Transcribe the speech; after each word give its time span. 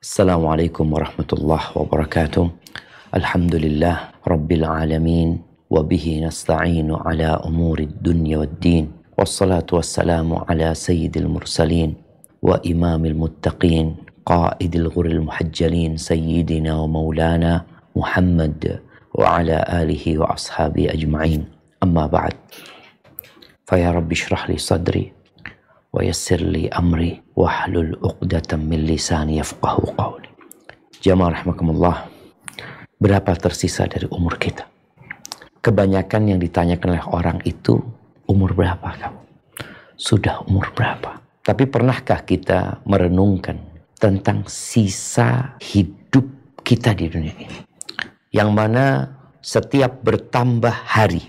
Assalamualaikum 0.00 0.96
warahmatullahi 0.96 1.76
wabarakatuh. 1.76 2.48
Alhamdulillah 3.12 4.16
rabbil 4.24 4.64
alamin 4.64 5.44
wa 5.68 5.84
bihi 5.84 6.24
nasta'inu 6.24 7.04
ala 7.04 7.36
umuri 7.44 7.84
dunya 8.00 8.40
wad 8.40 8.56
din. 8.64 8.88
Wassalatu 9.20 9.76
wassalamu 9.76 10.40
ala 10.48 10.72
sayyidil 10.72 11.28
mursalin 11.28 12.00
wa 12.40 12.56
imamil 12.64 13.12
muttaqin 13.12 14.00
qaidil 14.24 14.88
ghuril 14.88 15.20
muhajjalin 15.20 16.00
sayyidina 16.00 16.80
wa 16.80 16.88
maulana 16.88 17.68
Muhammad 17.92 18.80
wa 19.12 19.36
ala 19.36 19.60
alihi 19.68 20.16
wa 20.16 20.32
ashabi 20.32 20.88
ajma'in. 20.88 21.44
Amma 21.84 22.08
ba'd. 22.08 22.32
Faya 23.68 23.92
rabbi 23.92 24.16
shrah 24.16 24.48
li 24.48 24.56
sadri 24.56 25.12
wahlul 27.40 27.96
uqdatan 28.04 28.68
min 28.68 28.84
lisani 28.84 29.40
yafqahu 29.40 29.96
qawli. 29.96 30.28
Jamaah 31.00 31.40
rahimakumullah. 31.40 31.96
Berapa 33.00 33.32
tersisa 33.40 33.88
dari 33.88 34.04
umur 34.12 34.36
kita? 34.36 34.68
Kebanyakan 35.64 36.36
yang 36.36 36.38
ditanyakan 36.40 36.88
oleh 36.92 37.06
orang 37.08 37.38
itu 37.48 37.80
umur 38.28 38.52
berapa 38.52 38.84
kamu? 38.84 39.20
Sudah 39.96 40.44
umur 40.44 40.68
berapa? 40.76 41.16
Tapi 41.40 41.64
pernahkah 41.64 42.20
kita 42.28 42.84
merenungkan 42.84 43.56
tentang 43.96 44.44
sisa 44.44 45.56
hidup 45.64 46.28
kita 46.60 46.92
di 46.92 47.08
dunia 47.08 47.32
ini? 47.40 47.58
Yang 48.36 48.50
mana 48.52 48.84
setiap 49.40 50.04
bertambah 50.04 50.72
hari 50.84 51.24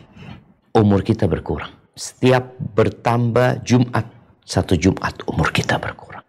umur 0.76 1.08
kita 1.08 1.32
berkurang. 1.32 1.72
Setiap 1.96 2.52
bertambah 2.76 3.64
Jumat 3.64 4.21
satu 4.46 4.76
Jumat 4.76 5.22
umur 5.30 5.54
kita 5.54 5.78
berkurang. 5.78 6.26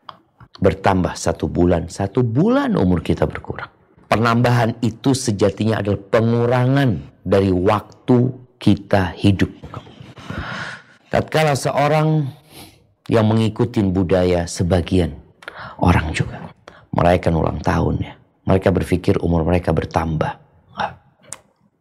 Bertambah 0.62 1.18
satu 1.18 1.50
bulan, 1.50 1.90
satu 1.90 2.22
bulan 2.22 2.78
umur 2.78 3.02
kita 3.02 3.26
berkurang. 3.26 3.68
Penambahan 4.06 4.76
itu 4.84 5.16
sejatinya 5.16 5.80
adalah 5.80 5.98
pengurangan 6.12 7.00
dari 7.24 7.50
waktu 7.50 8.30
kita 8.60 9.16
hidup. 9.16 9.50
Tatkala 11.08 11.56
seorang 11.56 12.28
yang 13.10 13.26
mengikuti 13.26 13.82
budaya 13.82 14.46
sebagian 14.46 15.16
orang 15.82 16.14
juga 16.14 16.52
merayakan 16.92 17.32
ulang 17.34 17.58
tahun 17.64 17.94
ya. 18.04 18.14
Mereka 18.46 18.68
berpikir 18.70 19.18
umur 19.18 19.42
mereka 19.48 19.74
bertambah. 19.74 20.38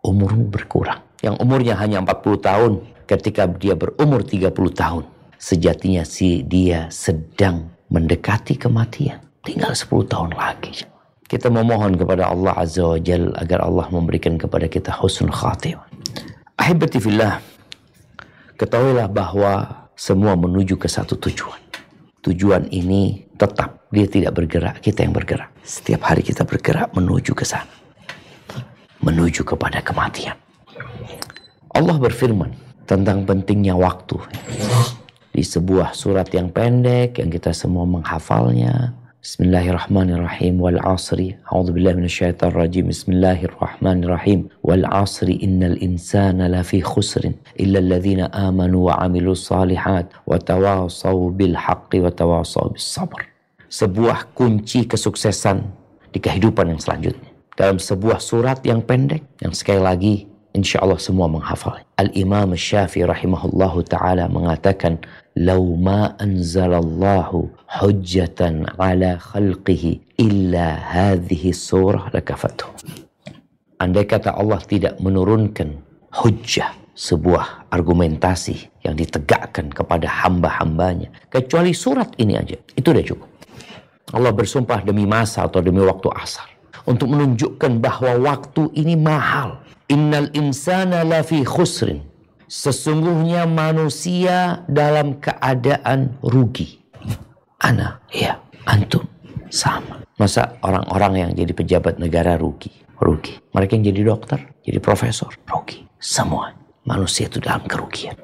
Umurmu 0.01 0.49
berkurang. 0.49 1.05
Yang 1.21 1.35
umurnya 1.37 1.77
hanya 1.77 2.01
40 2.01 2.41
tahun 2.41 2.71
ketika 3.05 3.45
dia 3.45 3.77
berumur 3.77 4.25
30 4.25 4.49
tahun 4.73 5.03
sejatinya 5.41 6.05
si 6.05 6.45
dia 6.45 6.85
sedang 6.93 7.73
mendekati 7.89 8.61
kematian. 8.61 9.17
Tinggal 9.41 9.73
10 9.73 10.05
tahun 10.05 10.37
lagi. 10.37 10.85
Kita 11.25 11.49
memohon 11.49 11.97
kepada 11.97 12.29
Allah 12.29 12.53
Azza 12.61 12.85
wa 12.85 13.01
Jal 13.01 13.33
agar 13.33 13.65
Allah 13.65 13.89
memberikan 13.89 14.37
kepada 14.37 14.69
kita 14.69 14.93
husnul 14.93 15.33
khatimah. 15.33 15.89
Ahibati 16.61 17.01
fillah, 17.01 17.41
ketahuilah 18.61 19.09
bahwa 19.09 19.89
semua 19.97 20.37
menuju 20.37 20.77
ke 20.77 20.85
satu 20.85 21.17
tujuan. 21.17 21.57
Tujuan 22.21 22.69
ini 22.69 23.25
tetap, 23.33 23.89
dia 23.89 24.05
tidak 24.05 24.37
bergerak, 24.37 24.77
kita 24.85 25.01
yang 25.01 25.17
bergerak. 25.17 25.49
Setiap 25.65 26.05
hari 26.05 26.21
kita 26.21 26.45
bergerak 26.45 26.93
menuju 26.93 27.33
ke 27.33 27.41
sana. 27.41 27.73
Menuju 29.01 29.41
kepada 29.41 29.81
kematian. 29.81 30.37
Allah 31.73 31.97
berfirman 31.97 32.53
tentang 32.85 33.25
pentingnya 33.25 33.73
waktu 33.73 34.21
di 35.31 35.43
sebuah 35.43 35.95
surat 35.95 36.27
yang 36.35 36.51
pendek 36.51 37.19
yang 37.19 37.31
kita 37.31 37.55
semua 37.55 37.87
menghafalnya. 37.87 38.91
Bismillahirrahmanirrahim 39.21 40.57
wal 40.57 40.81
asri. 40.81 41.37
A'udzubillahi 41.47 42.03
minasyaitonir 42.03 42.57
rajim. 42.57 42.89
Bismillahirrahmanirrahim. 42.89 44.49
Wal 44.65 44.83
asri 44.89 45.37
innal 45.39 45.77
insana 45.77 46.49
lafi 46.49 46.81
khusrin 46.81 47.37
illa 47.55 47.79
alladhina 47.79 48.33
amanu 48.33 48.89
wa 48.89 48.97
amilus 48.97 49.47
salihat 49.47 50.09
wa 50.25 50.41
tawasaw 50.41 51.15
bil 51.37 51.53
haqqi 51.53 52.01
wa 52.01 52.09
tawasaw 52.09 52.73
bis 52.73 52.83
sabr. 52.83 53.23
Sebuah 53.71 54.33
kunci 54.35 54.89
kesuksesan 54.89 55.63
di 56.11 56.19
kehidupan 56.19 56.73
yang 56.73 56.81
selanjutnya. 56.81 57.29
Dalam 57.55 57.77
sebuah 57.77 58.17
surat 58.19 58.59
yang 58.65 58.81
pendek 58.81 59.21
yang 59.39 59.53
sekali 59.53 59.79
lagi 59.79 60.15
insya 60.57 60.83
Allah 60.83 60.99
semua 60.99 61.29
menghafal. 61.31 61.79
Al-Imam 61.95 62.57
Syafi'i 62.57 63.07
rahimahullahu 63.07 63.85
taala 63.87 64.27
mengatakan 64.27 64.99
"Lau 65.39 65.75
ma 65.79 66.15
anzalallahu 66.19 67.47
hujjatan 67.79 68.67
ala 68.75 69.15
khalqihi 69.15 70.19
illa 70.19 70.75
hadhihi 70.75 71.55
surah 71.55 72.11
lakafatuh." 72.11 72.67
Andai 73.79 74.05
kata 74.05 74.35
Allah 74.35 74.61
tidak 74.67 74.99
menurunkan 74.99 75.73
hujjah 76.11 76.75
sebuah 76.91 77.71
argumentasi 77.71 78.83
yang 78.83 78.93
ditegakkan 78.99 79.71
kepada 79.71 80.05
hamba-hambanya 80.05 81.09
kecuali 81.31 81.71
surat 81.71 82.13
ini 82.19 82.35
aja 82.35 82.59
itu 82.75 82.87
udah 82.91 83.05
cukup 83.07 83.29
Allah 84.11 84.35
bersumpah 84.35 84.83
demi 84.83 85.07
masa 85.07 85.47
atau 85.47 85.63
demi 85.63 85.81
waktu 85.81 86.11
asar 86.13 86.45
untuk 86.83 87.09
menunjukkan 87.15 87.79
bahwa 87.79 88.11
waktu 88.21 88.69
ini 88.75 88.99
mahal 88.99 89.63
Innal 89.91 90.31
insana 90.31 91.03
lafi 91.03 91.43
khusrin. 91.43 91.99
Sesungguhnya 92.51 93.47
manusia 93.47 94.67
dalam 94.67 95.23
keadaan 95.23 96.19
rugi. 96.19 96.83
Ana, 97.63 98.03
ya, 98.11 98.43
antum, 98.67 99.07
sama. 99.47 100.03
Masa 100.19 100.59
orang-orang 100.59 101.13
yang 101.15 101.31
jadi 101.31 101.55
pejabat 101.55 101.95
negara 101.95 102.35
rugi? 102.35 102.75
Rugi. 102.99 103.39
Mereka 103.55 103.79
yang 103.79 103.95
jadi 103.95 104.01
dokter, 104.03 104.51
jadi 104.67 104.83
profesor, 104.83 105.31
rugi. 105.47 105.87
Semua 105.95 106.51
manusia 106.83 107.31
itu 107.31 107.39
dalam 107.39 107.63
kerugian. 107.71 108.19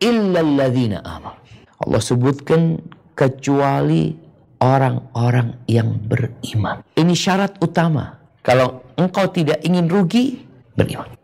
Illalladzina 0.00 1.04
amal. 1.04 1.36
Allah 1.84 2.00
sebutkan 2.00 2.80
kecuali 3.12 4.16
orang-orang 4.64 5.60
yang 5.68 5.92
beriman. 6.08 6.88
Ini 6.96 7.12
syarat 7.12 7.60
utama. 7.60 8.16
Kalau 8.40 8.80
engkau 8.96 9.28
tidak 9.28 9.60
ingin 9.60 9.92
rugi, 9.92 10.40
beriman. 10.72 11.17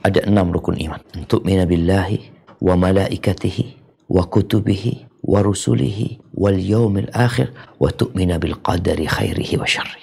Ada 0.00 0.24
enam 0.24 0.48
rukun 0.48 0.80
iman. 0.80 1.00
Untuk 1.16 1.44
billahi 1.44 2.18
wa 2.60 2.74
malaikatihi 2.76 3.64
wa 4.08 4.24
kutubihi 4.24 5.24
wa 5.24 5.44
rusulihi 5.44 6.32
wal 6.32 6.56
yaumil 6.56 7.12
akhir 7.12 7.52
wa 7.76 7.92
tu'mina 7.92 8.40
bil 8.40 8.56
qadari 8.64 9.04
khairihi 9.04 9.54
wa 9.60 9.68
syarri. 9.68 10.00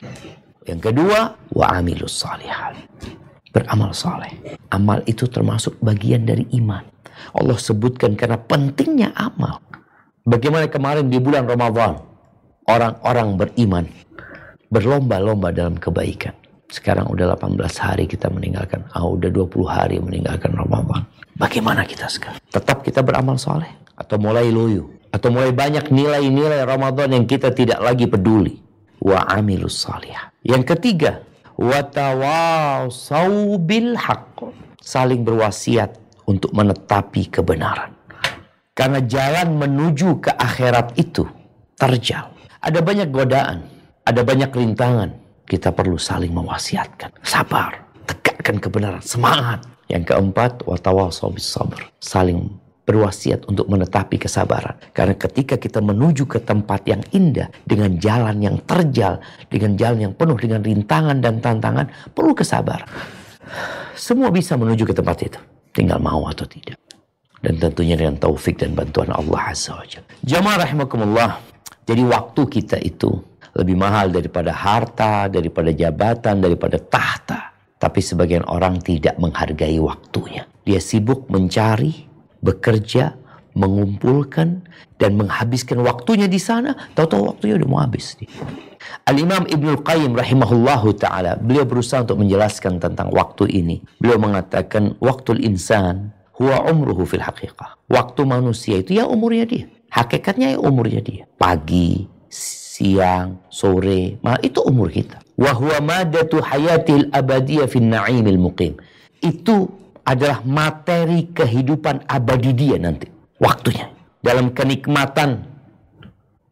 Yang 0.67 0.91
kedua, 0.91 1.33
wa 1.53 1.65
amilus 1.73 2.21
salihat. 2.21 2.77
Beramal 3.49 3.95
saleh. 3.95 4.59
Amal 4.69 5.01
itu 5.09 5.25
termasuk 5.25 5.79
bagian 5.81 6.27
dari 6.27 6.45
iman. 6.61 6.85
Allah 7.33 7.57
sebutkan 7.57 8.13
karena 8.13 8.37
pentingnya 8.37 9.09
amal. 9.17 9.63
Bagaimana 10.27 10.69
kemarin 10.69 11.09
di 11.09 11.17
bulan 11.17 11.47
Ramadan, 11.47 11.97
orang-orang 12.67 13.39
beriman 13.39 13.85
berlomba-lomba 14.67 15.55
dalam 15.55 15.79
kebaikan. 15.79 16.35
Sekarang 16.67 17.07
udah 17.07 17.39
18 17.39 17.55
hari 17.79 18.11
kita 18.11 18.27
meninggalkan. 18.27 18.83
Ah, 18.91 19.07
udah 19.07 19.31
20 19.31 19.63
hari 19.67 20.03
meninggalkan 20.03 20.51
Ramadan. 20.51 21.07
Bagaimana 21.39 21.87
kita 21.87 22.11
sekarang? 22.11 22.43
Tetap 22.51 22.83
kita 22.83 22.99
beramal 22.99 23.39
soleh? 23.39 23.71
Atau 23.95 24.19
mulai 24.19 24.51
loyo? 24.51 24.91
Atau 25.15 25.31
mulai 25.31 25.55
banyak 25.55 25.87
nilai-nilai 25.87 26.67
Ramadan 26.67 27.15
yang 27.15 27.23
kita 27.23 27.55
tidak 27.55 27.79
lagi 27.79 28.03
peduli? 28.11 28.59
Wa 28.99 29.23
amilus 29.31 29.79
salih. 29.79 30.11
Yang 30.43 30.75
ketiga, 30.75 31.23
wa 31.55 31.79
tawasau 31.87 33.55
bil. 33.63 33.95
Saling 34.83 35.23
berwasiat 35.23 35.95
untuk 36.27 36.51
menetapi 36.51 37.31
kebenaran. 37.31 37.95
Karena 38.75 38.99
jalan 39.01 39.55
menuju 39.55 40.19
ke 40.19 40.31
akhirat 40.35 40.99
itu 40.99 41.23
terjal. 41.79 42.29
Ada 42.59 42.83
banyak 42.83 43.09
godaan, 43.09 43.65
ada 44.03 44.21
banyak 44.21 44.51
rintangan, 44.51 45.15
kita 45.47 45.71
perlu 45.71 45.95
saling 45.95 46.35
mewasiatkan. 46.35 47.23
Sabar, 47.23 47.87
tegakkan 48.03 48.59
kebenaran, 48.59 49.01
semangat. 49.01 49.63
Yang 49.87 50.11
keempat, 50.11 50.67
watawasau 50.67 51.31
sabr. 51.39 51.79
Saling 52.03 52.51
berwasiat 52.87 53.43
untuk 53.51 53.67
menetapi 53.67 54.15
kesabaran. 54.15 54.75
Karena 54.95 55.15
ketika 55.15 55.59
kita 55.59 55.83
menuju 55.83 56.23
ke 56.23 56.39
tempat 56.39 56.87
yang 56.87 57.03
indah 57.11 57.51
dengan 57.67 57.99
jalan 57.99 58.39
yang 58.39 58.59
terjal, 58.63 59.19
dengan 59.51 59.75
jalan 59.75 60.11
yang 60.11 60.13
penuh 60.15 60.39
dengan 60.39 60.63
rintangan 60.63 61.19
dan 61.19 61.43
tantangan, 61.43 61.91
perlu 62.15 62.31
kesabaran. 62.31 62.87
Semua 63.95 64.31
bisa 64.31 64.55
menuju 64.55 64.87
ke 64.87 64.95
tempat 64.95 65.17
itu, 65.23 65.39
tinggal 65.75 65.99
mau 65.99 66.27
atau 66.31 66.47
tidak. 66.47 66.79
Dan 67.43 67.59
tentunya 67.59 67.95
dengan 67.95 68.15
taufik 68.19 68.59
dan 68.59 68.75
bantuan 68.75 69.11
Allah 69.11 69.51
Azza 69.51 69.77
wa. 69.77 69.83
Jamaah 70.23 70.67
rahimakumullah. 70.67 71.39
Jadi 71.87 72.03
waktu 72.03 72.41
kita 72.43 72.77
itu 72.83 73.15
lebih 73.57 73.75
mahal 73.75 74.13
daripada 74.13 74.53
harta, 74.53 75.25
daripada 75.27 75.73
jabatan, 75.73 76.39
daripada 76.39 76.77
tahta. 76.77 77.57
Tapi 77.77 77.99
sebagian 78.01 78.45
orang 78.45 78.81
tidak 78.81 79.17
menghargai 79.17 79.77
waktunya. 79.81 80.45
Dia 80.65 80.81
sibuk 80.81 81.29
mencari, 81.29 82.05
bekerja, 82.41 83.17
mengumpulkan 83.57 84.61
dan 85.01 85.17
menghabiskan 85.17 85.81
waktunya 85.81 86.29
di 86.29 86.37
sana, 86.37 86.77
tahu-tahu 86.93 87.33
waktunya 87.33 87.57
udah 87.57 87.69
mau 87.69 87.81
habis. 87.81 88.13
Al-Imam 89.09 89.49
Ibnu 89.49 89.81
Qayyim 89.81 90.13
rahimahullahu 90.13 90.93
taala, 91.01 91.37
beliau 91.41 91.65
berusaha 91.65 92.05
untuk 92.05 92.21
menjelaskan 92.21 92.77
tentang 92.77 93.09
waktu 93.09 93.49
ini. 93.49 93.81
Beliau 93.97 94.21
mengatakan 94.21 94.93
waktu 95.01 95.41
insan 95.41 96.13
huwa 96.37 96.69
umruhu 96.69 97.05
fil 97.09 97.25
haqiqah. 97.25 97.89
Waktu 97.89 98.21
manusia 98.25 98.81
itu 98.85 99.01
ya 99.01 99.09
umurnya 99.09 99.49
dia. 99.49 99.65
Hakikatnya 99.89 100.57
ya 100.57 100.59
umurnya 100.61 101.01
dia. 101.01 101.25
Pagi, 101.41 102.05
siang, 102.77 103.41
sore, 103.49 104.21
mah 104.21 104.37
itu 104.45 104.61
umur 104.61 104.93
kita. 104.93 105.17
Wa 105.33 105.57
huwa 105.57 105.81
madatu 105.81 106.37
hayatil 106.37 107.09
abadiyah 107.09 107.65
fin 107.65 107.89
na'imil 107.89 108.37
muqim. 108.37 108.77
Itu 109.17 109.73
adalah 110.05 110.45
materi 110.45 111.33
kehidupan 111.33 112.05
abadi 112.05 112.53
dia 112.53 112.77
nanti. 112.77 113.09
Waktunya. 113.41 113.89
Dalam 114.21 114.53
kenikmatan 114.53 115.41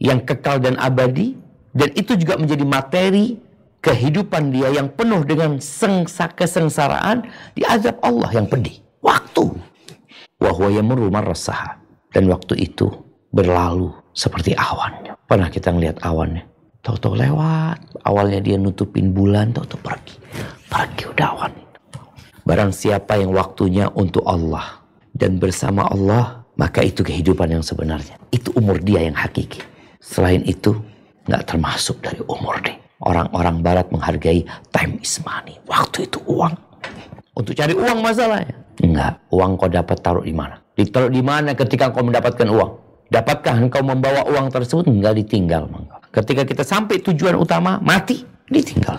yang 0.02 0.26
kekal 0.26 0.58
dan 0.58 0.82
abadi. 0.82 1.38
Dan 1.76 1.92
itu 1.94 2.16
juga 2.16 2.40
menjadi 2.40 2.64
materi 2.64 3.36
kehidupan 3.84 4.50
dia 4.50 4.72
yang 4.72 4.88
penuh 4.96 5.28
dengan 5.28 5.60
sengsa 5.60 6.32
kesengsaraan 6.32 7.28
di 7.52 7.68
azab 7.68 8.00
Allah 8.00 8.32
yang 8.34 8.48
pedih. 8.48 8.80
Waktu. 9.04 9.54
Wahwa 10.42 10.72
yamurru 10.72 11.12
marrasaha. 11.12 11.78
Dan 12.16 12.32
waktu 12.32 12.64
itu 12.64 12.88
berlalu 13.36 13.92
seperti 14.16 14.56
awan. 14.56 15.12
Pernah 15.28 15.52
kita 15.52 15.76
ngeliat 15.76 16.00
awannya. 16.02 16.42
Tahu-tahu 16.82 17.20
lewat. 17.20 17.78
Awalnya 18.08 18.40
dia 18.40 18.56
nutupin 18.56 19.12
bulan, 19.12 19.52
tahu-tahu 19.52 19.82
pergi. 19.84 20.16
Pergi 20.72 21.04
udah 21.12 21.28
awan. 21.36 21.54
Barang 22.46 22.72
siapa 22.72 23.20
yang 23.20 23.36
waktunya 23.36 23.92
untuk 23.92 24.24
Allah 24.24 24.80
dan 25.12 25.42
bersama 25.42 25.90
Allah, 25.90 26.46
maka 26.56 26.86
itu 26.86 27.02
kehidupan 27.02 27.52
yang 27.52 27.66
sebenarnya. 27.66 28.16
Itu 28.32 28.54
umur 28.56 28.80
dia 28.80 29.04
yang 29.04 29.18
hakiki. 29.18 29.60
Selain 29.98 30.46
itu, 30.46 30.78
nggak 31.26 31.44
termasuk 31.50 32.00
dari 32.06 32.22
umur 32.30 32.62
nih. 32.62 32.78
Orang-orang 33.02 33.66
barat 33.66 33.90
menghargai 33.90 34.46
time 34.70 35.02
is 35.02 35.18
money. 35.26 35.58
Waktu 35.66 36.06
itu 36.06 36.22
uang. 36.30 36.54
Untuk 37.36 37.58
cari 37.58 37.74
uang 37.74 38.00
masalahnya. 38.00 38.56
Enggak, 38.80 39.20
uang 39.34 39.58
kau 39.58 39.68
dapat 39.68 39.98
taruh 40.00 40.24
di 40.24 40.32
mana? 40.32 40.62
Ditaruh 40.78 41.10
di 41.10 41.26
mana 41.26 41.58
ketika 41.58 41.90
kau 41.90 42.06
mendapatkan 42.06 42.46
uang? 42.46 42.85
Dapatkah 43.10 43.62
engkau 43.62 43.86
membawa 43.86 44.26
uang 44.26 44.50
tersebut? 44.50 44.90
Enggak 44.90 45.22
ditinggal. 45.22 45.70
Ketika 46.10 46.42
kita 46.42 46.64
sampai 46.66 47.02
tujuan 47.06 47.38
utama, 47.38 47.78
mati, 47.82 48.26
ditinggal. 48.50 48.98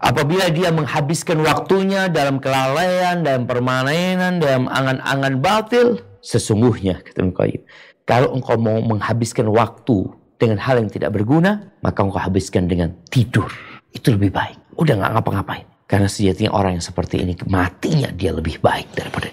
Apabila 0.00 0.48
dia 0.48 0.72
menghabiskan 0.72 1.44
waktunya 1.44 2.08
dalam 2.08 2.40
kelalaian, 2.40 3.20
dalam 3.20 3.44
permainan, 3.44 4.40
dalam 4.40 4.64
angan-angan 4.66 5.44
batil, 5.44 6.00
sesungguhnya 6.24 7.04
kata 7.04 7.20
Qayyim, 7.28 7.62
kalau 8.08 8.32
engkau 8.32 8.56
mau 8.56 8.80
menghabiskan 8.80 9.46
waktu 9.52 10.08
dengan 10.40 10.56
hal 10.56 10.80
yang 10.80 10.88
tidak 10.88 11.12
berguna, 11.12 11.68
maka 11.84 12.00
engkau 12.00 12.16
habiskan 12.16 12.64
dengan 12.64 12.96
tidur. 13.12 13.52
Itu 13.92 14.16
lebih 14.16 14.32
baik. 14.32 14.80
Udah 14.80 14.96
nggak 14.96 15.20
ngapa-ngapain. 15.20 15.68
Karena 15.84 16.08
sejatinya 16.08 16.54
orang 16.54 16.78
yang 16.80 16.86
seperti 16.86 17.20
ini 17.20 17.34
matinya 17.50 18.08
dia 18.14 18.30
lebih 18.32 18.62
baik 18.62 18.94
daripada 18.94 19.28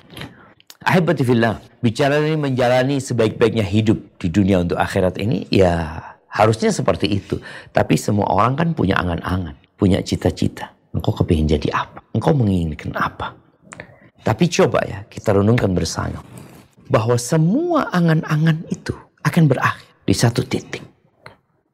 Ahibati 0.87 1.27
fillah, 1.27 1.59
bicara 1.83 2.23
ini 2.23 2.39
menjalani 2.39 3.03
sebaik-baiknya 3.03 3.67
hidup 3.67 3.99
di 4.23 4.31
dunia 4.31 4.63
untuk 4.63 4.79
akhirat 4.79 5.19
ini, 5.19 5.43
ya 5.51 5.99
harusnya 6.31 6.71
seperti 6.71 7.11
itu. 7.11 7.43
Tapi 7.75 7.99
semua 7.99 8.31
orang 8.31 8.55
kan 8.55 8.69
punya 8.71 8.95
angan-angan 8.95 9.67
punya 9.77 10.01
cita-cita. 10.01 10.71
Engkau 10.91 11.13
kepingin 11.13 11.59
jadi 11.59 11.75
apa? 11.75 11.99
Engkau 12.17 12.33
menginginkan 12.33 12.95
apa? 12.97 13.35
Tapi 14.25 14.47
coba 14.49 14.79
ya 14.83 14.99
kita 15.05 15.37
renungkan 15.37 15.71
bersama. 15.75 16.23
Bahwa 16.89 17.19
semua 17.19 17.91
angan-angan 17.93 18.65
itu 18.71 18.95
akan 19.21 19.43
berakhir 19.45 19.87
di 20.07 20.15
satu 20.15 20.41
titik. 20.41 20.81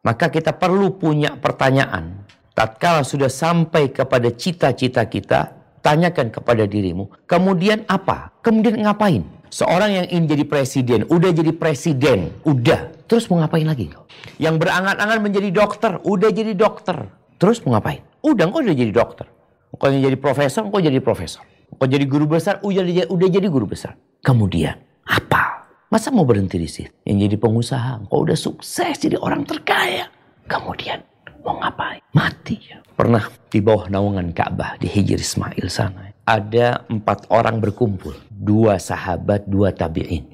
Maka 0.04 0.28
kita 0.28 0.52
perlu 0.58 0.98
punya 1.00 1.40
pertanyaan. 1.40 2.26
Tatkala 2.54 3.06
sudah 3.06 3.30
sampai 3.30 3.90
kepada 3.90 4.30
cita-cita 4.34 5.06
kita, 5.06 5.63
tanyakan 5.84 6.32
kepada 6.32 6.64
dirimu. 6.66 7.12
Kemudian 7.28 7.84
apa? 7.86 8.32
Kemudian 8.40 8.82
ngapain? 8.82 9.28
Seorang 9.54 9.94
yang 9.94 10.06
ingin 10.10 10.26
jadi 10.34 10.44
presiden, 10.50 11.00
udah 11.12 11.30
jadi 11.30 11.54
presiden, 11.54 12.34
udah. 12.42 13.06
Terus 13.06 13.30
mau 13.30 13.38
ngapain 13.38 13.68
lagi? 13.68 13.94
Yang 14.42 14.56
berangan-angan 14.66 15.20
menjadi 15.22 15.54
dokter, 15.54 16.02
udah 16.02 16.34
jadi 16.34 16.58
dokter 16.58 17.06
Terus 17.44 17.60
mau 17.68 17.76
ngapain? 17.76 18.00
Udah, 18.24 18.48
engkau 18.48 18.64
udah 18.64 18.72
jadi 18.72 18.96
dokter. 18.96 19.28
Engkau 19.76 19.92
yang 19.92 20.08
jadi 20.08 20.16
profesor, 20.16 20.64
engkau 20.64 20.80
jadi 20.80 21.00
profesor. 21.04 21.44
Engkau 21.76 21.88
jadi 21.92 22.06
guru 22.08 22.26
besar, 22.30 22.64
udah, 22.64 23.12
udah 23.12 23.28
jadi 23.28 23.48
guru 23.52 23.68
besar. 23.68 24.00
Kemudian, 24.24 24.80
apa? 25.04 25.68
Masa 25.92 26.08
mau 26.16 26.24
berhenti 26.24 26.56
di 26.56 26.72
situ? 26.72 26.88
Yang 27.04 27.18
jadi 27.28 27.36
pengusaha, 27.44 27.92
engkau 28.08 28.24
udah 28.24 28.40
sukses 28.40 28.96
jadi 28.96 29.20
orang 29.20 29.44
terkaya. 29.44 30.08
Kemudian, 30.48 31.04
mau 31.44 31.60
ngapain? 31.60 32.02
Mati. 32.16 32.58
Pernah 32.96 33.28
di 33.52 33.60
bawah 33.60 33.92
naungan 33.92 34.32
Ka'bah 34.32 34.80
di 34.80 34.88
Hijr 34.88 35.20
Ismail 35.20 35.68
sana. 35.68 36.16
Ada 36.24 36.88
empat 36.88 37.28
orang 37.28 37.60
berkumpul. 37.60 38.16
Dua 38.32 38.80
sahabat, 38.80 39.44
dua 39.46 39.76
tabi'in. 39.76 40.32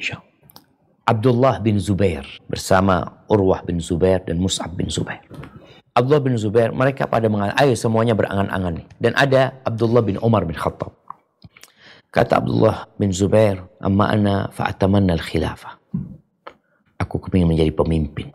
Abdullah 1.10 1.58
bin 1.58 1.82
Zubair 1.82 2.22
bersama 2.46 3.26
Urwah 3.26 3.66
bin 3.66 3.82
Zubair 3.82 4.22
dan 4.22 4.38
Mus'ab 4.38 4.78
bin 4.78 4.94
Zubair. 4.94 5.26
Abdullah 5.98 6.22
bin 6.22 6.38
Zubair, 6.38 6.70
mereka 6.70 7.10
pada 7.10 7.26
mengatakan, 7.26 7.58
ayo 7.66 7.74
semuanya 7.74 8.14
berangan-angan 8.14 8.78
nih. 8.78 8.88
Dan 9.02 9.18
ada 9.18 9.58
Abdullah 9.66 10.06
bin 10.06 10.22
Umar 10.22 10.46
bin 10.46 10.54
Khattab. 10.54 10.94
Kata 12.14 12.38
Abdullah 12.38 12.86
bin 13.02 13.10
Zubair, 13.10 13.66
amma 13.82 14.14
ana 14.14 14.36
fa'atamanna 14.54 15.18
al-khilafah. 15.18 15.82
Aku 17.02 17.18
kepingin 17.18 17.50
menjadi 17.50 17.74
pemimpin. 17.74 18.30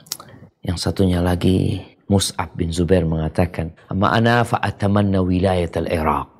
Yang 0.66 0.78
satunya 0.82 1.22
lagi, 1.22 1.78
Mus'ab 2.08 2.52
bin 2.56 2.68
Zubair 2.68 3.08
mengatakan, 3.08 3.72
amma 3.88 4.12
ana 4.12 4.44
fa'atamanna 4.44 5.24
wilayat 5.24 5.76
al-Iraq. 5.80 6.36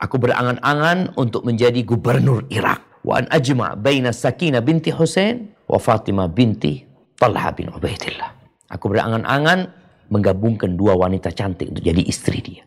Aku 0.00 0.18
berangan-angan 0.18 1.14
untuk 1.14 1.44
menjadi 1.46 1.84
gubernur 1.84 2.48
Irak. 2.50 3.04
Wa 3.06 3.22
an 3.22 3.26
ajma' 3.30 3.78
baina 3.78 4.10
Sakina 4.14 4.62
binti 4.62 4.90
Hussein 4.94 5.52
wa 5.66 5.78
Fatimah 5.78 6.30
binti 6.30 6.86
Talha 7.18 7.50
bin 7.54 7.70
Ubaidillah. 7.70 8.30
Aku 8.72 8.88
berangan-angan 8.88 9.68
menggabungkan 10.10 10.74
dua 10.74 10.98
wanita 10.98 11.30
cantik 11.30 11.70
untuk 11.70 11.84
jadi 11.84 12.02
istri 12.02 12.40
dia. 12.40 12.62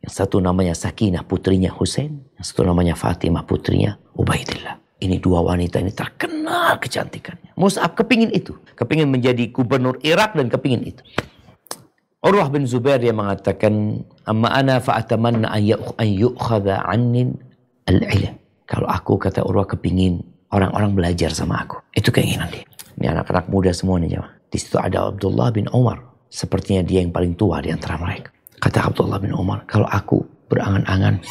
Yang 0.00 0.12
satu 0.24 0.40
namanya 0.40 0.72
Sakinah 0.72 1.28
putrinya 1.28 1.68
Hussein, 1.68 2.24
yang 2.34 2.46
satu 2.46 2.64
namanya 2.64 2.96
Fatimah 2.96 3.44
putrinya 3.44 4.00
Ubaidillah. 4.16 4.80
Ini 5.00 5.16
dua 5.20 5.40
wanita 5.44 5.80
ini 5.80 5.92
terkenal 5.92 6.76
kecantikannya. 6.76 7.56
Mus'ab 7.56 7.96
kepingin 7.96 8.32
itu. 8.32 8.56
Kepingin 8.76 9.08
menjadi 9.08 9.48
gubernur 9.48 9.96
Irak 10.04 10.36
dan 10.36 10.52
kepingin 10.52 10.84
itu. 10.84 11.02
Urwah 12.20 12.52
bin 12.52 12.68
Zubair 12.68 13.00
dia 13.00 13.16
mengatakan, 13.16 14.04
Amma 14.28 14.52
ana 14.52 14.76
fa'atamanna 14.76 15.48
an 15.56 16.08
yu'khadha 16.08 16.84
annin 16.84 17.32
al-ilm. 17.88 18.36
Kalau 18.68 18.84
aku 18.92 19.16
kata 19.16 19.40
Urwah 19.40 19.64
kepingin 19.64 20.20
orang-orang 20.52 20.92
belajar 20.92 21.32
sama 21.32 21.64
aku. 21.64 21.80
Itu 21.96 22.12
keinginan 22.12 22.52
dia. 22.52 22.68
Ini 23.00 23.16
anak-anak 23.16 23.48
muda 23.48 23.72
semua 23.72 23.96
nih 23.96 24.20
jemaah. 24.20 24.36
Di 24.52 24.60
situ 24.60 24.76
ada 24.76 25.08
Abdullah 25.08 25.48
bin 25.48 25.64
Umar. 25.72 26.04
Sepertinya 26.28 26.84
dia 26.84 27.00
yang 27.00 27.08
paling 27.10 27.34
tua 27.40 27.64
di 27.64 27.72
antara 27.72 27.96
mereka. 27.96 28.28
Kata 28.60 28.92
Abdullah 28.92 29.16
bin 29.16 29.32
Umar, 29.32 29.64
kalau 29.64 29.88
aku 29.88 30.20
berangan-angan, 30.52 31.24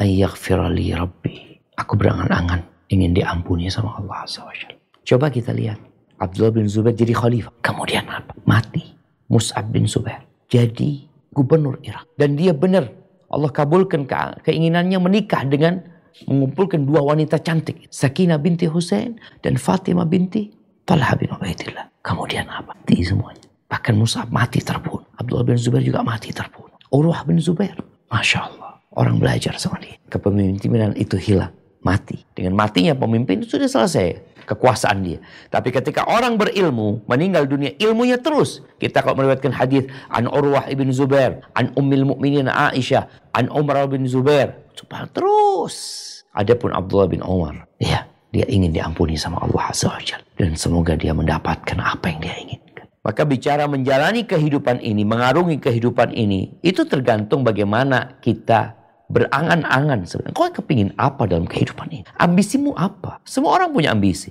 ayyaghfirali 0.00 0.96
rabbi. 0.96 1.60
Aku 1.76 2.00
berangan-angan 2.00 2.64
ingin 2.88 3.12
diampuni 3.12 3.68
sama 3.68 4.00
Allah 4.00 4.24
SWT. 4.24 5.04
Coba 5.04 5.28
kita 5.28 5.52
lihat. 5.52 5.76
Abdullah 6.16 6.56
bin 6.56 6.72
Zubair 6.72 6.96
jadi 6.96 7.12
khalifah. 7.12 7.52
Kemudian 7.60 8.08
apa? 8.08 8.32
Mati. 8.48 8.99
Mus'ab 9.30 9.70
bin 9.70 9.86
Zubair. 9.86 10.26
Jadi 10.50 11.06
gubernur 11.30 11.78
Irak. 11.86 12.10
Dan 12.18 12.34
dia 12.34 12.50
benar. 12.50 12.90
Allah 13.30 13.54
kabulkan 13.54 14.10
keinginannya 14.42 14.98
menikah 14.98 15.46
dengan 15.46 15.78
mengumpulkan 16.26 16.82
dua 16.82 17.06
wanita 17.06 17.38
cantik. 17.38 17.86
Sakinah 17.86 18.42
binti 18.42 18.66
Hussein 18.66 19.22
dan 19.40 19.54
Fatimah 19.54 20.04
binti 20.04 20.50
Talha 20.82 21.14
bin 21.14 21.30
Ubaidillah. 21.30 22.02
Kemudian 22.02 22.50
apa? 22.50 22.74
Mati 22.74 23.06
semuanya. 23.06 23.46
Bahkan 23.70 23.94
Musa 23.94 24.26
mati 24.26 24.58
terbunuh. 24.58 25.06
Abdullah 25.14 25.46
bin 25.46 25.54
Zubair 25.54 25.86
juga 25.86 26.02
mati 26.02 26.34
terbunuh. 26.34 26.74
Urwah 26.90 27.22
bin 27.22 27.38
Zubair. 27.38 27.78
Masya 28.10 28.50
Allah. 28.50 28.82
Orang 28.98 29.22
belajar 29.22 29.54
sama 29.54 29.78
dia. 29.78 29.94
Kepemimpinan 30.10 30.98
itu 30.98 31.14
hilang. 31.14 31.54
Mati. 31.80 32.22
Dengan 32.36 32.60
matinya 32.60 32.92
pemimpin 32.92 33.40
itu 33.40 33.56
sudah 33.56 33.68
selesai 33.68 34.30
kekuasaan 34.50 34.98
dia. 35.06 35.18
Tapi 35.46 35.70
ketika 35.70 36.02
orang 36.10 36.34
berilmu 36.34 37.06
meninggal 37.06 37.46
dunia, 37.46 37.70
ilmunya 37.78 38.18
terus. 38.18 38.66
Kita 38.82 39.06
kalau 39.06 39.14
meriwayatkan 39.14 39.54
hadis 39.54 39.86
an 40.10 40.26
Urwah 40.26 40.66
ibn 40.66 40.90
Zubair, 40.90 41.46
an 41.54 41.70
Ummil 41.78 42.02
Mukminin 42.02 42.50
Aisyah, 42.50 43.06
an 43.30 43.46
Umar 43.54 43.86
bin 43.86 44.02
Zubair, 44.10 44.58
supaya 44.74 45.06
terus. 45.14 46.06
Adapun 46.34 46.74
Abdullah 46.74 47.10
bin 47.10 47.22
Umar, 47.22 47.66
ya, 47.78 48.06
dia 48.30 48.46
ingin 48.46 48.70
diampuni 48.70 49.18
sama 49.18 49.42
Allah 49.42 49.74
Azza 49.74 49.98
Dan 50.38 50.54
semoga 50.54 50.94
dia 50.94 51.10
mendapatkan 51.10 51.74
apa 51.78 52.06
yang 52.10 52.18
dia 52.22 52.34
ingin. 52.38 52.60
Maka 53.00 53.24
bicara 53.24 53.64
menjalani 53.64 54.28
kehidupan 54.28 54.84
ini, 54.84 55.08
mengarungi 55.08 55.56
kehidupan 55.56 56.12
ini, 56.12 56.60
itu 56.60 56.84
tergantung 56.84 57.40
bagaimana 57.40 58.20
kita 58.20 58.76
berangan-angan 59.10 60.06
sebenarnya. 60.06 60.36
Kau 60.38 60.48
kepingin 60.48 60.94
apa 60.96 61.26
dalam 61.26 61.44
kehidupan 61.44 61.90
ini? 61.90 62.06
Ambisimu 62.16 62.78
apa? 62.78 63.18
Semua 63.26 63.58
orang 63.58 63.74
punya 63.74 63.90
ambisi. 63.90 64.30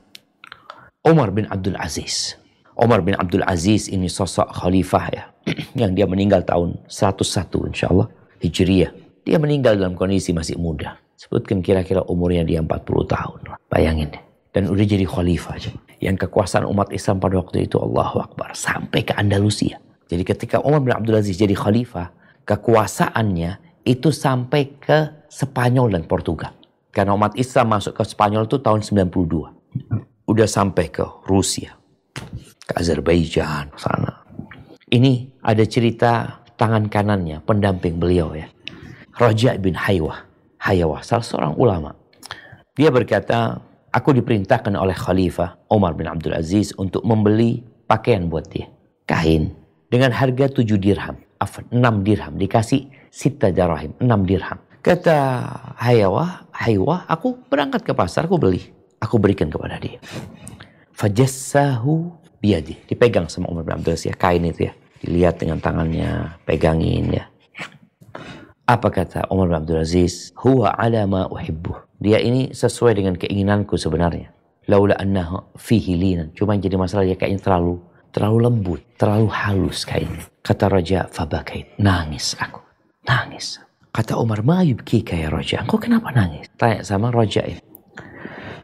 Umar 1.03 1.35
bin 1.35 1.45
Abdul 1.51 1.75
Aziz. 1.75 2.39
Umar 2.79 3.03
bin 3.03 3.15
Abdul 3.19 3.43
Aziz 3.43 3.91
ini 3.91 4.07
sosok 4.07 4.55
khalifah 4.55 5.05
ya. 5.11 5.23
yang 5.81 5.91
dia 5.91 6.07
meninggal 6.07 6.47
tahun 6.47 6.79
101 6.87 7.71
insya 7.75 7.91
Allah 7.91 8.07
Hijriyah. 8.39 8.91
Dia 9.27 9.37
meninggal 9.37 9.75
dalam 9.75 9.99
kondisi 9.99 10.31
masih 10.31 10.55
muda. 10.55 10.95
Sebutkan 11.19 11.59
kira-kira 11.59 11.99
umurnya 12.07 12.47
dia 12.47 12.63
40 12.63 12.79
tahun. 13.03 13.39
Bayangin 13.67 14.15
deh. 14.15 14.23
Dan 14.55 14.71
udah 14.71 14.85
jadi 14.87 15.03
khalifah 15.03 15.59
aja. 15.59 15.71
Yang 15.99 16.25
kekuasaan 16.25 16.63
umat 16.65 16.95
Islam 16.95 17.19
pada 17.19 17.35
waktu 17.37 17.67
itu 17.67 17.75
Allahu 17.75 18.23
Akbar. 18.23 18.55
Sampai 18.55 19.03
ke 19.03 19.11
Andalusia. 19.13 19.77
Jadi 20.07 20.23
ketika 20.23 20.63
Umar 20.63 20.79
bin 20.81 20.95
Abdul 20.95 21.19
Aziz 21.19 21.35
jadi 21.35 21.53
khalifah. 21.53 22.15
Kekuasaannya 22.47 23.68
itu 23.89 24.13
sampai 24.13 24.77
ke 24.77 25.25
Spanyol 25.33 25.97
dan 25.97 26.05
Portugal. 26.05 26.53
Karena 26.93 27.17
umat 27.17 27.33
Islam 27.33 27.73
masuk 27.73 27.97
ke 27.97 28.05
Spanyol 28.05 28.45
itu 28.45 28.61
tahun 28.61 28.85
92. 28.85 30.29
Udah 30.29 30.45
sampai 30.45 30.93
ke 30.93 31.01
Rusia. 31.25 31.73
Ke 32.69 32.77
Azerbaijan 32.77 33.73
sana. 33.73 34.21
Ini 34.89 35.41
ada 35.41 35.65
cerita 35.65 36.41
tangan 36.53 36.85
kanannya, 36.85 37.41
pendamping 37.45 37.97
beliau 37.97 38.37
ya. 38.37 38.45
Raja 39.17 39.57
bin 39.57 39.73
Haywah. 39.73 40.25
Haywah, 40.61 41.01
salah 41.01 41.25
seorang 41.25 41.53
ulama. 41.57 41.97
Dia 42.77 42.93
berkata, 42.93 43.57
aku 43.89 44.13
diperintahkan 44.13 44.73
oleh 44.77 44.93
Khalifah 44.93 45.65
Umar 45.73 45.97
bin 45.97 46.05
Abdul 46.05 46.37
Aziz 46.37 46.73
untuk 46.77 47.01
membeli 47.05 47.65
pakaian 47.89 48.29
buat 48.29 48.49
dia. 48.49 48.69
Kain 49.09 49.53
dengan 49.89 50.13
harga 50.13 50.45
7 50.49 50.77
dirham. 50.77 51.17
6 51.39 52.03
dirham. 52.03 52.35
Dikasih 52.35 52.91
sita 53.07 53.49
darahim, 53.49 53.95
6 53.97 54.05
dirham. 54.27 54.59
Kata 54.79 55.15
Haywah, 55.75 56.47
Haywah, 56.55 57.03
aku 57.07 57.35
berangkat 57.51 57.83
ke 57.83 57.91
pasar, 57.91 58.27
aku 58.27 58.39
beli. 58.39 58.63
Aku 58.99 59.19
berikan 59.19 59.47
kepada 59.47 59.79
dia. 59.79 59.99
Fajassahu 60.95 62.11
biadi. 62.43 62.75
Dipegang 62.87 63.31
sama 63.31 63.47
Umar 63.47 63.63
bin 63.63 63.79
Abdul 63.79 63.95
Aziz 63.95 64.11
ya, 64.11 64.15
kain 64.15 64.43
itu 64.43 64.67
ya. 64.67 64.73
Dilihat 64.99 65.39
dengan 65.39 65.63
tangannya, 65.63 66.39
pegangin 66.43 67.11
ya. 67.11 67.25
Apa 68.67 68.91
kata 68.91 69.27
Umar 69.31 69.51
bin 69.51 69.57
Abdul 69.63 69.79
Aziz? 69.83 70.35
Huwa 70.35 70.75
ala 70.75 71.07
ma 71.07 71.27
uhibbu. 71.31 71.99
Dia 71.99 72.19
ini 72.19 72.51
sesuai 72.51 72.99
dengan 72.99 73.15
keinginanku 73.15 73.75
sebenarnya. 73.79 74.31
Laula 74.67 74.95
annahu 74.99 75.55
fihi 75.57 75.95
linan. 75.95 76.31
Cuma 76.35 76.55
jadi 76.55 76.75
masalah 76.77 77.03
dia 77.07 77.17
kayaknya 77.17 77.41
terlalu 77.41 77.81
terlalu 78.11 78.37
lembut, 78.49 78.81
terlalu 78.97 79.27
halus 79.31 79.85
kayaknya. 79.85 80.25
Kata 80.41 80.65
Raja 80.69 80.99
Fabakait. 81.09 81.77
Nangis 81.77 82.33
aku. 82.39 82.61
Nangis. 83.05 83.61
Kata 83.89 84.21
Umar, 84.21 84.45
ma 84.45 84.61
yubkika 84.61 85.17
ya 85.17 85.33
Raja. 85.33 85.65
Engkau 85.65 85.81
kenapa 85.81 86.13
nangis? 86.13 86.45
Tanya 86.57 86.85
sama 86.85 87.09
Raja 87.09 87.41
ini. 87.45 87.61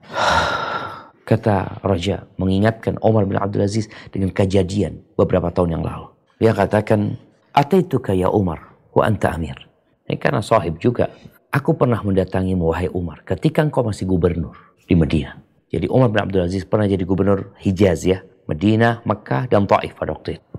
Kata 1.30 1.82
Raja 1.82 2.30
mengingatkan 2.38 3.02
Umar 3.02 3.26
bin 3.26 3.42
Abdul 3.42 3.66
Aziz 3.66 3.90
dengan 4.14 4.30
kejadian 4.30 5.02
beberapa 5.18 5.50
tahun 5.50 5.82
yang 5.82 5.84
lalu. 5.84 6.14
Dia 6.38 6.54
katakan, 6.54 7.18
Ataituka 7.56 8.14
ya 8.14 8.30
Umar 8.30 8.76
wa 8.94 9.08
anta 9.08 9.34
amir. 9.34 9.58
Ini 10.06 10.22
karena 10.22 10.46
sahib 10.46 10.78
juga. 10.78 11.10
Aku 11.50 11.74
pernah 11.80 12.04
mendatangi 12.04 12.52
wahai 12.60 12.92
Umar 12.92 13.24
ketika 13.24 13.64
engkau 13.64 13.82
masih 13.82 14.04
gubernur 14.06 14.54
di 14.86 14.94
Medina. 14.94 15.40
Jadi 15.72 15.88
Umar 15.88 16.12
bin 16.12 16.20
Abdul 16.20 16.46
Aziz 16.46 16.68
pernah 16.68 16.86
jadi 16.86 17.02
gubernur 17.08 17.56
Hijaz 17.64 18.04
ya. 18.04 18.22
Medina, 18.46 19.02
Mekah, 19.06 19.50
dan 19.50 19.66
Taif 19.66 19.98
pada 19.98 20.14
waktu 20.14 20.38
itu. 20.38 20.56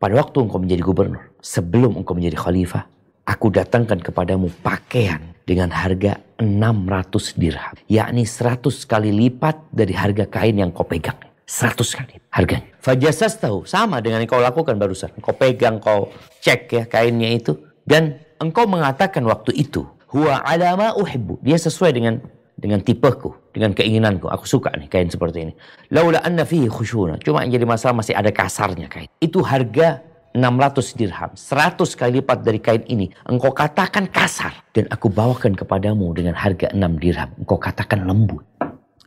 Pada 0.00 0.16
waktu 0.16 0.36
engkau 0.40 0.60
menjadi 0.60 0.82
gubernur, 0.84 1.24
sebelum 1.44 2.00
engkau 2.00 2.16
menjadi 2.16 2.36
khalifah, 2.40 2.88
aku 3.28 3.52
datangkan 3.52 4.00
kepadamu 4.00 4.48
pakaian 4.64 5.20
dengan 5.44 5.68
harga 5.72 6.20
600 6.40 7.36
dirham. 7.36 7.74
Yakni 7.90 8.24
100 8.24 8.70
kali 8.88 9.10
lipat 9.12 9.60
dari 9.72 9.92
harga 9.92 10.24
kain 10.24 10.56
yang 10.56 10.72
kau 10.72 10.88
pegang. 10.88 11.16
100 11.44 11.98
kali 11.98 12.14
harganya. 12.30 12.70
Fajasas 12.78 13.36
tahu 13.36 13.66
sama 13.66 13.98
dengan 14.00 14.22
yang 14.22 14.30
kau 14.30 14.40
lakukan 14.40 14.78
barusan. 14.78 15.10
Kau 15.20 15.34
pegang, 15.34 15.82
kau 15.82 16.08
cek 16.40 16.60
ya 16.70 16.82
kainnya 16.86 17.34
itu. 17.34 17.58
Dan 17.84 18.22
engkau 18.38 18.64
mengatakan 18.70 19.26
waktu 19.26 19.52
itu, 19.58 19.84
huwa 20.08 20.40
alama 20.46 20.94
uhibbu. 20.94 21.42
Dia 21.42 21.58
sesuai 21.58 21.92
dengan 21.92 22.14
dengan 22.60 22.80
tipeku, 22.84 23.34
dengan 23.50 23.74
keinginanku. 23.74 24.30
Aku 24.30 24.46
suka 24.46 24.70
nih 24.78 24.86
kain 24.86 25.10
seperti 25.10 25.50
ini. 25.50 25.52
Laula 25.90 26.22
anna 26.22 26.46
fihi 26.46 26.70
khusyuna. 26.70 27.18
Cuma 27.22 27.42
yang 27.42 27.58
jadi 27.58 27.66
masalah 27.66 27.94
masih 27.98 28.14
ada 28.14 28.30
kasarnya 28.30 28.86
kain. 28.86 29.10
Itu 29.18 29.42
harga 29.42 30.02
600 30.34 30.94
dirham. 30.94 31.30
100 31.34 31.98
kali 31.98 32.22
lipat 32.22 32.38
dari 32.46 32.60
kain 32.62 32.82
ini. 32.86 33.10
Engkau 33.26 33.50
katakan 33.50 34.06
kasar. 34.06 34.54
Dan 34.70 34.86
aku 34.90 35.10
bawakan 35.10 35.58
kepadamu 35.58 36.14
dengan 36.14 36.38
harga 36.38 36.70
6 36.70 37.02
dirham. 37.02 37.30
Engkau 37.42 37.58
katakan 37.58 38.06
lembut. 38.06 38.46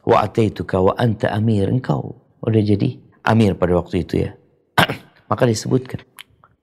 Wa 0.03 0.27
ataituka 0.27 0.83
wa 0.83 0.93
anta 0.99 1.31
amir. 1.31 1.71
Engkau 1.71 2.19
udah 2.43 2.59
jadi 2.59 2.99
amir 3.23 3.55
pada 3.55 3.79
waktu 3.79 4.03
itu 4.03 4.27
ya. 4.27 4.35
Maka 5.31 5.47
disebutkan. 5.47 6.03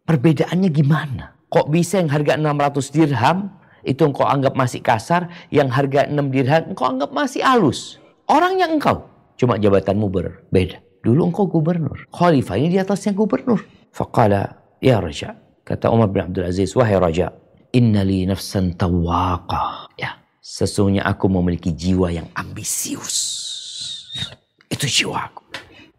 Perbedaannya 0.04 0.68
gimana? 0.68 1.24
Kok 1.48 1.66
bisa 1.72 1.98
yang 1.98 2.12
harga 2.12 2.36
600 2.36 2.94
dirham 2.94 3.59
itu 3.86 4.02
engkau 4.04 4.28
anggap 4.28 4.54
masih 4.56 4.80
kasar, 4.84 5.28
yang 5.48 5.68
harga 5.72 6.06
6 6.06 6.16
dirham 6.30 6.72
engkau 6.72 6.86
anggap 6.88 7.10
masih 7.10 7.40
halus. 7.44 7.96
Orangnya 8.30 8.70
engkau, 8.70 9.10
cuma 9.34 9.58
jabatanmu 9.58 10.06
berbeda. 10.06 10.78
Dulu 11.00 11.32
engkau 11.32 11.48
gubernur, 11.48 12.04
khalifah 12.12 12.60
ini 12.60 12.76
di 12.76 12.78
atasnya 12.78 13.16
gubernur. 13.16 13.64
Faqala, 13.90 14.76
ya 14.84 15.00
Raja, 15.00 15.34
kata 15.64 15.88
Umar 15.88 16.12
bin 16.12 16.28
Abdul 16.28 16.46
Aziz, 16.46 16.76
wahai 16.76 17.00
Raja, 17.00 17.32
inna 17.72 18.04
li 18.04 18.28
nafsan 18.28 18.76
tawaqa. 18.76 19.90
Ya, 19.96 20.20
sesungguhnya 20.44 21.08
aku 21.08 21.26
memiliki 21.32 21.72
jiwa 21.72 22.12
yang 22.12 22.28
ambisius. 22.36 23.16
Itu 24.70 24.86
jiwaku. 24.86 25.42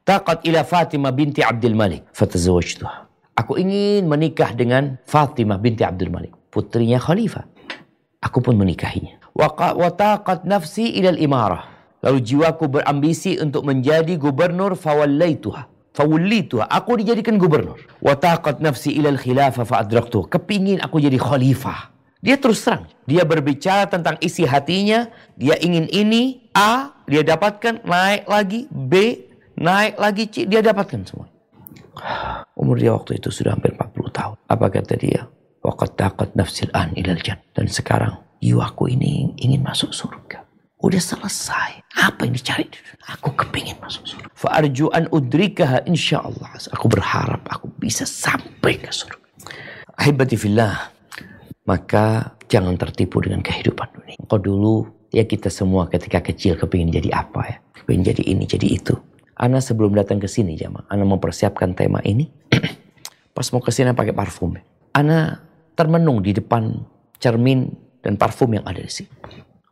Taqat 0.01 0.47
ila 0.47 0.65
Fatimah 0.65 1.13
binti 1.13 1.43
Abdul 1.45 1.77
Malik, 1.77 2.09
fatazawajtuha. 2.15 3.11
Aku 3.37 3.57
ingin 3.57 4.05
menikah 4.05 4.53
dengan 4.53 5.01
Fatimah 5.05 5.57
binti 5.57 5.81
Abdul 5.85 6.13
Malik, 6.13 6.33
putrinya 6.53 7.01
khalifah. 7.01 7.47
Aku 8.21 8.37
pun 8.39 8.53
menikahinya. 8.53 9.17
Wataqat 9.33 10.45
nafsi 10.45 10.93
ilal 11.01 11.17
imarah. 11.17 11.65
Lalu 12.01 12.17
jiwaku 12.21 12.65
berambisi 12.69 13.37
untuk 13.37 13.65
menjadi 13.65 14.17
gubernur 14.17 14.77
fawallaituha. 14.77 15.69
Fawallituha. 15.91 16.69
Aku 16.69 16.97
dijadikan 16.97 17.35
gubernur. 17.41 17.81
Wataqat 18.01 18.61
nafsi 18.61 18.93
ilal 18.93 19.17
khilafah 19.17 19.65
fa'adraktuha. 19.65 20.29
Kepingin 20.31 20.81
aku 20.81 21.01
jadi 21.01 21.17
khalifah. 21.17 21.91
Dia 22.21 22.37
terus 22.37 22.61
terang. 22.61 22.85
Dia 23.09 23.25
berbicara 23.25 23.89
tentang 23.89 24.21
isi 24.21 24.45
hatinya. 24.45 25.09
Dia 25.33 25.57
ingin 25.57 25.89
ini. 25.89 26.45
A. 26.53 26.93
Dia 27.09 27.25
dapatkan. 27.25 27.81
Naik 27.81 28.29
lagi. 28.29 28.69
B. 28.69 29.25
Naik 29.57 29.97
lagi. 29.97 30.23
C. 30.29 30.45
Dia 30.45 30.61
dapatkan 30.61 31.01
semua. 31.05 31.25
Umur 32.61 32.77
dia 32.77 32.93
waktu 32.93 33.17
itu 33.17 33.33
sudah 33.33 33.57
hampir 33.57 33.73
40 33.73 34.13
tahun. 34.13 34.35
Apa 34.45 34.65
kata 34.69 34.93
dia? 35.01 35.25
Waqad 35.61 35.93
taqat 35.93 36.33
nafsil 36.33 36.73
an 36.73 36.93
ilal 36.97 37.21
jan. 37.21 37.37
Dan 37.53 37.69
sekarang 37.69 38.17
jiwaku 38.41 38.97
ini 38.97 39.29
ingin 39.37 39.61
masuk 39.61 39.93
surga. 39.93 40.41
Udah 40.81 40.97
selesai. 40.97 41.85
Apa 42.01 42.25
yang 42.25 42.33
dicari? 42.33 42.65
Aku 43.05 43.37
kepingin 43.37 43.77
masuk 43.77 44.01
surga. 44.09 44.27
Fa'arju 44.33 44.89
an 44.89 45.05
udrikaha 45.13 45.85
insyaallah. 45.85 46.57
Aku 46.73 46.89
berharap 46.89 47.45
aku 47.45 47.69
bisa 47.77 48.09
sampai 48.09 48.81
ke 48.81 48.89
surga. 48.89 49.21
Ahibati. 50.01 50.33
Maka 51.69 52.33
jangan 52.49 52.73
tertipu 52.73 53.21
dengan 53.21 53.45
kehidupan 53.45 53.87
dunia. 53.93 54.17
Kau 54.25 54.41
dulu 54.41 54.89
ya 55.13 55.29
kita 55.29 55.53
semua 55.53 55.85
ketika 55.85 56.25
kecil 56.25 56.57
kepingin 56.57 56.89
jadi 56.89 57.09
apa 57.13 57.41
ya. 57.45 57.57
Kepingin 57.77 58.03
jadi 58.09 58.23
ini, 58.25 58.43
jadi 58.49 58.65
itu. 58.65 58.97
Ana 59.37 59.61
sebelum 59.61 59.93
datang 59.93 60.17
ke 60.17 60.25
sini 60.25 60.57
jamaah, 60.57 60.89
Ana 60.89 61.05
mempersiapkan 61.05 61.77
tema 61.77 62.01
ini. 62.01 62.25
Pas 63.37 63.45
mau 63.53 63.61
ke 63.61 63.69
sini 63.69 63.93
pakai 63.93 64.13
parfum. 64.17 64.57
Ana 64.97 65.50
termenung 65.81 66.21
di 66.21 66.37
depan 66.37 66.77
cermin 67.17 67.65
dan 68.05 68.13
parfum 68.21 68.53
yang 68.53 68.61
ada 68.69 68.77
di 68.77 68.91
sini. 68.93 69.09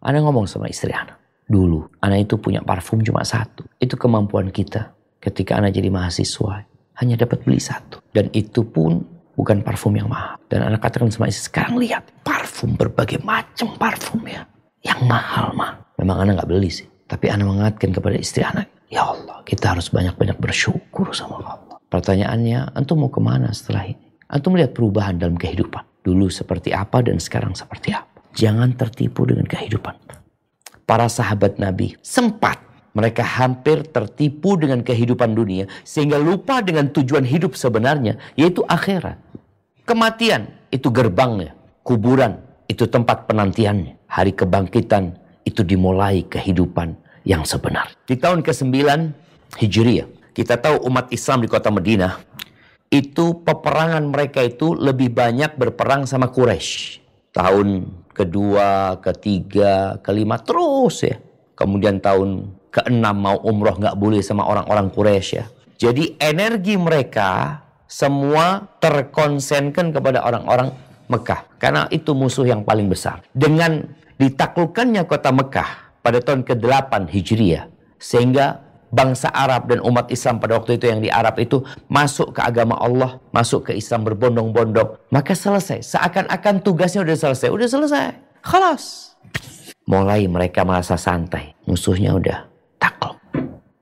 Ana 0.02 0.26
ngomong 0.26 0.50
sama 0.50 0.66
istri 0.66 0.90
Ana. 0.90 1.14
Dulu, 1.46 2.02
Ana 2.02 2.18
itu 2.18 2.42
punya 2.42 2.66
parfum 2.66 3.06
cuma 3.06 3.22
satu. 3.22 3.62
Itu 3.78 3.94
kemampuan 3.94 4.50
kita 4.50 4.98
ketika 5.22 5.62
Ana 5.62 5.70
jadi 5.70 5.94
mahasiswa. 5.94 6.66
Hanya 6.98 7.16
dapat 7.16 7.46
beli 7.46 7.62
satu. 7.62 8.02
Dan 8.10 8.34
itu 8.34 8.66
pun 8.66 9.06
bukan 9.38 9.62
parfum 9.62 9.94
yang 9.94 10.10
mahal. 10.10 10.42
Dan 10.50 10.66
Ana 10.66 10.82
katakan 10.82 11.14
sama 11.14 11.30
istri, 11.30 11.48
sekarang 11.48 11.78
lihat 11.78 12.10
parfum 12.26 12.74
berbagai 12.74 13.22
macam 13.22 13.78
parfum 13.78 14.26
ya. 14.26 14.50
Yang 14.82 15.00
mahal 15.06 15.54
mah. 15.54 15.78
Memang 16.02 16.26
Ana 16.26 16.42
nggak 16.42 16.50
beli 16.50 16.74
sih. 16.74 16.90
Tapi 17.10 17.30
Ana 17.30 17.46
mengatakan 17.46 17.94
kepada 17.94 18.18
istri 18.18 18.42
Ana, 18.46 18.66
Ya 18.90 19.06
Allah, 19.06 19.46
kita 19.46 19.78
harus 19.78 19.94
banyak-banyak 19.94 20.42
bersyukur 20.42 21.14
sama 21.14 21.46
Allah. 21.46 21.78
Pertanyaannya, 21.94 22.74
antum 22.74 23.06
mau 23.06 23.14
ke 23.14 23.22
mana 23.22 23.54
setelah 23.54 23.86
ini? 23.86 24.02
Antum 24.30 24.58
melihat 24.58 24.74
perubahan 24.78 25.18
dalam 25.18 25.38
kehidupan. 25.38 25.89
Dulu 26.04 26.32
seperti 26.32 26.72
apa 26.72 27.04
dan 27.04 27.20
sekarang 27.20 27.54
seperti 27.54 27.92
apa. 27.92 28.08
Jangan 28.36 28.76
tertipu 28.78 29.28
dengan 29.28 29.44
kehidupan. 29.44 29.96
Para 30.88 31.06
sahabat 31.06 31.62
Nabi 31.62 31.94
sempat 32.02 32.58
mereka 32.98 33.22
hampir 33.22 33.86
tertipu 33.86 34.58
dengan 34.58 34.82
kehidupan 34.82 35.38
dunia 35.38 35.70
sehingga 35.86 36.18
lupa 36.18 36.66
dengan 36.66 36.90
tujuan 36.90 37.28
hidup 37.28 37.54
sebenarnya 37.54 38.18
yaitu 38.34 38.66
akhirat. 38.66 39.20
Kematian 39.86 40.50
itu 40.70 40.90
gerbangnya, 40.90 41.54
kuburan 41.82 42.42
itu 42.70 42.86
tempat 42.86 43.26
penantiannya. 43.26 43.98
Hari 44.10 44.34
kebangkitan 44.34 45.14
itu 45.46 45.62
dimulai 45.62 46.26
kehidupan 46.26 46.98
yang 47.26 47.46
sebenar. 47.46 47.94
Di 48.06 48.18
tahun 48.18 48.42
ke-9 48.42 48.74
Hijriah. 49.58 50.10
Kita 50.30 50.56
tahu 50.56 50.88
umat 50.88 51.10
Islam 51.12 51.44
di 51.44 51.50
kota 51.50 51.74
Madinah 51.74 52.16
itu 52.90 53.46
peperangan 53.46 54.02
mereka 54.10 54.42
itu 54.42 54.74
lebih 54.74 55.14
banyak 55.14 55.54
berperang 55.56 56.10
sama 56.10 56.34
Quraisy. 56.34 56.98
Tahun 57.30 57.86
kedua, 58.10 58.98
ketiga, 59.00 60.02
kelima 60.02 60.42
terus 60.42 61.06
ya. 61.06 61.22
Kemudian 61.54 62.02
tahun 62.02 62.50
keenam 62.74 63.16
mau 63.18 63.38
umroh 63.46 63.78
nggak 63.78 63.98
boleh 63.98 64.26
sama 64.26 64.50
orang-orang 64.50 64.90
Quraisy 64.90 65.32
ya. 65.38 65.46
Jadi 65.80 66.18
energi 66.20 66.76
mereka 66.76 67.62
semua 67.86 68.68
terkonsenkan 68.82 69.94
kepada 69.94 70.26
orang-orang 70.26 70.74
Mekah. 71.10 71.46
Karena 71.58 71.90
itu 71.90 72.14
musuh 72.18 72.46
yang 72.46 72.66
paling 72.66 72.90
besar. 72.90 73.26
Dengan 73.34 73.86
ditaklukkannya 74.18 75.06
kota 75.10 75.34
Mekah 75.34 76.02
pada 76.02 76.22
tahun 76.22 76.46
ke-8 76.46 77.10
Hijriah. 77.10 77.66
Sehingga 77.98 78.69
bangsa 78.90 79.30
Arab 79.30 79.70
dan 79.70 79.80
umat 79.86 80.10
Islam 80.10 80.42
pada 80.42 80.58
waktu 80.58 80.78
itu 80.82 80.86
yang 80.90 81.02
di 81.02 81.10
Arab 81.10 81.38
itu 81.38 81.62
masuk 81.90 82.38
ke 82.38 82.42
agama 82.42 82.78
Allah, 82.78 83.22
masuk 83.30 83.70
ke 83.70 83.78
Islam 83.78 84.06
berbondong-bondong, 84.06 85.10
maka 85.14 85.34
selesai. 85.34 85.86
Seakan-akan 85.86 86.62
tugasnya 86.66 87.06
udah 87.06 87.18
selesai, 87.18 87.50
udah 87.50 87.68
selesai. 87.70 88.06
Khalas. 88.42 89.16
Mulai 89.90 90.30
mereka 90.30 90.62
merasa 90.62 90.98
santai, 90.98 91.58
musuhnya 91.66 92.14
udah 92.14 92.46
takluk. 92.78 93.18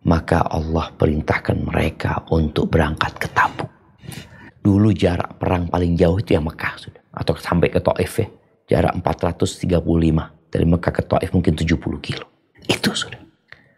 Maka 0.08 0.40
Allah 0.48 0.88
perintahkan 0.96 1.68
mereka 1.68 2.24
untuk 2.32 2.72
berangkat 2.72 3.12
ke 3.20 3.28
Tabuk. 3.36 3.68
Dulu 4.64 4.92
jarak 4.96 5.36
perang 5.36 5.68
paling 5.68 6.00
jauh 6.00 6.16
itu 6.20 6.36
yang 6.36 6.48
Mekah 6.48 6.76
sudah. 6.80 7.04
Atau 7.12 7.36
sampai 7.36 7.72
ke 7.72 7.84
Taif 7.84 8.24
ya. 8.24 8.28
Jarak 8.68 9.00
435. 9.04 9.84
Dari 10.48 10.64
Mekah 10.64 10.94
ke 10.96 11.04
Taif 11.04 11.30
mungkin 11.36 11.56
70 11.60 11.76
kilo. 12.00 12.24
Itu 12.68 12.96
sudah. 12.96 13.27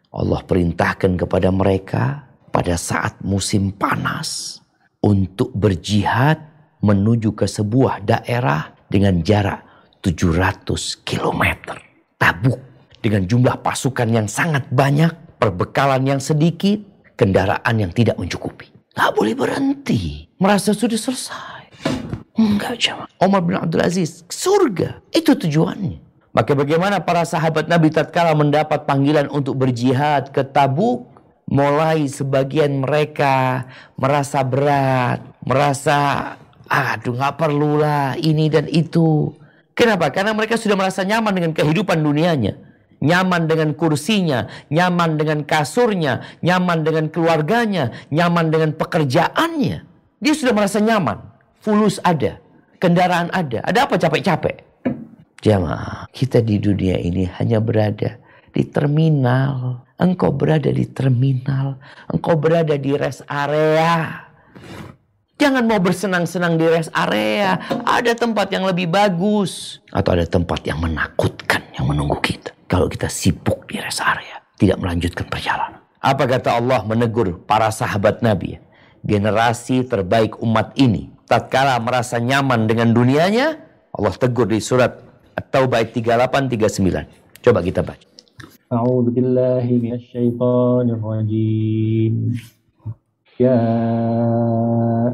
Allah 0.10 0.42
perintahkan 0.42 1.22
kepada 1.22 1.54
mereka 1.54 2.26
pada 2.50 2.74
saat 2.82 3.22
musim 3.22 3.70
panas 3.70 4.58
untuk 5.06 5.54
berjihad 5.54 6.42
menuju 6.82 7.38
ke 7.38 7.46
sebuah 7.46 8.02
daerah 8.02 8.74
dengan 8.90 9.22
jarak 9.22 9.62
700 10.02 11.06
km. 11.06 11.44
Tabuk 12.18 12.58
dengan 13.06 13.30
jumlah 13.30 13.62
pasukan 13.62 14.10
yang 14.10 14.26
sangat 14.26 14.66
banyak, 14.74 15.38
perbekalan 15.38 16.02
yang 16.02 16.18
sedikit, 16.18 16.82
kendaraan 17.14 17.78
yang 17.78 17.94
tidak 17.94 18.18
mencukupi. 18.18 18.66
Gak 18.98 19.14
boleh 19.14 19.38
berhenti. 19.38 20.26
Merasa 20.42 20.74
sudah 20.74 20.98
selesai. 20.98 21.62
Enggak. 22.34 22.82
Omar 23.22 23.46
bin 23.46 23.62
Abdul 23.62 23.86
Aziz, 23.86 24.26
surga. 24.26 25.06
Itu 25.14 25.38
tujuannya. 25.38 26.09
Maka 26.30 26.54
bagaimana 26.54 27.02
para 27.02 27.26
sahabat 27.26 27.66
Nabi 27.66 27.90
tatkala 27.90 28.38
mendapat 28.38 28.86
panggilan 28.86 29.26
untuk 29.34 29.58
berjihad 29.58 30.30
ke 30.30 30.46
Tabuk, 30.46 31.10
mulai 31.50 32.06
sebagian 32.06 32.86
mereka 32.86 33.66
merasa 33.98 34.46
berat, 34.46 35.26
merasa 35.42 35.98
aduh 36.70 37.18
nggak 37.18 37.34
perlulah 37.34 38.14
ini 38.22 38.46
dan 38.48 38.70
itu. 38.70 39.34
Kenapa? 39.74 40.14
Karena 40.14 40.38
mereka 40.38 40.54
sudah 40.54 40.78
merasa 40.78 41.02
nyaman 41.02 41.34
dengan 41.34 41.52
kehidupan 41.58 41.98
dunianya. 41.98 42.54
Nyaman 43.00 43.48
dengan 43.48 43.72
kursinya, 43.80 44.52
nyaman 44.68 45.16
dengan 45.16 45.48
kasurnya, 45.48 46.20
nyaman 46.44 46.84
dengan 46.84 47.08
keluarganya, 47.08 47.96
nyaman 48.12 48.52
dengan 48.52 48.76
pekerjaannya. 48.76 49.78
Dia 50.20 50.34
sudah 50.36 50.52
merasa 50.52 50.84
nyaman. 50.84 51.16
Fulus 51.64 52.04
ada, 52.04 52.44
kendaraan 52.84 53.32
ada. 53.32 53.64
Ada 53.64 53.88
apa 53.88 53.96
capek-capek? 53.96 54.69
Jamaah, 55.40 56.12
kita 56.12 56.44
di 56.44 56.60
dunia 56.60 57.00
ini 57.00 57.24
hanya 57.40 57.64
berada 57.64 58.20
di 58.52 58.68
terminal. 58.68 59.88
Engkau 59.96 60.36
berada 60.36 60.68
di 60.68 60.84
terminal. 60.84 61.80
Engkau 62.12 62.36
berada 62.36 62.76
di 62.76 62.92
rest 63.00 63.24
area. 63.32 64.28
Jangan 65.40 65.64
mau 65.64 65.80
bersenang-senang 65.80 66.60
di 66.60 66.68
rest 66.68 66.92
area. 66.92 67.56
Ada 67.88 68.20
tempat 68.20 68.52
yang 68.52 68.68
lebih 68.68 68.92
bagus. 68.92 69.80
Atau 69.96 70.20
ada 70.20 70.28
tempat 70.28 70.60
yang 70.68 70.84
menakutkan 70.84 71.64
yang 71.72 71.88
menunggu 71.88 72.20
kita. 72.20 72.52
Kalau 72.68 72.92
kita 72.92 73.08
sibuk 73.08 73.64
di 73.72 73.80
rest 73.80 74.04
area. 74.04 74.44
Tidak 74.60 74.76
melanjutkan 74.76 75.24
perjalanan. 75.32 75.80
Apa 76.04 76.28
kata 76.28 76.60
Allah 76.60 76.84
menegur 76.84 77.48
para 77.48 77.72
sahabat 77.72 78.20
Nabi? 78.20 78.60
Generasi 79.08 79.88
terbaik 79.88 80.36
umat 80.44 80.76
ini. 80.76 81.16
Tatkala 81.32 81.80
merasa 81.80 82.20
nyaman 82.20 82.68
dengan 82.68 82.92
dunianya. 82.92 83.56
Allah 83.96 84.14
tegur 84.20 84.52
di 84.52 84.60
surat 84.60 85.09
At-Taubah 85.40 85.80
ayat 85.80 85.96
38 85.96 86.52
39. 86.52 87.40
Coba 87.40 87.64
kita 87.64 87.80
baca. 87.80 88.04
A'udzu 88.70 89.10
billahi 89.16 89.80
minasyaitonir 89.80 91.00
rajim. 91.00 92.36
Ya 93.40 93.56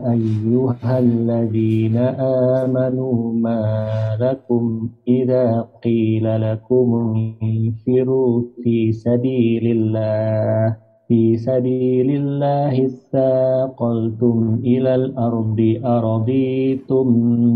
ayyuhalladzina 0.02 2.18
amanu 2.18 3.38
ma 3.38 4.18
lakum 4.18 4.90
idza 5.06 5.70
qila 5.86 6.42
lakum 6.42 7.38
infiru 7.38 8.50
fi 8.66 8.90
sabilillah 8.90 10.74
في 11.08 11.38
سبيل 11.38 12.10
الله 12.10 12.86
استاقلتم 12.86 14.60
إلى 14.64 14.96
الأرض 14.96 15.82
أرضيتم 15.86 17.08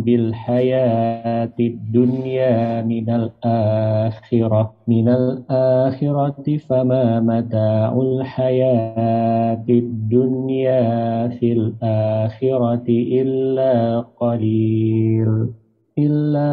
بالحياة 0.02 1.54
الدنيا 1.60 2.82
من 2.82 3.10
الآخرة 3.10 4.74
من 4.88 5.10
الآخرة 5.10 6.58
فما 6.70 7.20
متاع 7.20 8.02
الحياة 8.02 9.66
الدنيا 9.70 11.28
في 11.28 11.52
الآخرة 11.52 12.86
إلا 12.90 14.00
قليل 14.00 15.50
إلا 15.99 16.51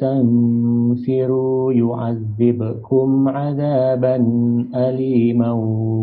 تنفروا 0.00 1.72
يعذبكم 1.72 3.28
عذابا 3.28 4.16
أليما 4.74 5.52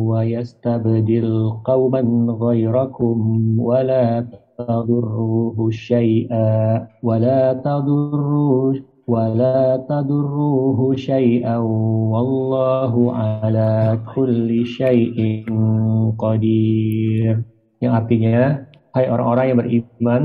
ويستبدل 0.10 1.52
قوما 1.66 2.02
غيركم 2.42 3.18
ولا 3.60 4.26
تضروه 4.58 5.70
شيئا 5.70 6.88
ولا 7.04 7.54
تضروه 7.54 8.76
ولا 9.08 9.78
تضروه 9.90 10.96
شيئا 10.96 11.58
والله 12.14 12.94
على 13.14 14.00
كل 14.16 14.66
شيء 14.66 15.18
قدير 16.20 17.36
yang 17.78 17.94
artinya 17.94 18.66
hai 18.94 19.06
orang-orang 19.06 19.46
yang 19.54 19.60
beriman 19.62 20.22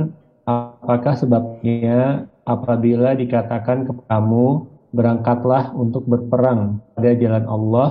apakah 0.48 1.14
sebabnya 1.14 2.24
apabila 2.47 3.11
dikatakan 3.13 3.83
kepadamu, 3.83 4.71
berangkatlah 4.95 5.75
untuk 5.75 6.07
berperang 6.07 6.79
pada 6.95 7.11
jalan 7.11 7.45
Allah, 7.45 7.87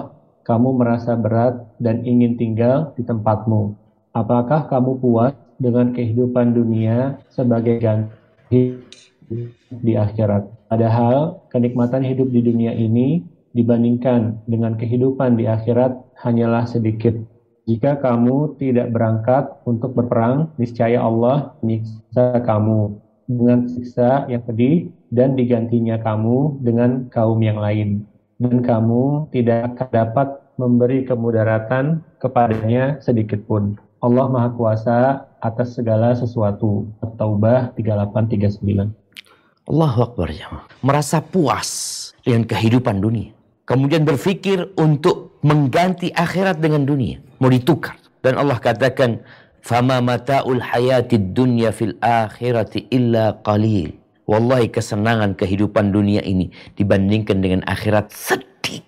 kamu 0.48 0.80
merasa 0.80 1.12
berat 1.12 1.60
dan 1.76 2.00
ingin 2.08 2.40
tinggal 2.40 2.96
di 2.96 3.04
tempatmu. 3.04 3.76
Apakah 4.16 4.64
kamu 4.72 4.96
puas 4.96 5.36
dengan 5.60 5.92
kehidupan 5.92 6.56
dunia 6.56 7.20
sebagai 7.28 7.76
ganti 7.84 8.80
di 9.68 9.92
akhirat? 9.92 10.48
Padahal 10.72 11.44
kenikmatan 11.52 12.00
hidup 12.00 12.32
di 12.32 12.40
dunia 12.40 12.72
ini 12.72 13.20
dibandingkan 13.52 14.40
dengan 14.48 14.80
kehidupan 14.80 15.36
di 15.36 15.44
akhirat 15.44 16.16
hanyalah 16.24 16.64
sedikit. 16.64 17.12
Jika 17.66 17.98
kamu 17.98 18.56
tidak 18.62 18.94
berangkat 18.94 19.50
untuk 19.66 19.92
berperang, 19.92 20.54
niscaya 20.56 21.02
Allah 21.02 21.58
menyiksa 21.60 22.40
kamu 22.46 23.05
dengan 23.26 23.66
siksa 23.66 24.26
yang 24.30 24.42
pedih 24.46 24.90
dan 25.10 25.34
digantinya 25.34 25.98
kamu 26.02 26.62
dengan 26.62 27.10
kaum 27.10 27.38
yang 27.42 27.58
lain. 27.58 28.06
Dan 28.36 28.62
kamu 28.62 29.30
tidak 29.34 29.74
akan 29.74 29.88
dapat 29.90 30.28
memberi 30.56 31.04
kemudaratan 31.04 32.02
kepadanya 32.18 32.98
sedikit 33.04 33.44
pun. 33.44 33.76
Allah 34.00 34.28
Maha 34.28 34.50
Kuasa 34.52 34.98
atas 35.40 35.76
segala 35.76 36.14
sesuatu. 36.14 36.86
At-Taubah 37.00 37.74
3839. 37.74 38.92
Allahu 39.66 39.98
Akbar 40.06 40.28
ya. 40.30 40.46
Merasa 40.84 41.18
puas 41.18 41.68
dengan 42.22 42.46
kehidupan 42.46 43.02
dunia. 43.02 43.34
Kemudian 43.66 44.06
berpikir 44.06 44.70
untuk 44.78 45.42
mengganti 45.42 46.14
akhirat 46.14 46.62
dengan 46.62 46.86
dunia. 46.86 47.18
Mau 47.42 47.50
ditukar. 47.50 47.98
Dan 48.22 48.38
Allah 48.38 48.62
katakan, 48.62 49.22
Fama 49.66 49.98
mata'ul 49.98 50.62
hayatid 50.62 51.34
dunya 51.34 51.74
fil 51.74 51.98
akhirati 51.98 52.86
illa 52.94 53.34
qalil. 53.42 53.98
Wallahi 54.30 54.70
kesenangan 54.70 55.34
kehidupan 55.34 55.90
dunia 55.90 56.22
ini 56.22 56.54
dibandingkan 56.78 57.42
dengan 57.42 57.66
akhirat 57.66 58.14
sedikit, 58.14 58.86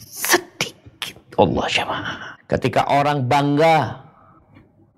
sedikit. 0.00 1.20
Allah 1.36 1.68
jemaah. 1.68 2.16
Ketika 2.48 2.88
orang 2.88 3.28
bangga 3.28 4.08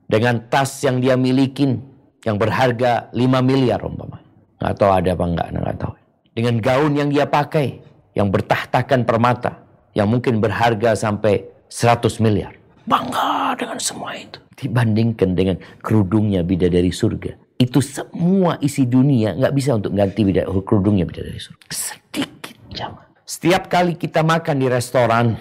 dengan 0.06 0.38
tas 0.46 0.70
yang 0.86 1.02
dia 1.02 1.18
milikin 1.18 1.82
yang 2.22 2.38
berharga 2.38 3.10
5 3.10 3.18
miliar 3.42 3.82
umpama. 3.82 4.22
Nggak 4.62 4.74
tahu 4.78 4.90
ada 4.94 5.10
apa 5.18 5.24
enggak, 5.26 5.46
nggak 5.50 5.78
tahu. 5.82 5.92
Dengan 6.30 6.54
gaun 6.62 6.92
yang 6.94 7.10
dia 7.10 7.26
pakai 7.26 7.82
yang 8.14 8.30
bertahtakan 8.30 9.02
permata 9.02 9.66
yang 9.98 10.06
mungkin 10.06 10.38
berharga 10.38 10.94
sampai 10.94 11.42
100 11.66 12.22
miliar. 12.22 12.54
bangga 12.86 13.58
dengan 13.58 13.76
semua 13.82 14.14
itu. 14.16 14.47
Dibandingkan 14.58 15.38
dengan 15.38 15.56
kerudungnya 15.78 16.42
bidadari 16.42 16.90
surga. 16.90 17.38
Itu 17.58 17.78
semua 17.78 18.58
isi 18.58 18.86
dunia 18.90 19.38
nggak 19.38 19.54
bisa 19.54 19.78
untuk 19.78 19.94
ganti 19.94 20.26
bidadari, 20.26 20.50
kerudungnya 20.66 21.06
bidadari 21.06 21.38
surga. 21.38 21.64
Sedikit 21.70 22.58
jangan. 22.74 23.06
Setiap 23.22 23.70
kali 23.70 23.94
kita 23.94 24.26
makan 24.26 24.56
di 24.58 24.66
restoran, 24.66 25.38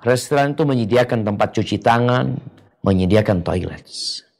restoran 0.00 0.56
itu 0.56 0.64
menyediakan 0.64 1.28
tempat 1.28 1.48
cuci 1.52 1.76
tangan, 1.82 2.40
menyediakan 2.84 3.44
toilet. 3.44 3.84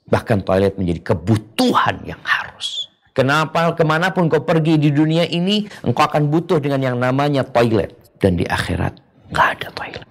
Bahkan 0.09 0.45
toilet 0.45 0.77
menjadi 0.77 1.13
kebutuhan 1.13 2.05
yang 2.05 2.21
harus. 2.25 2.93
Kenapa 3.15 3.73
ke 3.73 3.85
mana 3.87 4.11
pun 4.11 4.27
kau 4.27 4.43
pergi 4.43 4.79
di 4.79 4.91
dunia 4.91 5.25
ini, 5.27 5.65
engkau 5.87 6.05
akan 6.07 6.29
butuh 6.29 6.59
dengan 6.61 6.83
yang 6.83 6.97
namanya 7.01 7.43
toilet. 7.47 7.95
Dan 8.21 8.39
di 8.39 8.45
akhirat, 8.47 8.95
nggak 9.33 9.49
ada 9.59 9.69
toilet. 9.75 10.07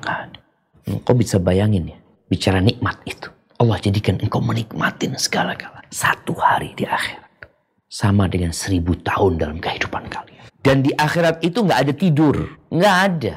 Nggak 0.00 0.16
ada. 0.16 0.38
Engkau 0.86 1.14
bisa 1.14 1.36
bayangin 1.40 1.90
ya, 1.90 1.98
bicara 2.30 2.60
nikmat 2.64 2.96
itu. 3.08 3.28
Allah 3.56 3.80
jadikan 3.80 4.20
engkau 4.20 4.44
menikmatin 4.44 5.16
segala-gala. 5.16 5.80
Satu 5.88 6.36
hari 6.36 6.76
di 6.76 6.84
akhirat. 6.84 7.48
Sama 7.88 8.28
dengan 8.28 8.52
seribu 8.52 8.92
tahun 9.00 9.40
dalam 9.40 9.56
kehidupan 9.64 10.12
kalian. 10.12 10.44
Dan 10.60 10.84
di 10.84 10.92
akhirat 10.92 11.40
itu 11.40 11.64
nggak 11.64 11.80
ada 11.88 11.92
tidur. 11.96 12.36
Nggak 12.68 12.96
ada. 13.08 13.34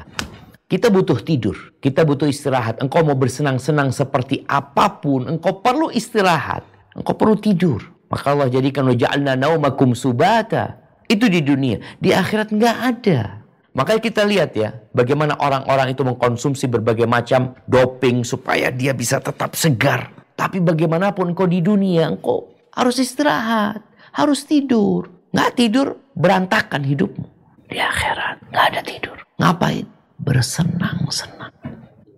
Kita 0.68 0.92
butuh 0.92 1.24
tidur. 1.24 1.56
Kita 1.80 2.04
butuh 2.04 2.28
istirahat. 2.28 2.84
Engkau 2.84 3.00
mau 3.00 3.16
bersenang-senang 3.16 3.96
seperti 3.96 4.44
apa 4.44 5.00
pun. 5.00 5.24
Engkau 5.24 5.64
perlu 5.64 5.88
istirahat. 5.88 6.68
Engkau 6.92 7.16
perlu 7.16 7.40
tidur. 7.40 7.80
Maka 8.12 8.36
Allah 8.36 8.52
jadikan 8.52 8.92
ja'alna 8.92 9.40
naumakum 9.40 9.96
subata. 9.96 10.84
Itu 11.08 11.32
di 11.32 11.40
dunia. 11.40 11.80
Di 11.96 12.12
akhirat 12.12 12.52
nggak 12.52 12.76
ada. 12.76 13.40
Makanya 13.72 14.00
kita 14.02 14.22
lihat 14.26 14.52
ya, 14.52 14.79
bagaimana 14.94 15.38
orang-orang 15.38 15.94
itu 15.94 16.02
mengkonsumsi 16.02 16.66
berbagai 16.70 17.06
macam 17.06 17.54
doping 17.66 18.22
supaya 18.26 18.70
dia 18.70 18.94
bisa 18.94 19.18
tetap 19.22 19.54
segar. 19.54 20.10
Tapi 20.34 20.58
bagaimanapun 20.62 21.36
engkau 21.36 21.44
di 21.44 21.60
dunia, 21.60 22.08
engkau 22.08 22.48
harus 22.72 22.96
istirahat, 22.96 23.82
harus 24.14 24.46
tidur. 24.46 25.10
Nggak 25.30 25.50
tidur, 25.54 25.86
berantakan 26.18 26.82
hidupmu. 26.82 27.26
Di 27.70 27.78
akhirat, 27.78 28.50
nggak 28.50 28.66
ada 28.74 28.80
tidur. 28.82 29.16
Ngapain? 29.38 29.86
Bersenang-senang. 30.20 31.54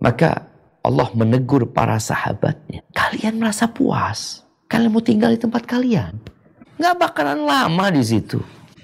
Maka 0.01 0.49
Allah 0.83 1.07
menegur 1.15 1.69
para 1.71 1.95
sahabatnya. 1.95 2.83
Kalian 2.91 3.39
merasa 3.39 3.69
puas. 3.71 4.43
Kalian 4.67 4.91
mau 4.91 4.99
tinggal 4.99 5.31
di 5.31 5.39
tempat 5.39 5.63
kalian. 5.63 6.19
Nggak 6.75 6.95
bakalan 6.99 7.45
lama 7.47 7.85
di 7.93 8.03
situ. 8.03 8.41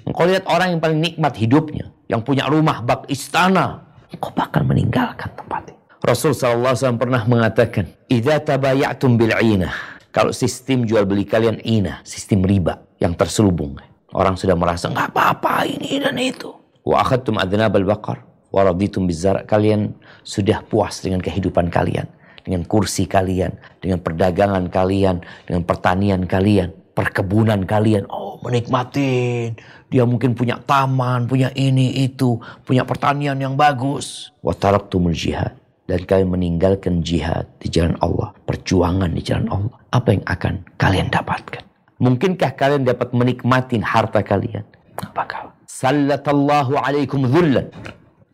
Engkau 0.08 0.24
lihat 0.24 0.48
orang 0.48 0.72
yang 0.72 0.80
paling 0.80 1.00
nikmat 1.02 1.36
hidupnya. 1.36 1.92
Yang 2.10 2.26
punya 2.26 2.50
rumah 2.50 2.82
bak 2.82 3.06
istana. 3.06 3.86
Engkau 4.10 4.34
bakal 4.34 4.66
meninggalkan 4.66 5.30
tempat 5.38 5.70
itu. 5.70 5.78
Rasul 6.02 6.34
SAW 6.34 6.98
pernah 6.98 7.22
mengatakan. 7.22 7.86
Idza 8.10 8.42
tabayatum 8.42 9.14
bil'inah. 9.14 10.02
Kalau 10.10 10.34
sistem 10.34 10.82
jual 10.82 11.06
beli 11.06 11.22
kalian 11.22 11.62
inah. 11.62 12.02
Sistem 12.02 12.42
riba 12.42 12.82
yang 12.98 13.14
terselubung. 13.14 13.78
Orang 14.10 14.34
sudah 14.34 14.58
merasa 14.58 14.90
nggak 14.90 15.14
apa-apa 15.14 15.70
ini 15.70 16.02
dan 16.02 16.18
itu. 16.18 16.50
Wa 16.82 17.06
akhadtum 17.06 17.38
adnab 17.38 17.78
al-baqar 17.78 18.26
wa 18.50 18.60
raditum 18.66 19.06
bizar. 19.06 19.46
Kalian 19.46 19.94
sudah 20.26 20.66
puas 20.66 20.98
dengan 20.98 21.22
kehidupan 21.22 21.70
kalian, 21.70 22.10
dengan 22.42 22.66
kursi 22.66 23.06
kalian, 23.06 23.54
dengan 23.78 24.02
perdagangan 24.02 24.66
kalian, 24.66 25.22
dengan 25.46 25.62
pertanian 25.62 26.26
kalian, 26.26 26.74
perkebunan 26.98 27.62
kalian. 27.70 28.10
Oh, 28.10 28.42
menikmatin. 28.42 29.54
Dia 29.90 30.06
mungkin 30.06 30.38
punya 30.38 30.56
taman, 30.62 31.26
punya 31.26 31.50
ini 31.58 32.06
itu, 32.06 32.38
punya 32.62 32.86
pertanian 32.86 33.34
yang 33.34 33.58
bagus. 33.58 34.30
Wa 34.38 34.54
taraktumul 34.54 35.12
jihad 35.12 35.58
dan 35.90 36.06
kalian 36.06 36.30
meninggalkan 36.30 37.02
jihad 37.02 37.50
di 37.58 37.66
jalan 37.66 37.98
Allah, 37.98 38.30
perjuangan 38.46 39.10
di 39.10 39.22
jalan 39.26 39.50
Allah. 39.50 39.76
Apa 39.90 40.14
yang 40.14 40.24
akan 40.30 40.54
kalian 40.78 41.10
dapatkan? 41.10 41.66
Mungkinkah 41.98 42.54
kalian 42.54 42.86
dapat 42.86 43.10
menikmati 43.10 43.82
harta 43.82 44.22
kalian? 44.22 44.62
Apakah? 45.02 45.50
Sallatallahu 45.66 46.78
alaikum 46.78 47.26
dhullan. 47.26 47.74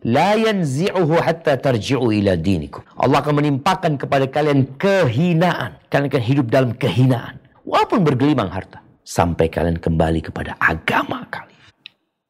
La 0.07 0.37
yanzi'uhu 0.39 1.19
hatta 1.19 1.57
tarji'u 1.59 2.13
ila 2.15 2.37
dinikum. 2.39 2.85
Allah 2.95 3.25
akan 3.25 3.43
menimpakan 3.43 3.99
kepada 3.99 4.29
kalian 4.31 4.77
kehinaan. 4.79 5.81
Kalian 5.91 6.07
akan 6.13 6.23
hidup 6.23 6.47
dalam 6.53 6.71
kehinaan. 6.77 7.41
Walaupun 7.67 8.07
bergelimang 8.07 8.53
harta. 8.53 8.86
Sampai 9.07 9.47
kalian 9.47 9.79
kembali 9.79 10.19
kepada 10.19 10.59
agama 10.59 11.23
kalian. 11.31 11.55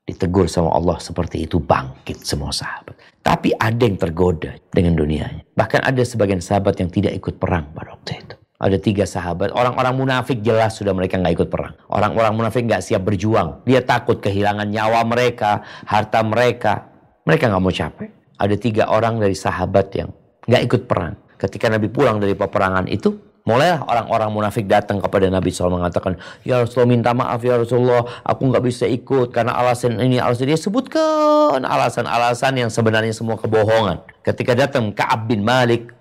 Ditegur 0.04 0.44
sama 0.44 0.76
Allah 0.76 1.00
seperti 1.00 1.48
itu 1.48 1.56
bangkit 1.56 2.20
semua 2.20 2.52
sahabat. 2.52 2.92
Tapi 3.24 3.56
ada 3.56 3.80
yang 3.80 3.96
tergoda 3.96 4.52
dengan 4.70 4.92
dunianya. 4.92 5.40
Bahkan 5.56 5.82
ada 5.82 6.04
sebagian 6.04 6.44
sahabat 6.44 6.76
yang 6.78 6.92
tidak 6.92 7.16
ikut 7.16 7.40
perang 7.40 7.72
pada 7.72 7.96
waktu 7.96 8.20
itu. 8.20 8.36
Ada 8.60 8.76
tiga 8.76 9.08
sahabat. 9.08 9.56
Orang-orang 9.56 9.96
munafik 9.96 10.44
jelas 10.44 10.76
sudah 10.76 10.92
mereka 10.92 11.16
nggak 11.16 11.34
ikut 11.40 11.48
perang. 11.48 11.74
Orang-orang 11.88 12.32
munafik 12.36 12.68
nggak 12.68 12.84
siap 12.84 13.08
berjuang. 13.08 13.64
Dia 13.64 13.80
takut 13.80 14.20
kehilangan 14.20 14.68
nyawa 14.68 15.00
mereka, 15.08 15.64
harta 15.88 16.20
mereka. 16.22 16.92
Mereka 17.24 17.48
nggak 17.50 17.62
mau 17.64 17.72
capek. 17.72 18.08
Ada 18.36 18.56
tiga 18.60 18.84
orang 18.92 19.16
dari 19.16 19.32
sahabat 19.32 19.86
yang 19.96 20.12
nggak 20.44 20.62
ikut 20.68 20.82
perang. 20.84 21.16
Ketika 21.40 21.72
Nabi 21.72 21.88
pulang 21.88 22.22
dari 22.22 22.36
peperangan 22.36 22.86
itu, 22.88 23.25
mulailah 23.46 23.86
orang-orang 23.86 24.28
munafik 24.34 24.66
datang 24.66 24.98
kepada 24.98 25.30
Nabi 25.30 25.54
SAW 25.54 25.78
mengatakan, 25.78 26.18
Ya 26.42 26.58
Rasulullah 26.60 26.90
minta 26.90 27.14
maaf 27.14 27.40
ya 27.46 27.56
Rasulullah, 27.56 28.02
aku 28.26 28.42
nggak 28.50 28.64
bisa 28.66 28.84
ikut 28.90 29.30
karena 29.30 29.54
alasan 29.54 29.96
ini, 30.02 30.18
alasan 30.18 30.50
dia 30.50 30.58
sebutkan 30.58 31.62
alasan-alasan 31.62 32.58
yang 32.58 32.68
sebenarnya 32.68 33.14
semua 33.14 33.38
kebohongan. 33.38 34.02
Ketika 34.26 34.58
datang 34.58 34.90
Ka'ab 34.90 35.30
bin 35.30 35.46
Malik, 35.46 35.94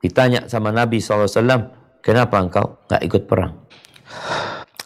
ditanya 0.00 0.48
sama 0.48 0.72
Nabi 0.72 0.98
SAW, 0.98 1.76
Kenapa 2.00 2.40
engkau 2.40 2.80
nggak 2.88 3.02
ikut 3.04 3.22
perang? 3.28 3.52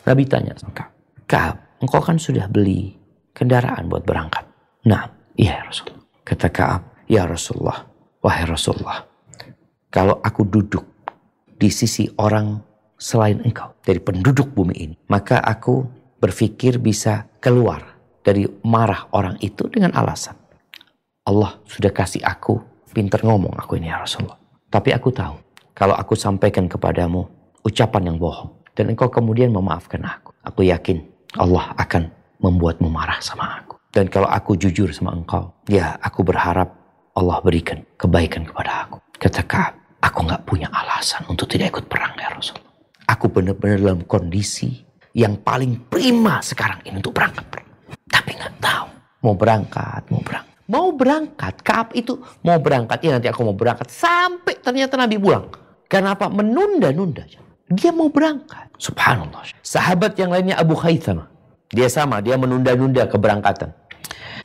Nabi 0.02 0.26
tanya 0.26 0.58
sama 0.58 0.90
Ka'ab. 1.30 1.56
Engkau 1.78 2.02
kan 2.02 2.18
sudah 2.18 2.50
beli 2.50 2.98
kendaraan 3.30 3.86
buat 3.86 4.02
berangkat. 4.02 4.42
Nah, 4.90 5.06
iya 5.38 5.62
ya 5.62 5.70
Rasulullah. 5.70 6.02
Kata 6.26 6.48
Ka'ab, 6.50 6.82
ya 7.06 7.22
Rasulullah, 7.30 7.78
wahai 8.18 8.42
Rasulullah. 8.48 9.06
Kalau 9.92 10.18
aku 10.24 10.42
duduk 10.48 10.91
di 11.62 11.70
sisi 11.70 12.10
orang 12.18 12.58
selain 12.98 13.38
engkau, 13.46 13.70
dari 13.86 14.02
penduduk 14.02 14.50
bumi 14.50 14.74
ini, 14.74 14.96
maka 15.06 15.38
aku 15.38 15.86
berpikir 16.18 16.82
bisa 16.82 17.30
keluar 17.38 17.98
dari 18.26 18.50
marah 18.66 19.06
orang 19.14 19.38
itu 19.38 19.70
dengan 19.70 19.94
alasan. 19.94 20.34
Allah 21.22 21.62
sudah 21.62 21.94
kasih 21.94 22.18
aku 22.26 22.58
pinter 22.90 23.22
ngomong 23.22 23.54
aku 23.54 23.78
ini 23.78 23.94
ya 23.94 24.02
Rasulullah. 24.02 24.38
Tapi 24.66 24.90
aku 24.90 25.14
tahu 25.14 25.38
kalau 25.70 25.94
aku 25.94 26.18
sampaikan 26.18 26.66
kepadamu 26.66 27.22
ucapan 27.62 28.10
yang 28.10 28.18
bohong 28.18 28.50
dan 28.74 28.90
engkau 28.90 29.06
kemudian 29.06 29.54
memaafkan 29.54 30.02
aku. 30.02 30.34
Aku 30.42 30.66
yakin 30.66 30.98
Allah 31.38 31.70
akan 31.78 32.10
membuatmu 32.42 32.90
marah 32.90 33.22
sama 33.22 33.62
aku. 33.62 33.78
Dan 33.94 34.10
kalau 34.10 34.26
aku 34.26 34.58
jujur 34.58 34.90
sama 34.90 35.14
engkau, 35.14 35.54
ya 35.70 35.94
aku 36.02 36.26
berharap 36.26 36.74
Allah 37.14 37.38
berikan 37.38 37.86
kebaikan 37.94 38.42
kepada 38.48 38.88
aku. 38.88 38.98
Kata 39.20 39.42
Ka'ab, 39.46 39.74
aku 40.02 40.18
nggak 40.26 40.42
punya 40.42 40.68
alasan 40.68 41.22
untuk 41.30 41.46
tidak 41.46 41.78
ikut 41.78 41.86
perang 41.86 42.12
ya 42.18 42.28
Rasul. 42.34 42.58
Aku 43.06 43.30
benar-benar 43.30 43.78
dalam 43.78 44.02
kondisi 44.04 44.82
yang 45.14 45.38
paling 45.40 45.88
prima 45.88 46.42
sekarang 46.42 46.82
ini 46.84 46.98
untuk 46.98 47.14
berangkat. 47.14 47.46
Tapi 48.10 48.30
nggak 48.34 48.54
tahu 48.58 48.86
mau 49.22 49.34
berangkat, 49.38 50.02
mau 50.10 50.20
berangkat. 50.20 50.50
Mau 50.72 50.88
berangkat, 50.94 51.54
Kaab 51.60 51.92
itu 51.92 52.16
mau 52.40 52.56
berangkat. 52.56 52.98
Ya 53.04 53.18
nanti 53.18 53.28
aku 53.28 53.44
mau 53.44 53.52
berangkat. 53.52 53.92
Sampai 53.92 54.56
ternyata 54.62 54.96
Nabi 54.96 55.20
pulang. 55.20 55.50
Kenapa? 55.90 56.32
Menunda-nunda. 56.32 57.28
Dia 57.68 57.92
mau 57.92 58.08
berangkat. 58.08 58.72
Subhanallah. 58.80 59.44
Sahabat 59.60 60.16
yang 60.16 60.32
lainnya 60.32 60.56
Abu 60.56 60.72
Khaytham. 60.72 61.28
Dia 61.72 61.88
sama, 61.92 62.24
dia 62.24 62.40
menunda-nunda 62.40 63.04
keberangkatan. 63.04 63.72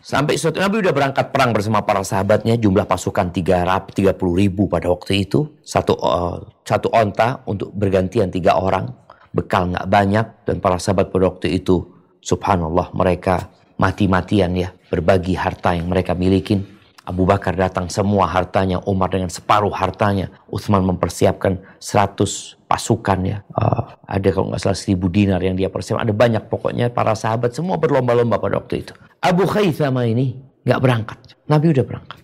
Sampai 0.01 0.39
suatu 0.39 0.61
Nabi 0.61 0.81
udah 0.81 0.93
berangkat 0.93 1.33
perang 1.33 1.51
bersama 1.51 1.83
para 1.83 2.01
sahabatnya. 2.01 2.55
Jumlah 2.55 2.87
pasukan 2.87 3.33
330 3.33 4.13
ribu 4.35 4.69
pada 4.69 4.87
waktu 4.87 5.27
itu. 5.27 5.47
Satu, 5.61 5.97
uh, 5.99 6.41
satu 6.63 6.87
onta 6.93 7.43
untuk 7.49 7.73
bergantian 7.75 8.31
tiga 8.31 8.57
orang. 8.57 8.87
Bekal 9.33 9.73
nggak 9.73 9.87
banyak. 9.89 10.25
Dan 10.47 10.63
para 10.63 10.77
sahabat 10.79 11.11
pada 11.11 11.29
waktu 11.29 11.59
itu, 11.59 11.83
subhanallah 12.23 12.93
mereka 12.95 13.51
mati-matian 13.77 14.53
ya. 14.55 14.69
Berbagi 14.87 15.35
harta 15.35 15.75
yang 15.75 15.91
mereka 15.91 16.15
milikin 16.15 16.77
Abu 17.07 17.23
Bakar 17.23 17.55
datang 17.55 17.87
semua 17.87 18.27
hartanya, 18.27 18.83
Umar 18.83 19.07
dengan 19.07 19.31
separuh 19.31 19.71
hartanya, 19.71 20.27
Utsman 20.51 20.83
mempersiapkan 20.83 21.55
100 21.79 22.56
pasukan 22.67 23.19
ya. 23.23 23.37
Uh, 23.55 23.95
ada 24.05 24.27
kalau 24.29 24.51
nggak 24.51 24.61
salah 24.61 24.77
1000 24.77 24.99
dinar 25.09 25.39
yang 25.39 25.55
dia 25.55 25.71
persiapkan. 25.71 26.03
Ada 26.03 26.13
banyak 26.13 26.43
pokoknya 26.51 26.91
para 26.91 27.15
sahabat 27.15 27.55
semua 27.55 27.79
berlomba-lomba 27.79 28.37
pada 28.37 28.59
waktu 28.59 28.83
itu. 28.85 28.93
Abu 29.23 29.47
Khaythama 29.47 30.05
ini 30.05 30.37
nggak 30.67 30.79
berangkat. 30.83 31.19
Nabi 31.47 31.71
udah 31.71 31.85
berangkat. 31.87 32.19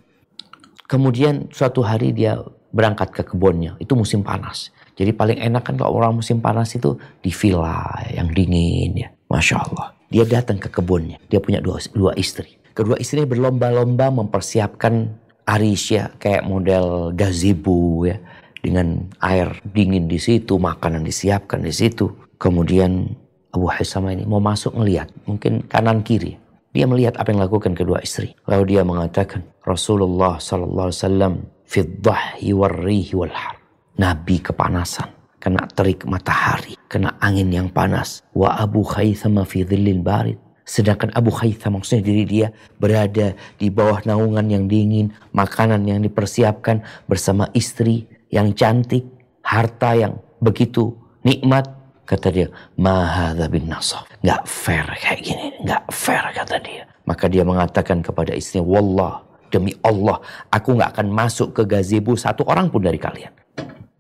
Kemudian 0.86 1.50
suatu 1.50 1.82
hari 1.82 2.12
dia 2.12 2.38
berangkat 2.76 3.16
ke 3.16 3.22
kebunnya. 3.34 3.80
Itu 3.80 3.96
musim 3.96 4.22
panas. 4.22 4.70
Jadi 4.94 5.10
paling 5.10 5.42
enak 5.42 5.66
kan 5.66 5.76
kalau 5.80 5.98
orang 5.98 6.22
musim 6.22 6.38
panas 6.38 6.76
itu 6.78 7.00
di 7.24 7.34
villa 7.34 7.90
yang 8.14 8.30
dingin 8.30 8.94
ya. 8.94 9.10
Masya 9.32 9.56
Allah. 9.58 9.96
Dia 10.14 10.28
datang 10.30 10.62
ke 10.62 10.70
kebunnya. 10.70 11.18
Dia 11.26 11.42
punya 11.42 11.58
dua, 11.58 11.82
dua 11.90 12.14
istri 12.14 12.62
Kedua 12.74 12.98
istrinya 12.98 13.30
berlomba-lomba 13.30 14.10
mempersiapkan 14.10 15.14
arisya 15.46 16.18
kayak 16.18 16.42
model 16.42 17.14
gazebo 17.14 18.02
ya. 18.10 18.18
Dengan 18.64 19.12
air 19.20 19.60
dingin 19.76 20.08
di 20.08 20.16
situ, 20.16 20.56
makanan 20.56 21.04
disiapkan 21.04 21.60
di 21.60 21.76
situ. 21.76 22.08
Kemudian 22.40 23.12
Abu 23.52 23.68
Hisama 23.68 24.16
ini 24.16 24.24
mau 24.24 24.40
masuk 24.40 24.80
ngelihat, 24.80 25.12
mungkin 25.28 25.68
kanan 25.68 26.02
kiri. 26.02 26.40
Dia 26.74 26.90
melihat 26.90 27.20
apa 27.22 27.30
yang 27.30 27.44
lakukan 27.44 27.76
kedua 27.78 28.02
istri. 28.02 28.34
Lalu 28.50 28.74
dia 28.74 28.82
mengatakan, 28.82 29.46
Rasulullah 29.62 30.42
sallallahu 30.42 30.90
alaihi 30.90 31.02
wasallam 31.06 31.34
fi 31.68 31.80
dhahyi 31.86 32.52
warrihi 32.56 33.14
wal 33.14 33.30
har. 33.30 33.60
Nabi 34.00 34.42
kepanasan, 34.42 35.12
kena 35.38 35.70
terik 35.70 36.08
matahari, 36.10 36.74
kena 36.90 37.14
angin 37.22 37.54
yang 37.54 37.70
panas. 37.70 38.26
Wa 38.34 38.58
Abu 38.58 38.82
Khaythama 38.82 39.46
fi 39.46 39.62
dhillil 39.62 40.02
barid. 40.02 40.40
Sedangkan 40.64 41.12
Abu 41.14 41.30
Khaytham 41.30 41.78
maksudnya 41.78 42.08
diri 42.08 42.24
dia 42.24 42.48
berada 42.80 43.36
di 43.60 43.68
bawah 43.68 44.00
naungan 44.08 44.48
yang 44.48 44.66
dingin, 44.66 45.12
makanan 45.36 45.84
yang 45.86 46.00
dipersiapkan 46.00 46.82
bersama 47.06 47.52
istri 47.52 48.08
yang 48.34 48.58
cantik, 48.58 49.06
harta 49.46 49.94
yang 49.94 50.18
begitu 50.42 50.98
nikmat. 51.22 51.70
Kata 52.04 52.34
dia, 52.34 52.52
mahadha 52.76 53.48
bin 53.48 53.70
nasaf. 53.70 54.04
Gak 54.26 54.44
fair 54.44 54.84
kayak 55.00 55.24
gini, 55.24 55.56
gak 55.64 55.88
fair 55.88 56.26
kata 56.36 56.60
dia. 56.60 56.84
Maka 57.08 57.32
dia 57.32 57.48
mengatakan 57.48 58.04
kepada 58.04 58.36
istrinya, 58.36 58.68
Wallah, 58.68 59.24
demi 59.48 59.72
Allah, 59.86 60.20
aku 60.52 60.76
gak 60.76 61.00
akan 61.00 61.08
masuk 61.14 61.56
ke 61.56 61.64
gazebo 61.64 62.18
satu 62.20 62.44
orang 62.44 62.68
pun 62.68 62.84
dari 62.84 63.00
kalian. 63.00 63.32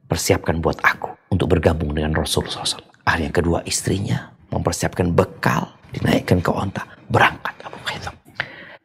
Persiapkan 0.09 0.59
buat 0.59 0.83
aku 0.83 1.15
untuk 1.31 1.55
bergabung 1.55 1.95
dengan 1.95 2.11
Rasulullah 2.11 2.67
SAW. 2.67 2.83
Akhirnya 3.07 3.31
kedua 3.31 3.59
istrinya 3.63 4.33
mempersiapkan 4.51 5.15
bekal, 5.15 5.71
dinaikkan 5.95 6.43
ke 6.43 6.51
onta, 6.51 6.83
berangkat 7.07 7.55
Abu 7.63 7.79
Khaitam. 7.87 8.15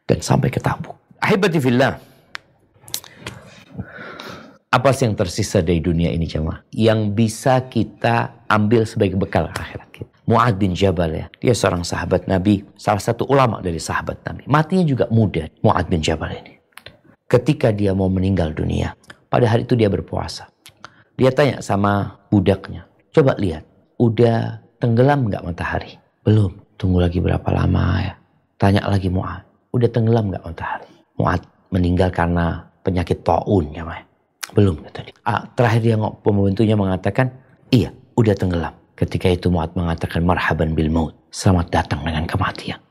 Dan 0.07 0.19
sampai 0.23 0.47
ke 0.47 0.63
Tabuk. 0.63 0.95
Ahibati 1.19 1.59
apa 4.69 4.93
sih 4.93 5.09
yang 5.09 5.17
tersisa 5.17 5.65
dari 5.65 5.81
dunia 5.81 6.13
ini 6.13 6.29
jemaah? 6.29 6.61
Yang 6.69 6.99
bisa 7.17 7.57
kita 7.65 8.45
ambil 8.45 8.85
sebagai 8.85 9.17
bekal 9.17 9.49
akhirat 9.49 9.89
kita. 9.89 10.13
Mu'ad 10.29 10.61
bin 10.61 10.77
Jabal 10.77 11.09
ya. 11.09 11.25
Dia 11.41 11.57
seorang 11.57 11.81
sahabat 11.81 12.29
Nabi. 12.29 12.61
Salah 12.77 13.01
satu 13.01 13.25
ulama 13.25 13.65
dari 13.65 13.81
sahabat 13.81 14.21
Nabi. 14.29 14.45
Matinya 14.45 14.85
juga 14.85 15.05
muda. 15.09 15.49
Mu'ad 15.65 15.89
bin 15.89 16.05
Jabal 16.05 16.37
ini. 16.37 16.61
Ketika 17.25 17.73
dia 17.73 17.97
mau 17.97 18.13
meninggal 18.13 18.53
dunia. 18.53 18.93
Pada 19.25 19.49
hari 19.49 19.65
itu 19.65 19.73
dia 19.73 19.89
berpuasa. 19.89 20.45
Dia 21.17 21.33
tanya 21.33 21.65
sama 21.65 22.21
budaknya. 22.29 22.85
Coba 23.09 23.33
lihat. 23.41 23.65
Udah 23.97 24.61
tenggelam 24.77 25.33
nggak 25.33 25.49
matahari? 25.49 25.97
Belum. 26.21 26.53
Tunggu 26.77 27.01
lagi 27.01 27.17
berapa 27.17 27.49
lama 27.49 28.05
ya? 28.05 28.13
Tanya 28.61 28.85
lagi 28.85 29.09
Mu'ad. 29.09 29.73
Udah 29.73 29.89
tenggelam 29.89 30.29
nggak 30.29 30.45
matahari? 30.45 30.93
Mu'ad 31.17 31.41
meninggal 31.73 32.13
karena 32.13 32.69
penyakit 32.85 33.25
taun 33.25 33.73
ya. 33.73 33.81
Belum 34.53 34.81
kata 34.81 35.05
dia. 35.05 35.15
Ah, 35.25 35.45
terakhir 35.53 35.81
dia 35.85 35.95
pembantunya 35.97 36.73
mengatakan, 36.73 37.29
iya 37.69 37.93
udah 38.17 38.33
tenggelam. 38.33 38.73
Ketika 38.97 39.31
itu 39.31 39.47
Mu'ad 39.47 39.79
mengatakan 39.79 40.25
marhaban 40.27 40.75
bil 40.75 40.91
maut. 40.91 41.15
Selamat 41.31 41.71
datang 41.71 42.03
dengan 42.03 42.27
kematian. 42.27 42.81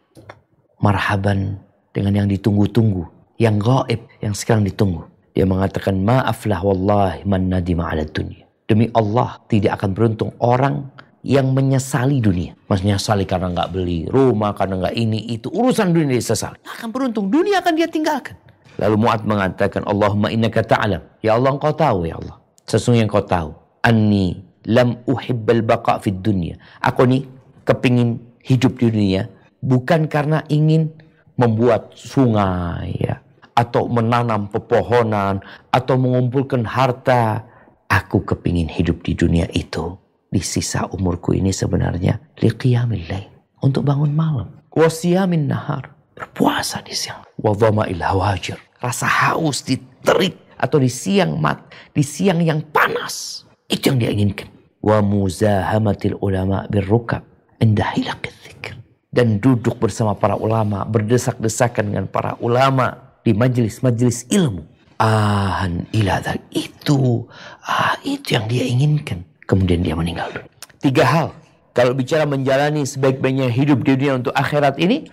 Marhaban 0.81 1.61
dengan 1.93 2.25
yang 2.25 2.29
ditunggu-tunggu. 2.31 3.05
Yang 3.37 3.57
gaib, 3.61 4.01
yang 4.25 4.35
sekarang 4.35 4.65
ditunggu. 4.65 5.05
Dia 5.37 5.45
mengatakan 5.47 6.01
maaflah 6.03 6.65
wallahi 6.65 7.23
man 7.29 7.53
nadima 7.53 7.93
ala 7.93 8.09
dunia. 8.09 8.49
Demi 8.67 8.89
Allah 8.97 9.39
tidak 9.47 9.79
akan 9.79 9.91
beruntung 9.95 10.31
orang 10.41 10.89
yang 11.23 11.53
menyesali 11.53 12.25
dunia. 12.25 12.57
Maksudnya 12.67 12.97
menyesali 12.97 13.25
karena 13.29 13.47
nggak 13.53 13.71
beli 13.71 14.09
rumah, 14.09 14.57
karena 14.57 14.81
nggak 14.87 14.97
ini 14.97 15.29
itu. 15.29 15.53
Urusan 15.53 15.93
dunia 15.93 16.17
disesali. 16.17 16.59
Akan 16.65 16.89
beruntung. 16.89 17.29
Dunia 17.29 17.61
akan 17.61 17.73
dia 17.77 17.87
tinggalkan. 17.91 18.35
Lalu 18.79 18.97
Mu'ad 18.97 19.27
mengatakan, 19.27 19.83
Allahumma 19.85 20.31
innaka 20.31 20.63
ta'alam. 20.63 21.03
Ya 21.19 21.35
Allah 21.35 21.51
engkau 21.59 21.75
tahu 21.75 22.07
ya 22.07 22.15
Allah. 22.15 22.39
Sesungguhnya 22.71 23.11
engkau 23.11 23.27
tahu. 23.27 23.51
Anni 23.83 24.39
lam 24.71 25.03
uhibbal 25.11 25.67
baqa 25.67 25.99
fid 25.99 26.23
dunya. 26.23 26.55
Aku 26.79 27.03
nih 27.11 27.27
kepingin 27.67 28.23
hidup 28.47 28.79
di 28.79 28.87
dunia. 28.87 29.27
Bukan 29.59 30.07
karena 30.07 30.47
ingin 30.47 30.95
membuat 31.35 31.91
sungai 31.99 32.95
ya. 33.03 33.19
Atau 33.59 33.91
menanam 33.91 34.47
pepohonan. 34.47 35.43
Atau 35.75 35.99
mengumpulkan 35.99 36.63
harta. 36.63 37.43
Aku 37.91 38.23
kepingin 38.23 38.71
hidup 38.71 39.03
di 39.03 39.19
dunia 39.19 39.51
itu. 39.59 39.99
Di 40.31 40.39
sisa 40.39 40.87
umurku 40.95 41.35
ini 41.35 41.51
sebenarnya. 41.51 42.39
Liqiyamil 42.39 43.11
Untuk 43.59 43.83
bangun 43.83 44.15
malam. 44.15 44.55
Wasiyamin 44.71 45.51
nahar. 45.51 45.98
Berpuasa 46.19 46.83
di 46.83 46.99
siang. 46.99 47.23
Wadhama'il 47.39 48.03
hawajir 48.03 48.59
rasa 48.83 49.07
haus 49.07 49.63
di 49.63 49.79
terik 50.03 50.35
atau 50.59 50.79
di 50.83 50.91
siang 50.91 51.39
mat, 51.39 51.63
di 51.95 52.03
siang 52.03 52.43
yang 52.43 52.63
panas. 52.75 53.47
Itu 53.71 53.95
yang 53.95 53.99
dia 54.03 54.11
inginkan. 54.11 54.49
Wa 54.83 55.03
muzahamatil 55.03 56.19
ulama 56.23 56.67
birrukab 56.71 57.23
dzikr. 57.59 58.75
Dan 59.11 59.43
duduk 59.43 59.79
bersama 59.83 60.15
para 60.15 60.39
ulama, 60.39 60.87
berdesak-desakan 60.87 61.91
dengan 61.91 62.07
para 62.07 62.39
ulama 62.39 63.19
di 63.27 63.35
majelis-majelis 63.35 64.29
ilmu. 64.31 64.63
Ahan 64.99 65.87
ila 65.95 66.19
itu, 66.51 67.23
ah 67.63 67.95
itu 68.03 68.35
yang 68.35 68.51
dia 68.51 68.67
inginkan. 68.67 69.23
Kemudian 69.47 69.87
dia 69.87 69.95
meninggal 69.95 70.43
Tiga 70.83 71.07
hal. 71.07 71.29
Kalau 71.71 71.95
bicara 71.95 72.27
menjalani 72.27 72.83
sebaik-baiknya 72.83 73.47
hidup 73.47 73.87
di 73.87 73.95
dunia 73.95 74.19
untuk 74.19 74.35
akhirat 74.35 74.83
ini, 74.83 75.07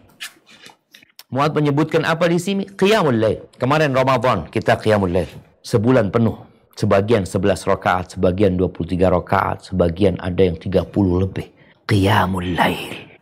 Muad 1.35 1.51
menyebutkan 1.51 2.07
apa 2.07 2.31
di 2.31 2.39
sini? 2.39 2.63
Qiyamul 2.63 3.19
Lail. 3.19 3.43
Kemarin 3.59 3.91
Ramadan 3.91 4.47
kita 4.47 4.79
Qiyamul 4.79 5.11
Lail. 5.11 5.27
Sebulan 5.59 6.07
penuh. 6.07 6.39
Sebagian 6.79 7.27
11 7.27 7.67
rakaat, 7.67 8.15
sebagian 8.15 8.55
23 8.55 9.11
rakaat, 9.11 9.67
sebagian 9.67 10.15
ada 10.23 10.39
yang 10.47 10.55
30 10.55 10.87
lebih. 10.95 11.51
Qiyamul 11.91 12.55
Lail. 12.55 13.19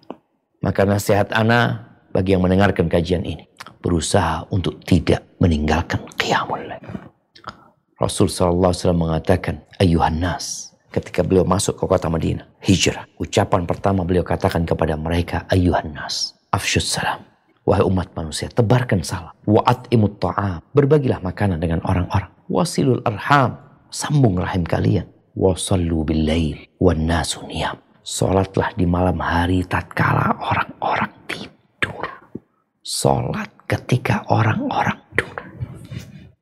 Maka 0.62 0.86
nasihat 0.86 1.34
ana 1.34 1.89
bagi 2.13 2.38
yang 2.38 2.45
mendengarkan 2.45 2.86
kajian 2.86 3.26
ini. 3.26 3.49
Berusaha 3.82 4.45
untuk 4.54 4.78
tidak 4.86 5.26
meninggalkan 5.41 6.06
Qiyamul 6.13 6.69
Lail. 6.69 6.86
Rasul 7.97 8.30
SAW 8.30 8.93
mengatakan, 8.93 9.65
Ayuhan 9.82 10.21
nas. 10.21 10.69
Ketika 10.93 11.26
beliau 11.26 11.49
masuk 11.49 11.82
ke 11.82 11.89
kota 11.89 12.13
Madinah, 12.13 12.45
hijrah. 12.62 13.10
Ucapan 13.17 13.65
pertama 13.65 14.06
beliau 14.06 14.21
katakan 14.21 14.69
kepada 14.69 14.93
mereka, 14.93 15.49
Ayuhan 15.49 15.97
nas. 15.97 16.38
Afshus 16.54 16.93
salam 16.93 17.33
Wahai 17.63 17.88
umat 17.88 18.12
manusia, 18.12 18.52
tebarkan 18.52 19.08
salam. 19.08 19.32
Wa'at 19.47 19.88
imut 19.95 20.19
ta'am. 20.19 20.60
Berbagilah 20.76 21.23
makanan 21.23 21.63
dengan 21.63 21.80
orang-orang. 21.88 22.28
Wasilul 22.52 22.99
arham. 23.08 23.56
Sambung 23.88 24.36
rahim 24.36 24.67
kalian. 24.67 25.08
Wasallu 25.32 26.04
bil 26.04 26.28
lail. 26.28 26.60
Wan 26.84 27.08
nasu 27.08 27.39
niyam. 27.47 27.80
Salatlah 28.04 28.76
di 28.76 28.84
malam 28.84 29.15
hari 29.23 29.63
tatkala 29.63 30.36
orang-orang 30.43 31.08
tidur. 31.23 32.04
Salat 32.84 33.47
ketika 33.63 34.28
orang-orang 34.28 34.99
tidur. 35.15 35.47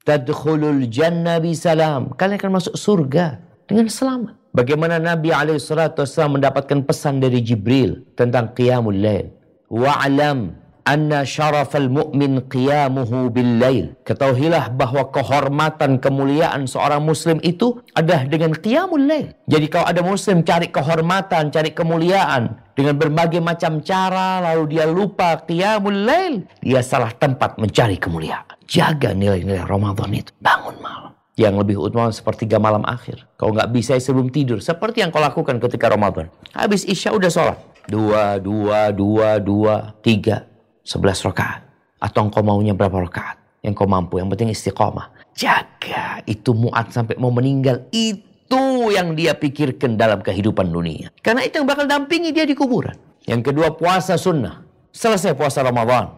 Tadkhulul 0.02 0.90
jannah 0.90 1.38
bisalam. 1.38 2.18
Kalian 2.18 2.42
akan 2.42 2.54
masuk 2.58 2.74
surga 2.74 3.38
dengan 3.70 3.86
selamat. 3.94 4.34
Bagaimana 4.58 4.98
Nabi 4.98 5.30
SAW 5.62 6.34
mendapatkan 6.34 6.82
pesan 6.82 7.22
dari 7.22 7.46
Jibril 7.46 8.10
tentang 8.18 8.58
qiyamul 8.58 8.98
lail. 8.98 9.30
Wa'alam 9.70 10.61
anna 10.86 11.22
syarafal 11.28 11.90
mu'min 11.90 12.46
qiyamuhu 12.50 13.30
bil 13.30 13.52
lail. 13.62 13.86
Ketahuilah 14.06 14.74
bahwa 14.74 15.10
kehormatan 15.14 16.02
kemuliaan 16.02 16.66
seorang 16.66 17.04
muslim 17.04 17.38
itu 17.46 17.82
adalah 17.94 18.26
dengan 18.26 18.56
qiyamul 18.56 19.06
lail. 19.06 19.34
Jadi 19.46 19.68
kalau 19.70 19.86
ada 19.90 20.02
muslim 20.02 20.42
cari 20.42 20.70
kehormatan, 20.70 21.54
cari 21.54 21.72
kemuliaan 21.74 22.58
dengan 22.74 22.98
berbagai 22.98 23.42
macam 23.44 23.84
cara 23.84 24.42
lalu 24.42 24.78
dia 24.78 24.86
lupa 24.90 25.38
qiyamul 25.46 26.08
lail, 26.08 26.46
dia 26.62 26.82
salah 26.82 27.14
tempat 27.14 27.58
mencari 27.62 27.98
kemuliaan. 27.98 28.46
Jaga 28.66 29.12
nilai-nilai 29.12 29.68
Ramadan 29.68 30.10
itu. 30.16 30.32
Bangun 30.40 30.80
malam. 30.80 31.12
Yang 31.36 31.64
lebih 31.64 31.78
utama 31.80 32.12
sepertiga 32.12 32.60
malam 32.60 32.84
akhir. 32.88 33.28
Kau 33.36 33.52
nggak 33.52 33.72
bisa 33.72 33.96
sebelum 34.00 34.32
tidur. 34.32 34.64
Seperti 34.64 35.04
yang 35.04 35.12
kau 35.12 35.20
lakukan 35.20 35.60
ketika 35.60 35.92
Ramadan. 35.92 36.32
Habis 36.56 36.88
Isya 36.88 37.12
udah 37.12 37.32
sholat. 37.32 37.60
Dua, 37.90 38.38
dua, 38.38 38.94
dua, 38.94 39.42
dua, 39.42 39.98
tiga 40.06 40.51
11 40.86 41.28
rakaat. 41.32 41.62
Atau 42.02 42.26
engkau 42.26 42.42
maunya 42.42 42.74
berapa 42.74 42.98
rakaat? 43.06 43.38
Yang 43.62 43.74
kau 43.78 43.90
mampu, 43.90 44.18
yang 44.18 44.30
penting 44.34 44.50
istiqomah. 44.50 45.14
Jaga 45.38 46.26
itu 46.26 46.52
muat 46.58 46.90
sampai 46.90 47.14
mau 47.22 47.30
meninggal. 47.30 47.86
Itu 47.94 48.90
yang 48.90 49.14
dia 49.14 49.38
pikirkan 49.38 49.96
dalam 49.96 50.26
kehidupan 50.26 50.74
dunia. 50.74 51.14
Karena 51.22 51.46
itu 51.46 51.62
yang 51.62 51.70
bakal 51.70 51.86
dampingi 51.86 52.34
dia 52.34 52.44
di 52.44 52.58
kuburan. 52.58 52.98
Yang 53.30 53.54
kedua 53.54 53.78
puasa 53.78 54.18
sunnah. 54.18 54.66
Selesai 54.92 55.38
puasa 55.38 55.62
Ramadan. 55.62 56.18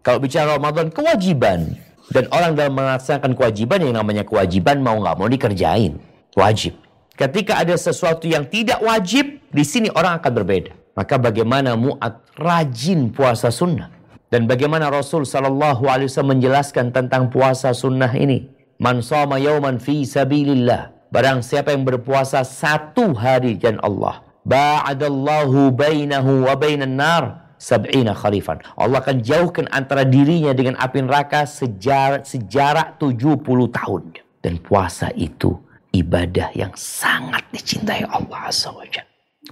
Kalau 0.00 0.18
bicara 0.18 0.56
Ramadan, 0.56 0.88
kewajiban. 0.88 1.76
Dan 2.08 2.24
orang 2.32 2.56
dalam 2.56 2.72
melaksanakan 2.72 3.36
kewajiban 3.36 3.84
yang 3.84 4.00
namanya 4.00 4.24
kewajiban 4.24 4.80
mau 4.80 4.96
nggak 4.96 5.16
mau 5.20 5.28
dikerjain. 5.28 6.00
Wajib. 6.32 6.80
Ketika 7.12 7.60
ada 7.60 7.76
sesuatu 7.76 8.24
yang 8.24 8.48
tidak 8.48 8.80
wajib, 8.80 9.44
di 9.52 9.64
sini 9.66 9.92
orang 9.92 10.16
akan 10.22 10.32
berbeda. 10.32 10.72
Maka 10.96 11.20
bagaimana 11.20 11.76
muat 11.76 12.24
rajin 12.40 13.12
puasa 13.12 13.52
sunnah? 13.52 13.97
Dan 14.28 14.44
bagaimana 14.44 14.92
Rasul 14.92 15.24
Sallallahu 15.24 15.88
Alaihi 15.88 16.12
Wasallam 16.12 16.36
menjelaskan 16.36 16.92
tentang 16.92 17.32
puasa 17.32 17.72
sunnah 17.72 18.12
ini? 18.12 18.52
Man 18.76 19.00
sama 19.00 19.40
yawman 19.40 19.80
fi 19.80 20.04
sabilillah. 20.04 20.92
Barang 21.08 21.40
siapa 21.40 21.72
yang 21.72 21.88
berpuasa 21.88 22.44
satu 22.44 23.16
hari 23.16 23.56
dan 23.56 23.80
Allah. 23.80 24.20
Ba'adallahu 24.44 25.72
bainahu 25.72 26.44
wa 26.44 26.52
bainan 26.60 27.00
nar 27.00 27.56
sab'ina 27.56 28.12
kharifan. 28.12 28.60
Allah 28.76 29.00
akan 29.00 29.24
jauhkan 29.24 29.64
antara 29.72 30.04
dirinya 30.04 30.52
dengan 30.52 30.76
api 30.76 31.08
neraka 31.08 31.48
sejar, 31.48 32.20
sejarak 32.28 33.00
70 33.00 33.40
tahun. 33.72 34.02
Dan 34.44 34.60
puasa 34.60 35.08
itu 35.16 35.56
ibadah 35.96 36.52
yang 36.52 36.76
sangat 36.76 37.48
dicintai 37.48 38.04
Allah 38.04 38.52
Azza 38.52 38.76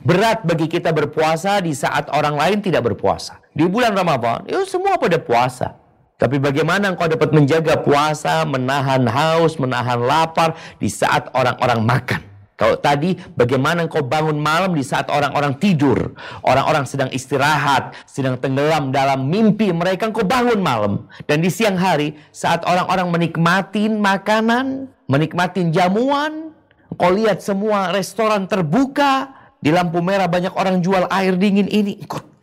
Berat 0.04 0.44
bagi 0.44 0.68
kita 0.68 0.92
berpuasa 0.92 1.64
di 1.64 1.72
saat 1.72 2.12
orang 2.12 2.36
lain 2.36 2.60
tidak 2.60 2.92
berpuasa. 2.92 3.40
Di 3.56 3.64
bulan 3.64 3.96
Ramadan, 3.96 4.44
ya 4.44 4.60
semua 4.68 5.00
pada 5.00 5.16
puasa. 5.16 5.80
Tapi 6.20 6.36
bagaimana 6.36 6.92
engkau 6.92 7.08
dapat 7.08 7.32
menjaga 7.32 7.80
puasa, 7.80 8.44
menahan 8.44 9.08
haus, 9.08 9.56
menahan 9.56 9.96
lapar 9.96 10.60
di 10.76 10.92
saat 10.92 11.32
orang-orang 11.32 11.80
makan? 11.80 12.20
Kalau 12.56 12.76
tadi 12.76 13.16
bagaimana 13.32 13.88
engkau 13.88 14.04
bangun 14.04 14.36
malam 14.36 14.76
di 14.76 14.84
saat 14.84 15.08
orang-orang 15.08 15.56
tidur, 15.56 16.12
orang-orang 16.44 16.84
sedang 16.84 17.08
istirahat, 17.12 17.96
sedang 18.04 18.36
tenggelam 18.36 18.92
dalam 18.92 19.24
mimpi 19.24 19.72
mereka, 19.72 20.12
engkau 20.12 20.24
bangun 20.24 20.60
malam. 20.60 21.08
Dan 21.24 21.40
di 21.40 21.48
siang 21.48 21.80
hari 21.80 22.12
saat 22.36 22.60
orang-orang 22.68 23.08
menikmatin 23.08 23.96
makanan, 24.04 24.92
menikmatin 25.08 25.72
jamuan, 25.72 26.52
engkau 26.92 27.08
lihat 27.08 27.40
semua 27.40 27.88
restoran 27.88 28.44
terbuka, 28.44 29.32
di 29.64 29.72
lampu 29.72 30.04
merah 30.04 30.28
banyak 30.28 30.52
orang 30.52 30.84
jual 30.84 31.08
air 31.08 31.32
dingin 31.40 31.72
ini, 31.72 32.04
engkau. 32.04 32.36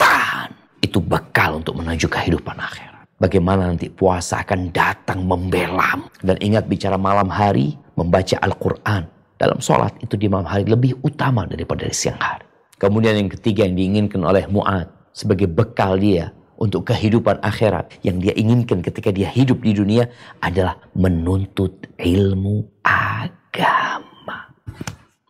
Itu 0.93 1.01
bekal 1.01 1.58
untuk 1.58 1.82
menuju 1.82 2.06
kehidupan 2.06 2.53
akhir. 2.53 2.93
Bagaimana 3.17 3.65
nanti 3.65 3.89
puasa 3.89 4.45
akan 4.45 4.69
datang 4.69 5.25
membelam. 5.25 6.06
Dan 6.21 6.38
ingat 6.38 6.69
bicara 6.69 7.01
malam 7.01 7.34
hari, 7.34 7.73
membaca 7.97 8.38
Al-Quran. 8.38 9.10
Dalam 9.41 9.58
sholat 9.58 9.97
itu 10.06 10.13
di 10.21 10.29
malam 10.29 10.45
hari 10.45 10.69
lebih 10.69 11.01
utama 11.01 11.49
daripada 11.49 11.89
di 11.89 11.97
siang 11.97 12.21
hari. 12.21 12.45
Kemudian 12.77 13.17
yang 13.17 13.25
ketiga 13.25 13.65
yang 13.65 13.73
diinginkan 13.73 14.21
oleh 14.21 14.45
Mu'ad 14.45 14.86
sebagai 15.17 15.49
bekal 15.49 15.97
dia 15.97 16.29
untuk 16.62 16.86
kehidupan 16.86 17.41
akhirat 17.41 18.06
yang 18.06 18.21
dia 18.21 18.38
inginkan 18.38 18.86
ketika 18.86 19.10
dia 19.10 19.34
hidup 19.34 19.65
di 19.65 19.73
dunia 19.73 20.06
adalah 20.45 20.77
menuntut 20.93 21.89
ilmu 21.97 22.69
agama. 22.86 24.53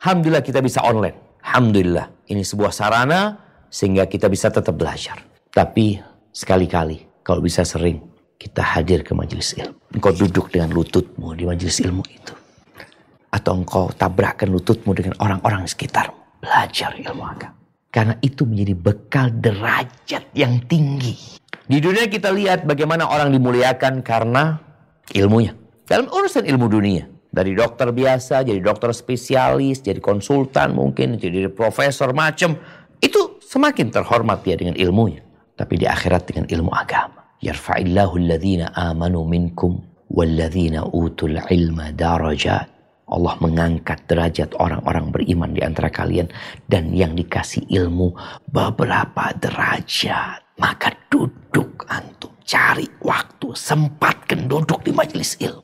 Alhamdulillah 0.04 0.43
kita 0.43 0.60
bisa 0.60 0.84
online. 0.84 1.39
Alhamdulillah 1.39 2.12
ini 2.28 2.43
sebuah 2.43 2.76
sarana 2.76 3.39
sehingga 3.71 4.12
kita 4.12 4.28
bisa 4.28 4.52
tetap 4.52 4.76
belajar. 4.76 5.33
Tapi 5.53 6.01
sekali-kali 6.33 7.21
kalau 7.21 7.37
bisa 7.37 7.61
sering 7.61 8.01
kita 8.41 8.65
hadir 8.65 9.05
ke 9.05 9.13
majelis 9.13 9.53
ilmu. 9.53 9.77
Engkau 9.93 10.09
duduk 10.09 10.49
dengan 10.49 10.73
lututmu 10.73 11.37
di 11.37 11.45
majelis 11.45 11.77
ilmu 11.77 12.01
itu. 12.09 12.33
Atau 13.29 13.61
engkau 13.61 13.93
tabrakkan 13.93 14.49
lututmu 14.49 14.97
dengan 14.97 15.13
orang-orang 15.21 15.69
sekitarmu. 15.69 16.41
Belajar 16.41 16.97
ilmu 16.97 17.21
agama. 17.21 17.53
Karena 17.93 18.17
itu 18.25 18.49
menjadi 18.49 18.73
bekal 18.73 19.29
derajat 19.29 20.33
yang 20.33 20.57
tinggi. 20.65 21.37
Di 21.69 21.77
dunia 21.77 22.09
kita 22.09 22.33
lihat 22.33 22.65
bagaimana 22.65 23.05
orang 23.05 23.29
dimuliakan 23.29 24.01
karena 24.01 24.57
ilmunya. 25.13 25.53
Dalam 25.85 26.09
urusan 26.09 26.49
ilmu 26.49 26.65
dunia. 26.65 27.05
Dari 27.33 27.53
dokter 27.53 27.89
biasa, 27.93 28.45
jadi 28.45 28.61
dokter 28.61 28.93
spesialis, 28.93 29.81
jadi 29.81 29.97
konsultan 29.97 30.73
mungkin, 30.73 31.17
jadi 31.17 31.49
profesor 31.49 32.13
macam. 32.13 32.57
Itu 33.01 33.41
semakin 33.41 33.89
terhormat 33.89 34.45
dia 34.45 34.53
dengan 34.53 34.77
ilmunya 34.77 35.33
tapi 35.53 35.77
di 35.81 35.85
akhirat 35.85 36.29
dengan 36.29 36.45
ilmu 36.49 36.71
agama. 36.73 37.23
Yarfa'illahu 37.43 38.15
alladhina 38.17 38.71
amanu 38.73 39.27
minkum 39.27 39.83
walladhina 40.09 40.87
utul 40.93 41.37
ilma 41.51 41.91
darajat. 41.91 42.71
Allah 43.03 43.35
mengangkat 43.43 44.07
derajat 44.09 44.55
orang-orang 44.57 45.11
beriman 45.11 45.51
di 45.53 45.61
antara 45.61 45.91
kalian 45.91 46.31
dan 46.71 46.89
yang 46.95 47.13
dikasih 47.13 47.67
ilmu 47.69 48.15
beberapa 48.49 49.35
derajat. 49.37 50.41
Maka 50.57 50.93
duduk 51.11 51.83
antum, 51.89 52.31
cari 52.47 52.87
waktu, 53.03 53.53
sempatkan 53.53 54.47
duduk 54.47 54.81
di 54.85 54.93
majelis 54.95 55.35
ilmu. 55.41 55.61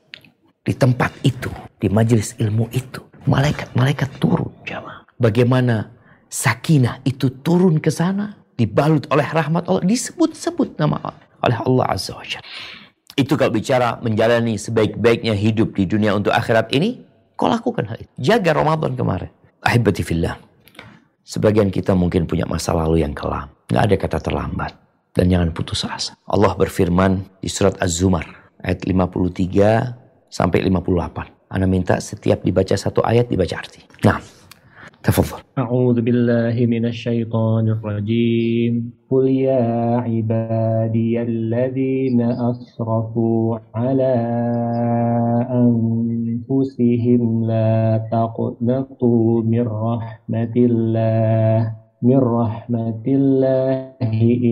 Di 0.60 0.76
tempat 0.76 1.10
itu, 1.24 1.48
di 1.80 1.88
majelis 1.88 2.36
ilmu 2.36 2.68
itu, 2.70 3.00
malaikat-malaikat 3.24 4.20
turun 4.20 4.52
jamaah. 4.68 5.08
Bagaimana 5.16 5.90
sakinah 6.28 7.00
itu 7.08 7.40
turun 7.40 7.80
ke 7.80 7.88
sana? 7.88 8.39
Dibalut 8.60 9.08
oleh 9.08 9.24
rahmat 9.24 9.64
Allah, 9.64 9.80
disebut-sebut 9.88 10.76
nama 10.76 11.00
oleh 11.40 11.56
Allah 11.64 11.96
Azza 11.96 12.12
wa 12.12 12.24
Itu 13.16 13.40
kalau 13.40 13.56
bicara 13.56 13.96
menjalani 14.04 14.60
sebaik-baiknya 14.60 15.32
hidup 15.32 15.72
di 15.72 15.88
dunia 15.88 16.12
untuk 16.12 16.36
akhirat 16.36 16.68
ini, 16.76 17.00
kau 17.40 17.48
lakukan 17.48 17.88
hal 17.88 17.96
itu. 17.96 18.12
Jaga 18.20 18.52
Ramadan 18.52 18.92
kemarin. 18.92 19.32
Ahibati 19.64 20.04
fillah. 20.04 20.36
Sebagian 21.24 21.72
kita 21.72 21.96
mungkin 21.96 22.28
punya 22.28 22.44
masa 22.44 22.76
lalu 22.76 23.00
yang 23.00 23.16
kelam. 23.16 23.48
Nggak 23.72 23.82
ada 23.88 23.96
kata 23.96 24.18
terlambat. 24.20 24.72
Dan 25.10 25.26
jangan 25.26 25.50
putus 25.56 25.82
asa. 25.88 26.14
Allah 26.28 26.52
berfirman 26.54 27.24
di 27.42 27.48
surat 27.50 27.74
Az-Zumar. 27.80 28.24
Ayat 28.60 28.84
53 28.84 30.28
sampai 30.30 30.62
58. 30.68 31.50
Anda 31.50 31.66
minta 31.66 31.98
setiap 31.98 32.46
dibaca 32.46 32.78
satu 32.78 33.02
ayat 33.02 33.26
dibaca 33.26 33.58
arti. 33.58 33.82
Nah, 34.06 34.22
تفضل. 35.02 35.42
أعوذ 35.58 36.00
بالله 36.00 36.66
من 36.66 36.86
الشيطان 36.86 37.68
الرجيم. 37.68 38.92
قل 39.10 39.28
يا 39.28 39.96
عبادي 39.96 41.22
الذين 41.22 42.20
أسرفوا 42.20 43.58
على 43.74 44.14
أنفسهم 45.50 47.44
لا 47.44 48.08
تقنطوا 48.12 49.42
من 49.42 49.66
رحمة 49.66 50.52
الله. 50.56 51.74
من 52.02 52.16
رحمة 52.16 53.02
الله 53.06 53.92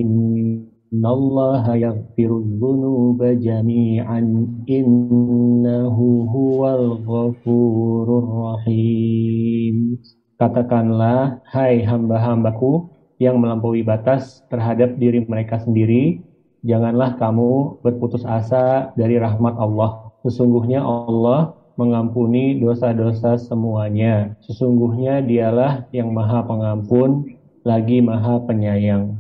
إن 0.01 1.05
الله 1.05 1.75
يغفر 1.75 2.39
الذنوب 2.39 3.25
جميعا. 3.25 4.47
إنه 4.71 6.27
هو 6.35 6.75
الغفور 6.75 8.19
الرحيم. 8.19 9.99
Katakanlah, 10.39 11.43
hai 11.51 11.83
hamba-hambaku 11.83 12.87
yang 13.19 13.43
melampaui 13.43 13.83
batas 13.83 14.47
terhadap 14.47 14.95
diri 14.95 15.27
mereka 15.27 15.59
sendiri, 15.59 16.23
janganlah 16.63 17.19
kamu 17.19 17.83
berputus 17.83 18.23
asa 18.23 18.95
dari 18.95 19.19
rahmat 19.19 19.59
Allah. 19.59 20.15
Sesungguhnya 20.23 20.79
Allah 20.79 21.59
mengampuni 21.75 22.55
dosa-dosa 22.63 23.35
semuanya. 23.35 24.39
Sesungguhnya 24.47 25.27
dialah 25.27 25.91
yang 25.91 26.15
maha 26.15 26.47
pengampun, 26.47 27.35
lagi 27.67 27.99
maha 27.99 28.39
penyayang. 28.43 29.19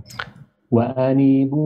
Wa 0.70 0.94
anibu 0.94 1.64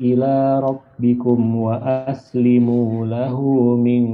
ila 0.00 0.60
rabbikum 0.60 1.38
wa 1.64 1.80
aslimu 2.12 3.08
lahu 3.08 3.78
min 3.80 4.08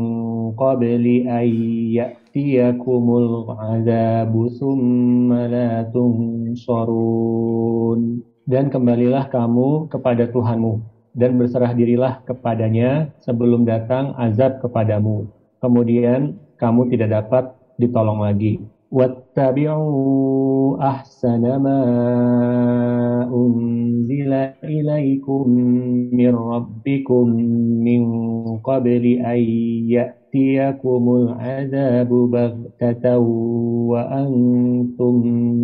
qabli 0.62 1.27
an 1.27 1.46
ya'tiyakumul 1.90 3.51
azabu 3.59 4.46
summa 4.55 5.51
la 5.51 5.83
tunsarun. 5.90 7.42
Dan 8.46 8.70
kembalilah 8.70 9.27
kamu 9.31 9.90
kepada 9.90 10.31
Tuhanmu 10.31 10.83
dan 11.18 11.35
berserah 11.38 11.75
dirilah 11.75 12.22
kepadanya 12.27 13.11
sebelum 13.22 13.66
datang 13.66 14.14
azab 14.18 14.62
kepadamu. 14.62 15.27
Kemudian 15.59 16.38
kamu 16.59 16.90
tidak 16.94 17.22
dapat 17.22 17.55
ditolong 17.79 18.22
lagi. 18.22 18.62
واتبعوا 18.91 20.77
أحسن 20.79 21.43
ما 21.60 21.81
أنزل 23.33 24.33
إليكم 24.63 25.49
من 26.13 26.36
ربكم 26.36 27.25
من 27.83 28.03
قبل 28.57 29.05
أن 29.05 29.39
يأتيكم 29.91 31.04
العذاب 31.15 32.10
بغتة 32.10 33.17
وأنتم 33.91 35.15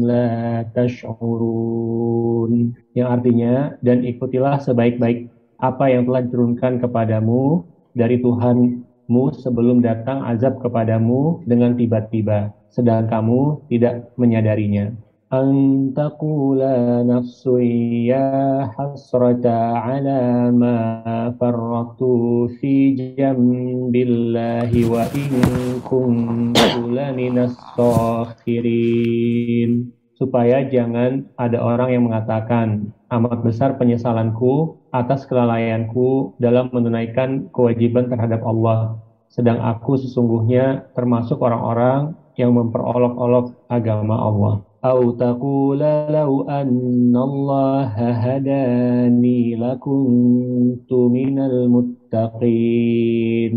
لا 0.03 0.27
تشعرون 0.75 2.51
yang 2.93 3.09
artinya 3.09 3.73
dan 3.81 4.05
ikutilah 4.05 4.61
sebaik-baik 4.61 5.31
apa 5.63 5.86
yang 5.89 6.05
telah 6.05 6.21
diturunkan 6.27 6.77
kepadamu 6.84 7.63
dari 7.95 8.19
Tuhanmu 8.21 9.23
sebelum 9.34 9.81
datang 9.81 10.21
azab 10.27 10.59
kepadamu 10.61 11.41
dengan 11.47 11.73
tiba-tiba 11.73 12.53
sedang 12.72 13.08
kamu 13.08 13.64
tidak 13.72 14.12
menyadarinya. 14.20 14.92
Antakula 15.28 17.04
nafsu 17.04 17.60
ya 18.08 18.64
hasrata 18.72 19.76
ala 19.76 20.48
ma 20.48 21.28
farratu 21.36 22.48
fi 22.56 22.96
jambillahi 22.96 24.88
wa 24.88 25.04
in 25.12 25.36
kuntu 25.84 26.80
laminas 26.88 27.52
sakhirin. 27.76 29.92
Supaya 30.16 30.64
jangan 30.64 31.28
ada 31.36 31.60
orang 31.60 31.92
yang 31.92 32.08
mengatakan, 32.08 32.88
amat 33.12 33.44
besar 33.44 33.76
penyesalanku 33.76 34.80
atas 34.96 35.28
kelalaianku 35.28 36.40
dalam 36.40 36.72
menunaikan 36.72 37.52
kewajiban 37.52 38.08
terhadap 38.08 38.40
Allah 38.48 38.96
sedang 39.29 39.61
aku 39.61 39.97
sesungguhnya 39.97 40.93
termasuk 40.93 41.41
orang-orang 41.41 42.13
yang 42.38 42.53
memperolok-olok 42.53 43.53
agama 43.69 44.17
Allah. 44.17 44.55
أو 44.84 45.15
تقول 45.15 45.79
لو 46.11 46.43
أن 46.43 47.15
الله 47.15 47.95
هداني 47.95 49.55
لكنت 49.55 50.91
من 50.91 51.36
المتقين 51.39 53.53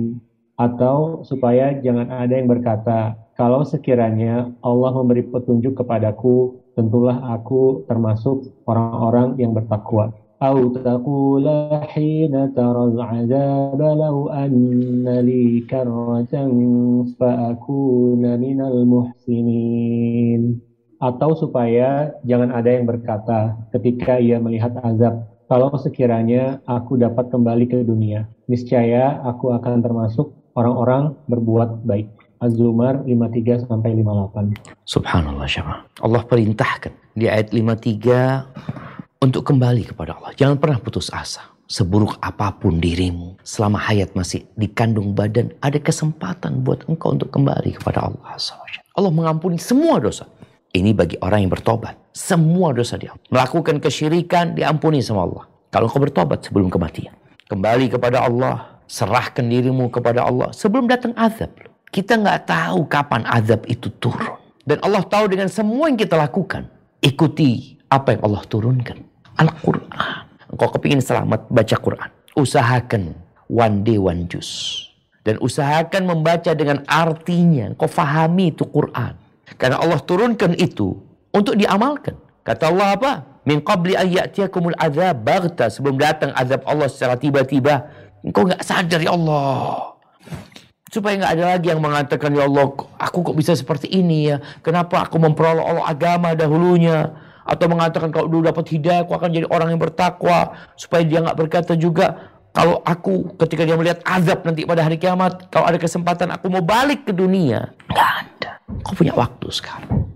atau 0.57 1.21
supaya 1.21 1.77
jangan 1.85 2.09
ada 2.09 2.33
yang 2.33 2.49
berkata 2.49 3.13
kalau 3.37 3.61
sekiranya 3.61 4.49
Allah 4.65 4.91
memberi 4.97 5.29
petunjuk 5.29 5.77
kepadaku 5.83 6.57
tentulah 6.73 7.21
aku 7.37 7.85
termasuk 7.85 8.49
orang-orang 8.65 9.37
yang 9.37 9.53
bertakwa 9.53 10.17
أو 10.43 10.69
تقول 10.69 11.49
حين 11.83 12.55
ترى 12.55 12.85
العذاب 12.85 13.81
لو 13.81 14.29
أن 14.29 15.09
لي 15.25 15.65
كرة 15.65 16.35
فأكون 17.21 18.23
من 18.41 18.59
المحسنين 18.61 20.43
atau 20.97 21.37
supaya 21.37 22.17
jangan 22.25 22.57
ada 22.57 22.73
yang 22.73 22.89
berkata 22.89 23.53
ketika 23.69 24.17
ia 24.17 24.41
melihat 24.41 24.73
azab 24.81 25.29
kalau 25.45 25.69
sekiranya 25.77 26.65
aku 26.65 26.97
dapat 26.97 27.29
kembali 27.29 27.69
ke 27.69 27.85
dunia 27.85 28.25
niscaya 28.49 29.21
aku 29.29 29.53
akan 29.53 29.85
termasuk 29.85 30.33
orang-orang 30.57 31.13
berbuat 31.29 31.85
baik 31.85 32.09
Az-Zumar 32.41 33.05
53 33.05 33.69
sampai 33.69 33.93
58 33.93 34.89
Subhanallah 34.89 35.45
syama 35.45 35.85
Allah 36.01 36.25
perintahkan 36.25 36.97
di 37.13 37.29
ayat 37.29 37.53
53 37.53 38.80
untuk 39.22 39.54
kembali 39.54 39.94
kepada 39.94 40.18
Allah. 40.18 40.34
Jangan 40.34 40.58
pernah 40.58 40.82
putus 40.82 41.14
asa. 41.14 41.54
Seburuk 41.72 42.20
apa 42.20 42.52
pun 42.52 42.84
dirimu, 42.84 43.40
selama 43.48 43.80
hayat 43.80 44.12
masih 44.12 44.44
dikandung 44.60 45.16
badan, 45.16 45.56
ada 45.64 45.80
kesempatan 45.80 46.68
buat 46.68 46.84
engkau 46.92 47.16
untuk 47.16 47.32
kembali 47.32 47.80
kepada 47.80 48.12
Allah. 48.12 48.36
Allah 48.92 49.12
mengampuni 49.14 49.56
semua 49.56 50.04
dosa. 50.04 50.28
Ini 50.76 50.92
bagi 50.92 51.16
orang 51.24 51.48
yang 51.48 51.52
bertobat. 51.54 51.96
Semua 52.12 52.76
dosa 52.76 53.00
dia. 53.00 53.16
Melakukan 53.32 53.80
kesyirikan 53.80 54.52
diampuni 54.52 55.00
sama 55.00 55.24
Allah. 55.24 55.48
Kalau 55.72 55.88
engkau 55.88 56.04
bertobat 56.04 56.44
sebelum 56.44 56.68
kematian. 56.68 57.16
Kembali 57.48 57.88
kepada 57.88 58.28
Allah. 58.28 58.84
Serahkan 58.92 59.48
dirimu 59.48 59.88
kepada 59.88 60.28
Allah. 60.28 60.52
Sebelum 60.52 60.92
datang 60.92 61.16
azab. 61.16 61.56
Kita 61.88 62.20
nggak 62.20 62.52
tahu 62.52 62.84
kapan 62.92 63.24
azab 63.32 63.64
itu 63.72 63.88
turun. 64.04 64.36
Dan 64.68 64.84
Allah 64.84 65.08
tahu 65.08 65.32
dengan 65.32 65.48
semua 65.48 65.88
yang 65.88 65.96
kita 65.96 66.20
lakukan. 66.20 66.68
Ikuti 67.00 67.80
apa 67.88 68.16
yang 68.16 68.22
Allah 68.28 68.44
turunkan. 68.48 69.11
Al-Quran. 69.40 70.26
Engkau 70.52 70.68
kepingin 70.76 71.00
selamat, 71.00 71.48
baca 71.48 71.76
Quran. 71.80 72.10
Usahakan 72.36 73.16
one 73.48 73.84
day 73.88 73.96
one 73.96 74.28
juice. 74.28 74.88
Dan 75.22 75.38
usahakan 75.40 76.10
membaca 76.10 76.52
dengan 76.58 76.82
artinya. 76.90 77.72
Engkau 77.72 77.88
fahami 77.88 78.52
itu 78.52 78.66
Quran. 78.68 79.16
Karena 79.56 79.78
Allah 79.80 80.02
turunkan 80.02 80.58
itu 80.58 80.98
untuk 81.32 81.56
diamalkan. 81.56 82.18
Kata 82.42 82.74
Allah 82.74 82.98
apa? 82.98 83.12
Min 83.46 83.62
qabli 83.62 83.94
ayyatiyakumul 83.94 84.76
azab 84.76 85.22
bagta. 85.22 85.70
Sebelum 85.70 86.02
datang 86.02 86.34
azab 86.34 86.66
Allah 86.66 86.90
secara 86.90 87.16
tiba-tiba. 87.16 87.86
Engkau 88.26 88.50
nggak 88.50 88.66
sadar 88.66 89.00
ya 89.02 89.14
Allah. 89.14 89.94
Supaya 90.92 91.16
nggak 91.16 91.34
ada 91.40 91.46
lagi 91.56 91.72
yang 91.72 91.80
mengatakan 91.80 92.36
ya 92.36 92.44
Allah, 92.44 92.68
aku 93.00 93.24
kok 93.24 93.38
bisa 93.40 93.56
seperti 93.56 93.88
ini 93.88 94.28
ya? 94.28 94.44
Kenapa 94.60 95.08
aku 95.08 95.16
memperoleh 95.24 95.64
Allah 95.64 95.88
agama 95.88 96.36
dahulunya? 96.36 97.16
Atau 97.46 97.66
mengatakan 97.66 98.14
kalau 98.14 98.30
dulu 98.30 98.50
dapat 98.50 98.70
hidayah 98.70 99.04
aku 99.04 99.18
akan 99.18 99.30
jadi 99.34 99.48
orang 99.50 99.74
yang 99.74 99.82
bertakwa 99.82 100.54
supaya 100.78 101.02
dia 101.06 101.20
nggak 101.22 101.38
berkata 101.38 101.74
juga. 101.76 102.30
Kalau 102.52 102.84
aku 102.84 103.40
ketika 103.40 103.64
dia 103.64 103.80
melihat 103.80 104.04
azab 104.04 104.44
nanti 104.44 104.68
pada 104.68 104.84
hari 104.84 105.00
kiamat 105.00 105.48
kalau 105.48 105.72
ada 105.72 105.80
kesempatan 105.80 106.36
aku 106.36 106.52
mau 106.52 106.60
balik 106.60 107.08
ke 107.08 107.16
dunia 107.16 107.72
nggak 107.88 108.12
ada. 108.12 108.52
Kau 108.84 108.92
punya 108.92 109.16
waktu 109.16 109.48
sekarang. 109.48 110.12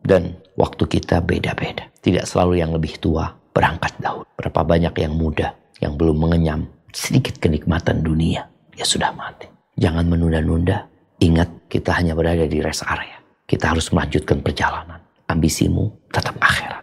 Dan 0.00 0.40
waktu 0.56 0.82
kita 0.88 1.20
beda-beda. 1.20 1.86
Tidak 2.00 2.24
selalu 2.24 2.64
yang 2.64 2.72
lebih 2.72 2.96
tua 2.96 3.28
berangkat 3.52 3.92
dahulu. 4.00 4.24
Berapa 4.40 4.64
banyak 4.64 4.94
yang 5.04 5.14
muda 5.14 5.52
yang 5.84 6.00
belum 6.00 6.16
mengenyam 6.16 6.64
sedikit 6.90 7.36
kenikmatan 7.38 8.00
dunia 8.00 8.48
ya 8.72 8.84
sudah 8.84 9.12
mati. 9.12 9.46
Jangan 9.76 10.08
menunda-nunda. 10.08 10.88
Ingat 11.20 11.68
kita 11.68 11.92
hanya 12.00 12.16
berada 12.16 12.48
di 12.48 12.64
rest 12.64 12.80
area. 12.88 13.20
Kita 13.44 13.76
harus 13.76 13.92
melanjutkan 13.92 14.40
perjalanan 14.40 14.99
ambisimu 15.30 16.10
tetap 16.10 16.34
akhirat. 16.42 16.82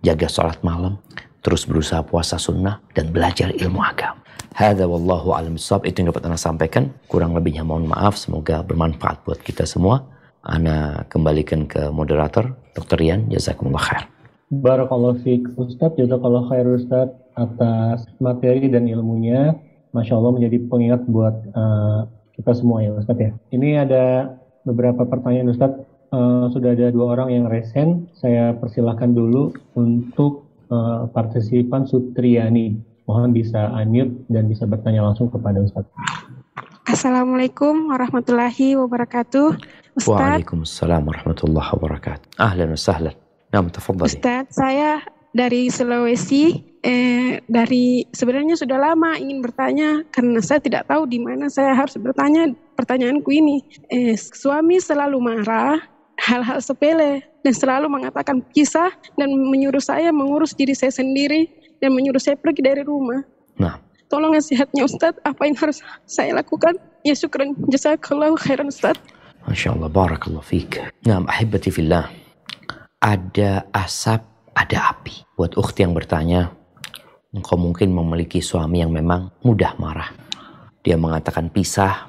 Jaga 0.00 0.28
sholat 0.28 0.58
malam, 0.64 0.96
terus 1.44 1.68
berusaha 1.68 2.00
puasa 2.00 2.40
sunnah, 2.40 2.80
dan 2.96 3.12
belajar 3.12 3.52
ilmu 3.52 3.80
agama. 3.84 4.24
Hada 4.54 4.86
wallahu 4.86 5.34
alam 5.34 5.58
itu 5.58 5.96
yang 5.98 6.14
dapat 6.14 6.22
Anda 6.30 6.38
sampaikan. 6.38 6.94
Kurang 7.10 7.34
lebihnya 7.34 7.66
mohon 7.66 7.90
maaf, 7.90 8.14
semoga 8.14 8.62
bermanfaat 8.62 9.26
buat 9.26 9.42
kita 9.42 9.66
semua. 9.66 10.06
Ana 10.46 11.02
kembalikan 11.10 11.66
ke 11.66 11.90
moderator, 11.90 12.54
Dr. 12.76 13.02
Rian, 13.02 13.26
jazakumullah 13.32 13.82
khair. 13.82 14.04
Barakallahu 14.54 15.24
fiqh 15.26 15.50
Ustaz, 15.58 15.96
jazakallah 15.98 16.46
khair 16.46 16.70
Ustaz 16.70 17.10
atas 17.34 18.06
materi 18.22 18.70
dan 18.70 18.86
ilmunya. 18.86 19.58
Masya 19.90 20.14
Allah 20.22 20.32
menjadi 20.38 20.62
pengingat 20.70 21.02
buat 21.10 21.34
uh, 21.54 22.06
kita 22.38 22.54
semua 22.54 22.84
ya 22.84 22.94
Ustaz 22.94 23.18
ya. 23.18 23.34
Ini 23.50 23.88
ada 23.88 24.36
beberapa 24.62 25.02
pertanyaan 25.02 25.50
Ustaz 25.50 25.74
uh, 26.14 26.46
sudah 26.54 26.78
ada 26.78 26.94
dua 26.94 27.18
orang 27.18 27.28
yang 27.34 27.44
resen. 27.50 28.06
Saya 28.14 28.54
persilahkan 28.54 29.10
dulu 29.12 29.50
untuk 29.74 30.46
uh, 30.70 31.10
partisipan 31.10 31.90
Sutriani. 31.90 32.78
Mohon 33.04 33.36
bisa 33.36 33.68
unmute 33.76 34.24
dan 34.32 34.48
bisa 34.48 34.64
bertanya 34.64 35.04
langsung 35.04 35.28
kepada 35.28 35.60
Ustaz. 35.60 35.84
Assalamualaikum 36.88 37.92
warahmatullahi 37.92 38.80
wabarakatuh. 38.80 39.60
Ustaz. 39.98 40.08
Waalaikumsalam 40.08 41.02
warahmatullahi 41.04 41.68
wabarakatuh. 41.76 42.40
Ahlan 42.40 42.72
wa 42.72 42.80
sahlan. 42.80 43.16
Nam, 43.52 43.68
tafadhali. 43.68 44.08
Ustaz, 44.08 44.56
saya 44.56 45.04
dari 45.36 45.68
Sulawesi 45.68 46.74
eh, 46.80 47.42
dari 47.44 48.04
sebenarnya 48.08 48.54
sudah 48.54 48.78
lama 48.78 49.16
ingin 49.16 49.40
bertanya 49.40 50.04
karena 50.12 50.38
saya 50.44 50.60
tidak 50.62 50.86
tahu 50.88 51.08
di 51.08 51.18
mana 51.18 51.50
saya 51.50 51.74
harus 51.74 51.96
bertanya 51.98 52.52
pertanyaanku 52.76 53.30
ini. 53.32 53.60
Eh, 53.92 54.14
suami 54.16 54.80
selalu 54.80 55.18
marah 55.20 55.93
hal-hal 56.20 56.58
sepele 56.62 57.22
dan 57.44 57.52
selalu 57.52 57.86
mengatakan 57.90 58.40
kisah 58.54 58.90
dan 59.18 59.28
menyuruh 59.30 59.82
saya 59.82 60.14
mengurus 60.14 60.56
diri 60.56 60.72
saya 60.72 60.94
sendiri 60.94 61.50
dan 61.82 61.92
menyuruh 61.92 62.22
saya 62.22 62.38
pergi 62.38 62.62
dari 62.64 62.82
rumah. 62.86 63.22
Nah. 63.58 63.78
Tolong 64.12 64.36
nasihatnya 64.36 64.84
Ustadz, 64.84 65.18
apa 65.24 65.42
yang 65.48 65.56
harus 65.58 65.80
saya 66.04 66.36
lakukan? 66.36 66.76
Ya 67.02 67.16
syukran, 67.16 67.56
jazakallahu 67.72 68.36
khairan 68.38 68.70
Ustadz. 68.70 69.00
Masya 69.48 69.74
Allah, 69.74 69.90
barakallahu 69.90 70.44
fiqh. 70.44 70.92
Nah, 71.08 71.24
ahibati 71.24 71.72
fillah. 71.72 72.08
Ada 73.00 73.68
asap, 73.74 74.22
ada 74.54 74.78
api. 74.92 75.24
Buat 75.34 75.56
ukhti 75.58 75.84
yang 75.84 75.96
bertanya, 75.96 76.52
engkau 77.34 77.58
mungkin 77.58 77.90
memiliki 77.90 78.38
suami 78.38 78.80
yang 78.84 78.92
memang 78.92 79.34
mudah 79.42 79.74
marah. 79.76 80.12
Dia 80.84 81.00
mengatakan 81.00 81.48
pisah 81.48 82.06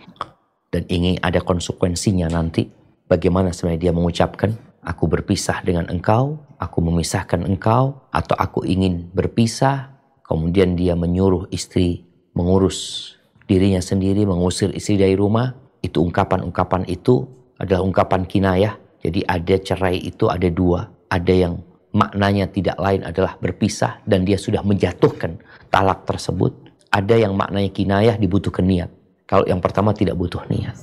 dan 0.70 0.84
ingin 0.91 1.16
ada 1.24 1.39
konsekuensinya 1.39 2.28
nanti 2.28 2.68
bagaimana 3.10 3.53
sebenarnya 3.53 3.89
dia 3.89 3.93
mengucapkan, 3.93 4.51
aku 4.86 5.10
berpisah 5.10 5.62
dengan 5.66 5.89
engkau, 5.89 6.41
aku 6.62 6.78
memisahkan 6.82 7.45
engkau, 7.45 8.06
atau 8.14 8.36
aku 8.38 8.66
ingin 8.66 9.10
berpisah, 9.14 9.95
kemudian 10.26 10.78
dia 10.78 10.93
menyuruh 10.97 11.49
istri 11.49 12.06
mengurus 12.36 13.14
dirinya 13.47 13.80
sendiri, 13.80 14.28
mengusir 14.28 14.74
istri 14.76 14.99
dari 14.99 15.16
rumah, 15.16 15.56
itu 15.80 16.01
ungkapan-ungkapan 16.01 16.89
itu 16.89 17.26
adalah 17.62 17.86
ungkapan 17.86 18.26
kinayah. 18.28 18.76
Jadi 19.06 19.22
ada 19.24 19.56
cerai 19.62 20.01
itu 20.01 20.28
ada 20.28 20.49
dua, 20.49 20.89
ada 21.14 21.34
yang 21.34 21.62
maknanya 21.95 22.49
tidak 22.49 22.76
lain 22.82 23.06
adalah 23.06 23.38
berpisah 23.38 24.01
dan 24.03 24.26
dia 24.26 24.36
sudah 24.36 24.66
menjatuhkan 24.66 25.38
talak 25.70 26.03
tersebut. 26.03 26.51
Ada 26.89 27.28
yang 27.28 27.38
maknanya 27.38 27.70
kinayah 27.70 28.16
dibutuhkan 28.18 28.66
niat. 28.66 28.89
Kalau 29.30 29.45
yang 29.45 29.62
pertama 29.62 29.93
tidak 29.93 30.18
butuh 30.18 30.41
niat. 30.49 30.76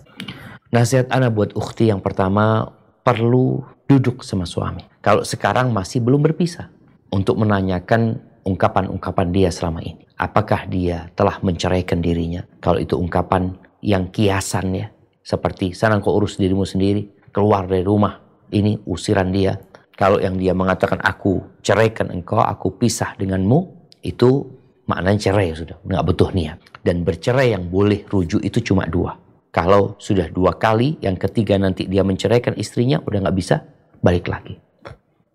Nasihat 0.72 1.12
anak 1.12 1.36
buat 1.36 1.50
ukhti 1.52 1.92
yang 1.92 2.00
pertama 2.00 2.64
perlu 3.04 3.60
duduk 3.84 4.24
sama 4.24 4.48
suami. 4.48 4.80
Kalau 5.04 5.20
sekarang 5.20 5.68
masih 5.68 6.00
belum 6.00 6.24
berpisah 6.24 6.72
untuk 7.12 7.44
menanyakan 7.44 8.16
ungkapan-ungkapan 8.48 9.36
dia 9.36 9.52
selama 9.52 9.84
ini. 9.84 10.08
Apakah 10.16 10.64
dia 10.72 11.12
telah 11.12 11.36
menceraikan 11.44 12.00
dirinya? 12.00 12.48
Kalau 12.64 12.80
itu 12.80 12.96
ungkapan 12.96 13.52
yang 13.84 14.08
kiasan 14.08 14.72
ya, 14.72 14.88
seperti 15.20 15.76
sana 15.76 16.00
kau 16.00 16.16
urus 16.16 16.40
dirimu 16.40 16.64
sendiri, 16.64 17.04
keluar 17.36 17.68
dari 17.68 17.84
rumah, 17.84 18.24
ini 18.48 18.80
usiran 18.88 19.28
dia. 19.28 19.60
Kalau 19.92 20.24
yang 20.24 20.40
dia 20.40 20.56
mengatakan 20.56 21.04
aku 21.04 21.60
ceraikan 21.60 22.08
engkau, 22.08 22.40
aku 22.40 22.80
pisah 22.80 23.12
denganmu, 23.20 23.92
itu 24.00 24.48
maknanya 24.88 25.20
cerai 25.20 25.52
sudah, 25.52 25.76
nggak 25.84 26.04
butuh 26.08 26.32
niat. 26.32 26.56
Dan 26.80 27.04
bercerai 27.04 27.52
yang 27.60 27.68
boleh 27.68 28.08
rujuk 28.08 28.40
itu 28.40 28.72
cuma 28.72 28.88
dua 28.88 29.20
kalau 29.52 30.00
sudah 30.00 30.32
dua 30.32 30.56
kali, 30.56 30.96
yang 31.04 31.20
ketiga 31.20 31.60
nanti 31.60 31.84
dia 31.84 32.00
menceraikan 32.00 32.56
istrinya, 32.56 33.04
udah 33.04 33.28
nggak 33.28 33.36
bisa 33.36 33.60
balik 34.00 34.32
lagi. 34.32 34.56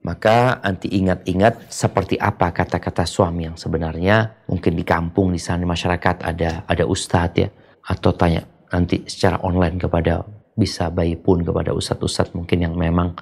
Maka 0.02 0.58
nanti 0.66 0.90
ingat-ingat 0.90 1.70
seperti 1.70 2.18
apa 2.18 2.50
kata-kata 2.50 3.06
suami 3.06 3.46
yang 3.46 3.54
sebenarnya. 3.54 4.42
Mungkin 4.50 4.74
di 4.74 4.82
kampung 4.82 5.30
di 5.30 5.38
sana 5.38 5.70
masyarakat 5.70 6.26
ada 6.26 6.66
ada 6.66 6.84
ustadz 6.90 7.38
ya. 7.38 7.50
Atau 7.86 8.18
tanya 8.18 8.42
nanti 8.74 9.06
secara 9.06 9.38
online 9.46 9.78
kepada 9.78 10.26
bisa 10.58 10.90
bayi 10.90 11.14
pun 11.14 11.46
kepada 11.46 11.70
ustadz-ustadz 11.78 12.34
mungkin 12.34 12.66
yang 12.66 12.74
memang 12.74 13.14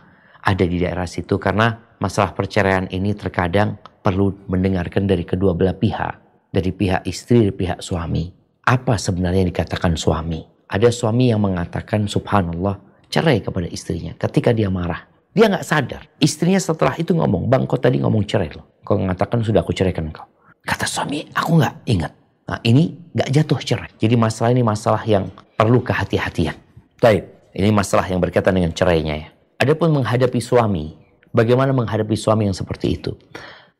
ada 0.47 0.63
di 0.63 0.79
daerah 0.79 1.09
situ. 1.09 1.35
Karena 1.35 1.75
masalah 1.99 2.31
perceraian 2.31 2.87
ini 2.87 3.11
terkadang 3.11 3.75
perlu 3.99 4.47
mendengarkan 4.47 5.11
dari 5.11 5.27
kedua 5.27 5.51
belah 5.51 5.75
pihak. 5.75 6.23
Dari 6.55 6.71
pihak 6.71 7.03
istri 7.03 7.43
dan 7.43 7.51
pihak 7.51 7.79
suami. 7.83 8.31
Apa 8.63 8.95
sebenarnya 8.95 9.43
yang 9.43 9.51
dikatakan 9.51 9.99
suami 9.99 10.54
ada 10.69 10.89
suami 10.89 11.31
yang 11.31 11.41
mengatakan 11.41 12.09
subhanallah 12.09 12.81
cerai 13.09 13.41
kepada 13.41 13.69
istrinya 13.69 14.17
ketika 14.17 14.51
dia 14.51 14.67
marah 14.69 15.05
dia 15.35 15.51
nggak 15.51 15.65
sadar 15.65 16.03
istrinya 16.19 16.61
setelah 16.61 16.95
itu 16.97 17.13
ngomong 17.13 17.47
bang 17.47 17.63
kau 17.69 17.79
tadi 17.79 18.01
ngomong 18.01 18.25
cerai 18.25 18.51
loh 18.53 18.81
kau 18.81 18.97
mengatakan 18.97 19.41
sudah 19.45 19.61
aku 19.61 19.73
ceraikan 19.75 20.09
kau 20.09 20.25
kata 20.65 20.85
suami 20.89 21.25
aku 21.33 21.61
nggak 21.61 21.75
ingat 21.85 22.13
Nah 22.45 22.61
ini 22.61 22.93
nggak 23.13 23.29
jatuh 23.33 23.59
cerai. 23.61 23.91
Jadi 23.97 24.15
masalah 24.15 24.53
ini 24.53 24.61
masalah 24.61 25.01
yang 25.05 25.33
perlu 25.57 25.81
kehati-hatian. 25.81 26.53
Baik, 27.01 27.25
ini 27.57 27.73
masalah 27.73 28.05
yang 28.05 28.21
berkaitan 28.21 28.53
dengan 28.53 28.71
cerainya 28.71 29.15
ya. 29.17 29.27
Adapun 29.57 29.89
menghadapi 29.97 30.37
suami, 30.37 30.93
bagaimana 31.33 31.73
menghadapi 31.73 32.13
suami 32.13 32.45
yang 32.45 32.57
seperti 32.57 33.01
itu? 33.01 33.17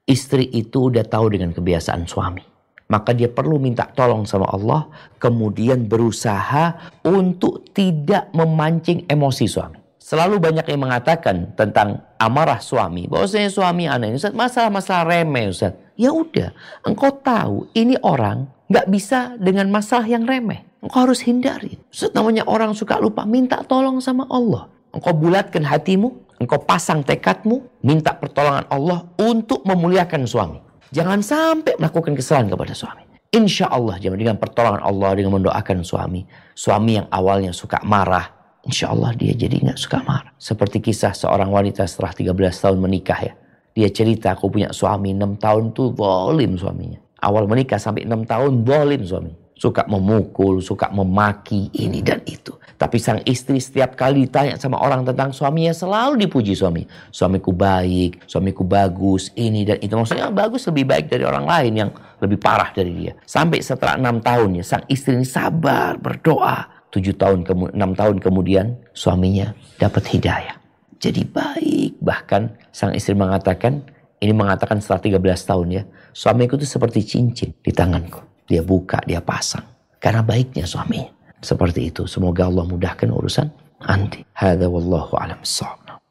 Istri 0.05 0.49
itu 0.53 0.89
udah 0.89 1.05
tahu 1.05 1.33
dengan 1.37 1.53
kebiasaan 1.53 2.09
suami. 2.09 2.41
Maka 2.85 3.17
dia 3.17 3.25
perlu 3.25 3.57
minta 3.57 3.89
tolong 3.89 4.29
sama 4.29 4.45
Allah, 4.53 4.85
kemudian 5.17 5.89
berusaha 5.89 6.77
untuk 7.01 7.65
tidak 7.73 8.29
memancing 8.29 9.09
emosi 9.09 9.45
suami. 9.49 9.81
Selalu 9.97 10.37
banyak 10.37 10.69
yang 10.69 10.85
mengatakan 10.85 11.57
tentang 11.57 12.05
amarah 12.21 12.61
suami, 12.61 13.09
bahwasanya 13.09 13.49
suami 13.49 13.89
aneh, 13.89 14.13
Ustaz, 14.13 14.37
masalah-masalah 14.37 15.01
remeh 15.17 15.49
Ustaz. 15.49 15.73
Ya 15.97 16.13
udah, 16.13 16.53
engkau 16.85 17.09
tahu 17.09 17.65
ini 17.73 17.97
orang 18.05 18.45
nggak 18.69 18.85
bisa 18.93 19.33
dengan 19.41 19.73
masalah 19.73 20.05
yang 20.05 20.29
remeh. 20.29 20.61
Engkau 20.85 21.09
harus 21.09 21.25
hindari. 21.25 21.81
Ustaz, 21.89 22.13
namanya 22.13 22.45
orang 22.45 22.77
suka 22.77 23.01
lupa, 23.01 23.25
minta 23.25 23.65
tolong 23.65 23.97
sama 23.97 24.29
Allah. 24.29 24.69
Engkau 24.93 25.09
bulatkan 25.17 25.65
hatimu, 25.65 26.37
engkau 26.37 26.61
pasang 26.61 27.01
tekadmu, 27.01 27.65
minta 27.81 28.13
pertolongan 28.13 28.69
Allah 28.69 29.09
untuk 29.17 29.65
memuliakan 29.65 30.29
suami. 30.29 30.64
Jangan 30.95 31.19
sampai 31.19 31.75
melakukan 31.75 32.15
kesalahan 32.15 32.47
kepada 32.47 32.71
suami. 32.71 33.03
Insya 33.35 33.67
Allah 33.67 33.99
dengan 33.99 34.39
pertolongan 34.39 34.79
Allah 34.79 35.11
dengan 35.19 35.35
mendoakan 35.35 35.83
suami. 35.83 36.23
Suami 36.55 37.03
yang 37.03 37.11
awalnya 37.11 37.51
suka 37.51 37.83
marah. 37.83 38.31
Insya 38.63 38.95
Allah 38.95 39.11
dia 39.11 39.35
jadi 39.35 39.59
nggak 39.59 39.75
suka 39.75 39.99
marah. 40.07 40.31
Seperti 40.39 40.79
kisah 40.79 41.11
seorang 41.11 41.51
wanita 41.51 41.83
setelah 41.83 42.15
13 42.15 42.31
tahun 42.63 42.79
menikah 42.79 43.19
ya. 43.19 43.33
Dia 43.75 43.91
cerita 43.91 44.31
aku 44.31 44.47
punya 44.47 44.71
suami 44.71 45.11
6 45.11 45.35
tahun 45.35 45.63
tuh 45.75 45.91
zalim 45.99 46.55
suaminya 46.55 47.03
awal 47.25 47.49
menikah 47.49 47.81
sampai 47.81 48.05
enam 48.05 48.21
tahun 48.21 48.61
dolim 48.61 49.01
suami. 49.01 49.33
Suka 49.55 49.87
memukul, 49.87 50.59
suka 50.59 50.91
memaki 50.91 51.71
ini 51.79 52.03
dan 52.03 52.19
itu. 52.27 52.51
Tapi 52.75 52.99
sang 52.99 53.23
istri 53.23 53.63
setiap 53.63 53.95
kali 53.95 54.27
ditanya 54.27 54.59
sama 54.59 54.75
orang 54.83 55.07
tentang 55.07 55.31
suaminya 55.31 55.71
selalu 55.71 56.27
dipuji 56.27 56.51
suami. 56.51 56.83
Suamiku 57.07 57.55
baik, 57.55 58.27
suamiku 58.27 58.67
bagus, 58.67 59.31
ini 59.39 59.63
dan 59.63 59.79
itu. 59.79 59.95
Maksudnya 59.95 60.27
bagus 60.27 60.67
lebih 60.67 60.83
baik 60.91 61.07
dari 61.07 61.23
orang 61.23 61.47
lain 61.47 61.71
yang 61.71 61.89
lebih 62.19 62.35
parah 62.35 62.75
dari 62.75 62.91
dia. 62.91 63.15
Sampai 63.23 63.63
setelah 63.63 63.95
enam 63.95 64.19
tahun 64.19 64.59
ya, 64.59 64.63
sang 64.67 64.83
istri 64.91 65.15
ini 65.15 65.23
sabar, 65.23 65.95
berdoa. 65.95 66.67
Tujuh 66.91 67.15
tahun, 67.15 67.47
enam 67.75 67.91
tahun 67.95 68.19
kemudian 68.19 68.75
suaminya 68.91 69.55
dapat 69.79 70.11
hidayah. 70.11 70.59
Jadi 70.99 71.23
baik. 71.23 71.99
Bahkan 72.03 72.71
sang 72.75 72.91
istri 72.91 73.15
mengatakan, 73.15 73.87
ini 74.19 74.35
mengatakan 74.35 74.83
setelah 74.83 75.19
13 75.19 75.47
tahun 75.47 75.67
ya. 75.71 75.83
Suamiku 76.11 76.59
itu 76.59 76.67
seperti 76.67 77.03
cincin 77.07 77.55
di 77.55 77.71
tanganku. 77.71 78.34
Dia 78.45 78.61
buka, 78.61 79.01
dia 79.05 79.21
pasang. 79.21 79.65
Karena 79.97 80.21
baiknya 80.21 80.69
suaminya. 80.69 81.09
Seperti 81.41 81.89
itu. 81.89 82.05
Semoga 82.05 82.45
Allah 82.45 82.65
mudahkan 82.65 83.09
urusan 83.09 83.49
anti. 83.85 84.25
Hada 84.33 84.69
wallahu 84.69 85.13
alam. 85.17 85.37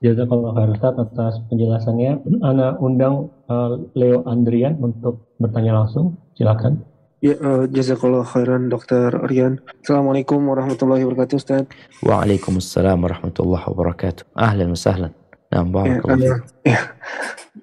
Jazakallah 0.04 0.52
khair 0.52 0.70
Ustaz 0.74 0.94
atas 1.00 1.34
penjelasannya. 1.48 2.12
Ana 2.44 2.76
undang 2.76 3.32
uh, 3.48 3.80
Leo 3.96 4.26
Andrian 4.28 4.76
untuk 4.82 5.32
bertanya 5.40 5.80
langsung. 5.80 6.18
Silakan. 6.36 6.84
Ya, 7.24 7.40
uh, 7.40 7.64
jazakallah 7.64 8.20
khairan 8.20 8.68
Dr. 8.68 9.16
Rian. 9.24 9.64
Assalamualaikum 9.80 10.44
warahmatullahi 10.44 11.08
wabarakatuh 11.08 11.40
Ustaz. 11.40 11.64
Waalaikumsalam 12.04 13.00
warahmatullahi 13.00 13.64
wabarakatuh. 13.64 14.28
Ahlan 14.36 14.76
wa 14.76 14.76
sahlan. 14.76 15.12
Nah, 15.48 15.64
barakallahu 15.64 16.20
ya, 16.20 16.36
ya, 16.66 16.80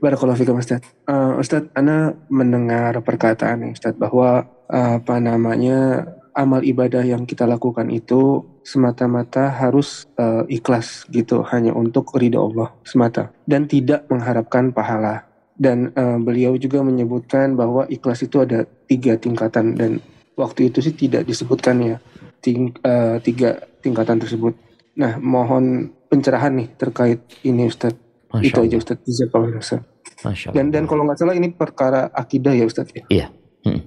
barakallahu 0.01 0.39
fikum 0.41 0.57
Ustaz. 0.57 0.81
Uh, 1.05 1.37
Ustaz, 1.37 1.69
Ana 1.77 2.17
mendengar 2.31 2.97
perkataan 3.05 3.69
Ustaz 3.69 3.93
bahwa 3.99 4.49
apa 4.71 5.19
namanya 5.19 6.07
amal 6.31 6.63
ibadah 6.63 7.03
yang 7.03 7.27
kita 7.27 7.43
lakukan 7.43 7.91
itu 7.91 8.47
semata-mata 8.63 9.51
harus 9.51 10.07
uh, 10.15 10.47
ikhlas 10.47 11.03
gitu, 11.11 11.43
hanya 11.51 11.75
untuk 11.75 12.15
ridha 12.15 12.39
Allah 12.39 12.71
semata 12.87 13.35
dan 13.43 13.67
tidak 13.67 14.07
mengharapkan 14.07 14.71
pahala. 14.71 15.27
Dan 15.61 15.93
uh, 15.93 16.17
beliau 16.17 16.57
juga 16.57 16.81
menyebutkan 16.81 17.53
bahwa 17.53 17.85
ikhlas 17.85 18.25
itu 18.25 18.41
ada 18.41 18.65
tiga 18.89 19.13
tingkatan 19.19 19.77
dan 19.77 20.01
waktu 20.33 20.73
itu 20.73 20.81
sih 20.81 20.95
tidak 20.95 21.27
disebutkan 21.27 21.77
ya 21.83 21.97
ting, 22.41 22.73
uh, 22.81 23.21
tiga 23.21 23.61
tingkatan 23.83 24.17
tersebut. 24.17 24.57
Nah, 24.97 25.21
mohon 25.21 25.93
pencerahan 26.09 26.57
nih 26.57 26.67
terkait 26.79 27.21
ini 27.45 27.69
Ustaz. 27.69 27.93
Masya 28.33 28.47
itu 28.47 28.59
aja 28.65 28.75
Ustaz. 28.81 28.97
Jazakallah. 29.05 29.61
Dan 30.55 30.73
dan 30.73 30.83
kalau 30.89 31.05
nggak 31.05 31.19
salah 31.19 31.35
ini 31.37 31.53
perkara 31.53 32.09
akidah 32.09 32.57
ya 32.57 32.65
Ustaz 32.65 32.89
ya. 32.89 33.03
Iya. 33.11 33.27
Hmm. 33.61 33.85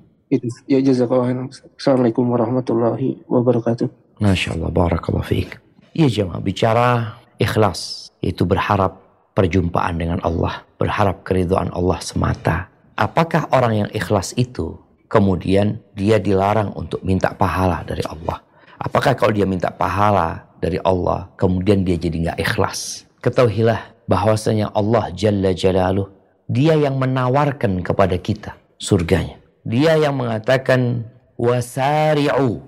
Ya 0.67 0.79
jazakallah. 0.81 1.51
Assalamualaikum 1.79 2.25
warahmatullahi 2.31 3.23
wabarakatuh. 3.29 3.87
Masya 4.23 4.59
Allah. 4.59 4.71
Barakallah 4.71 5.27
fiik. 5.27 5.59
Iya 5.95 6.11
jemaah 6.11 6.43
bicara 6.43 7.19
ikhlas 7.39 8.11
itu 8.19 8.43
berharap 8.43 8.99
perjumpaan 9.35 9.95
dengan 9.99 10.19
Allah, 10.27 10.67
berharap 10.79 11.23
keriduan 11.27 11.71
Allah 11.71 11.99
semata. 12.03 12.71
Apakah 12.95 13.51
orang 13.51 13.87
yang 13.87 13.91
ikhlas 13.91 14.35
itu 14.39 14.79
kemudian 15.11 15.83
dia 15.95 16.19
dilarang 16.19 16.75
untuk 16.75 17.03
minta 17.03 17.35
pahala 17.35 17.83
dari 17.87 18.03
Allah? 18.07 18.43
Apakah 18.79 19.15
kalau 19.15 19.35
dia 19.35 19.47
minta 19.47 19.71
pahala 19.71 20.47
dari 20.59 20.79
Allah, 20.83 21.31
kemudian 21.39 21.83
dia 21.87 21.99
jadi 21.99 22.31
nggak 22.31 22.39
ikhlas. 22.43 23.07
Ketahuilah 23.23 23.95
bahwasanya 24.11 24.71
Allah 24.75 25.11
Jalla 25.15 25.55
Jalaluh, 25.55 26.11
dia 26.51 26.75
yang 26.75 26.99
menawarkan 26.99 27.83
kepada 27.87 28.19
kita 28.19 28.59
surganya. 28.79 29.44
Dia 29.65 29.97
yang 29.97 30.21
mengatakan, 30.21 31.09
wasari'u 31.41 32.61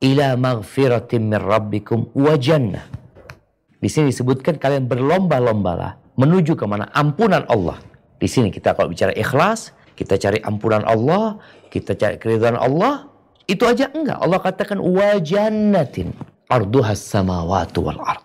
ila 0.00 0.28
maghfiratin 0.36 1.28
min 1.28 1.40
rabbikum 1.40 2.08
wa 2.16 2.34
jannah. 2.40 2.84
Di 3.76 3.88
sini 3.92 4.08
disebutkan 4.08 4.56
kalian 4.56 4.88
berlomba-lombalah 4.88 6.16
menuju 6.16 6.56
ke 6.56 6.64
mana 6.64 6.88
ampunan 6.96 7.44
Allah. 7.52 7.76
Di 8.16 8.24
sini 8.24 8.48
kita 8.48 8.72
kalau 8.72 8.88
bicara 8.88 9.12
ikhlas, 9.12 9.76
kita 9.94 10.16
cari 10.16 10.40
ampunan 10.40 10.80
Allah, 10.88 11.36
kita 11.68 11.92
cari 11.92 12.16
keridhaan 12.16 12.56
Allah, 12.56 13.12
itu 13.44 13.62
aja 13.68 13.92
enggak. 13.92 14.16
Allah 14.16 14.40
katakan 14.40 14.80
wa 14.80 15.20
jannatin 15.20 16.16
arduhas 16.48 17.04
samawati 17.04 17.78
wal 17.84 18.00
ard. 18.00 18.24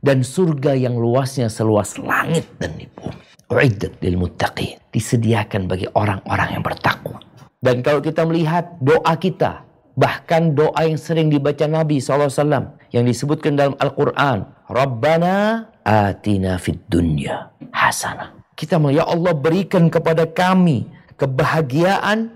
Dan 0.00 0.24
surga 0.24 0.78
yang 0.78 0.96
luasnya 0.96 1.52
seluas 1.52 2.00
langit 2.00 2.48
dan 2.56 2.72
bumi. 2.72 3.29
Uiddat 3.50 3.98
lil 3.98 4.14
muttaqin. 4.14 4.78
Disediakan 4.94 5.66
bagi 5.66 5.90
orang-orang 5.92 6.58
yang 6.58 6.62
bertakwa. 6.62 7.18
Dan 7.60 7.82
kalau 7.82 8.00
kita 8.00 8.24
melihat 8.24 8.78
doa 8.80 9.14
kita, 9.20 9.66
bahkan 9.98 10.56
doa 10.56 10.80
yang 10.86 10.96
sering 10.96 11.28
dibaca 11.28 11.66
Nabi 11.68 12.00
SAW 12.00 12.72
yang 12.94 13.04
disebutkan 13.04 13.58
dalam 13.58 13.74
Al-Quran, 13.76 14.48
Rabbana 14.70 15.66
atina 15.84 16.56
fid 16.56 16.80
dunya 16.88 17.50
hasanah. 17.74 18.32
Kita 18.56 18.80
melihat 18.80 19.04
ya 19.04 19.12
Allah 19.12 19.34
berikan 19.36 19.92
kepada 19.92 20.24
kami 20.24 20.88
kebahagiaan 21.20 22.32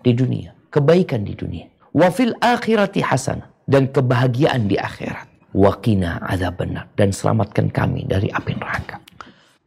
di 0.00 0.12
dunia, 0.16 0.56
kebaikan 0.72 1.26
di 1.26 1.36
dunia. 1.36 1.66
Wa 1.92 2.08
fil 2.08 2.32
akhirati 2.40 3.04
hasanah 3.04 3.48
dan 3.68 3.90
kebahagiaan 3.92 4.70
di 4.70 4.80
akhirat. 4.80 5.28
Wakina 5.56 6.20
ada 6.24 6.52
benar 6.52 6.92
dan 6.96 7.12
selamatkan 7.12 7.72
kami 7.72 8.04
dari 8.04 8.28
api 8.28 8.52
neraka. 8.56 9.00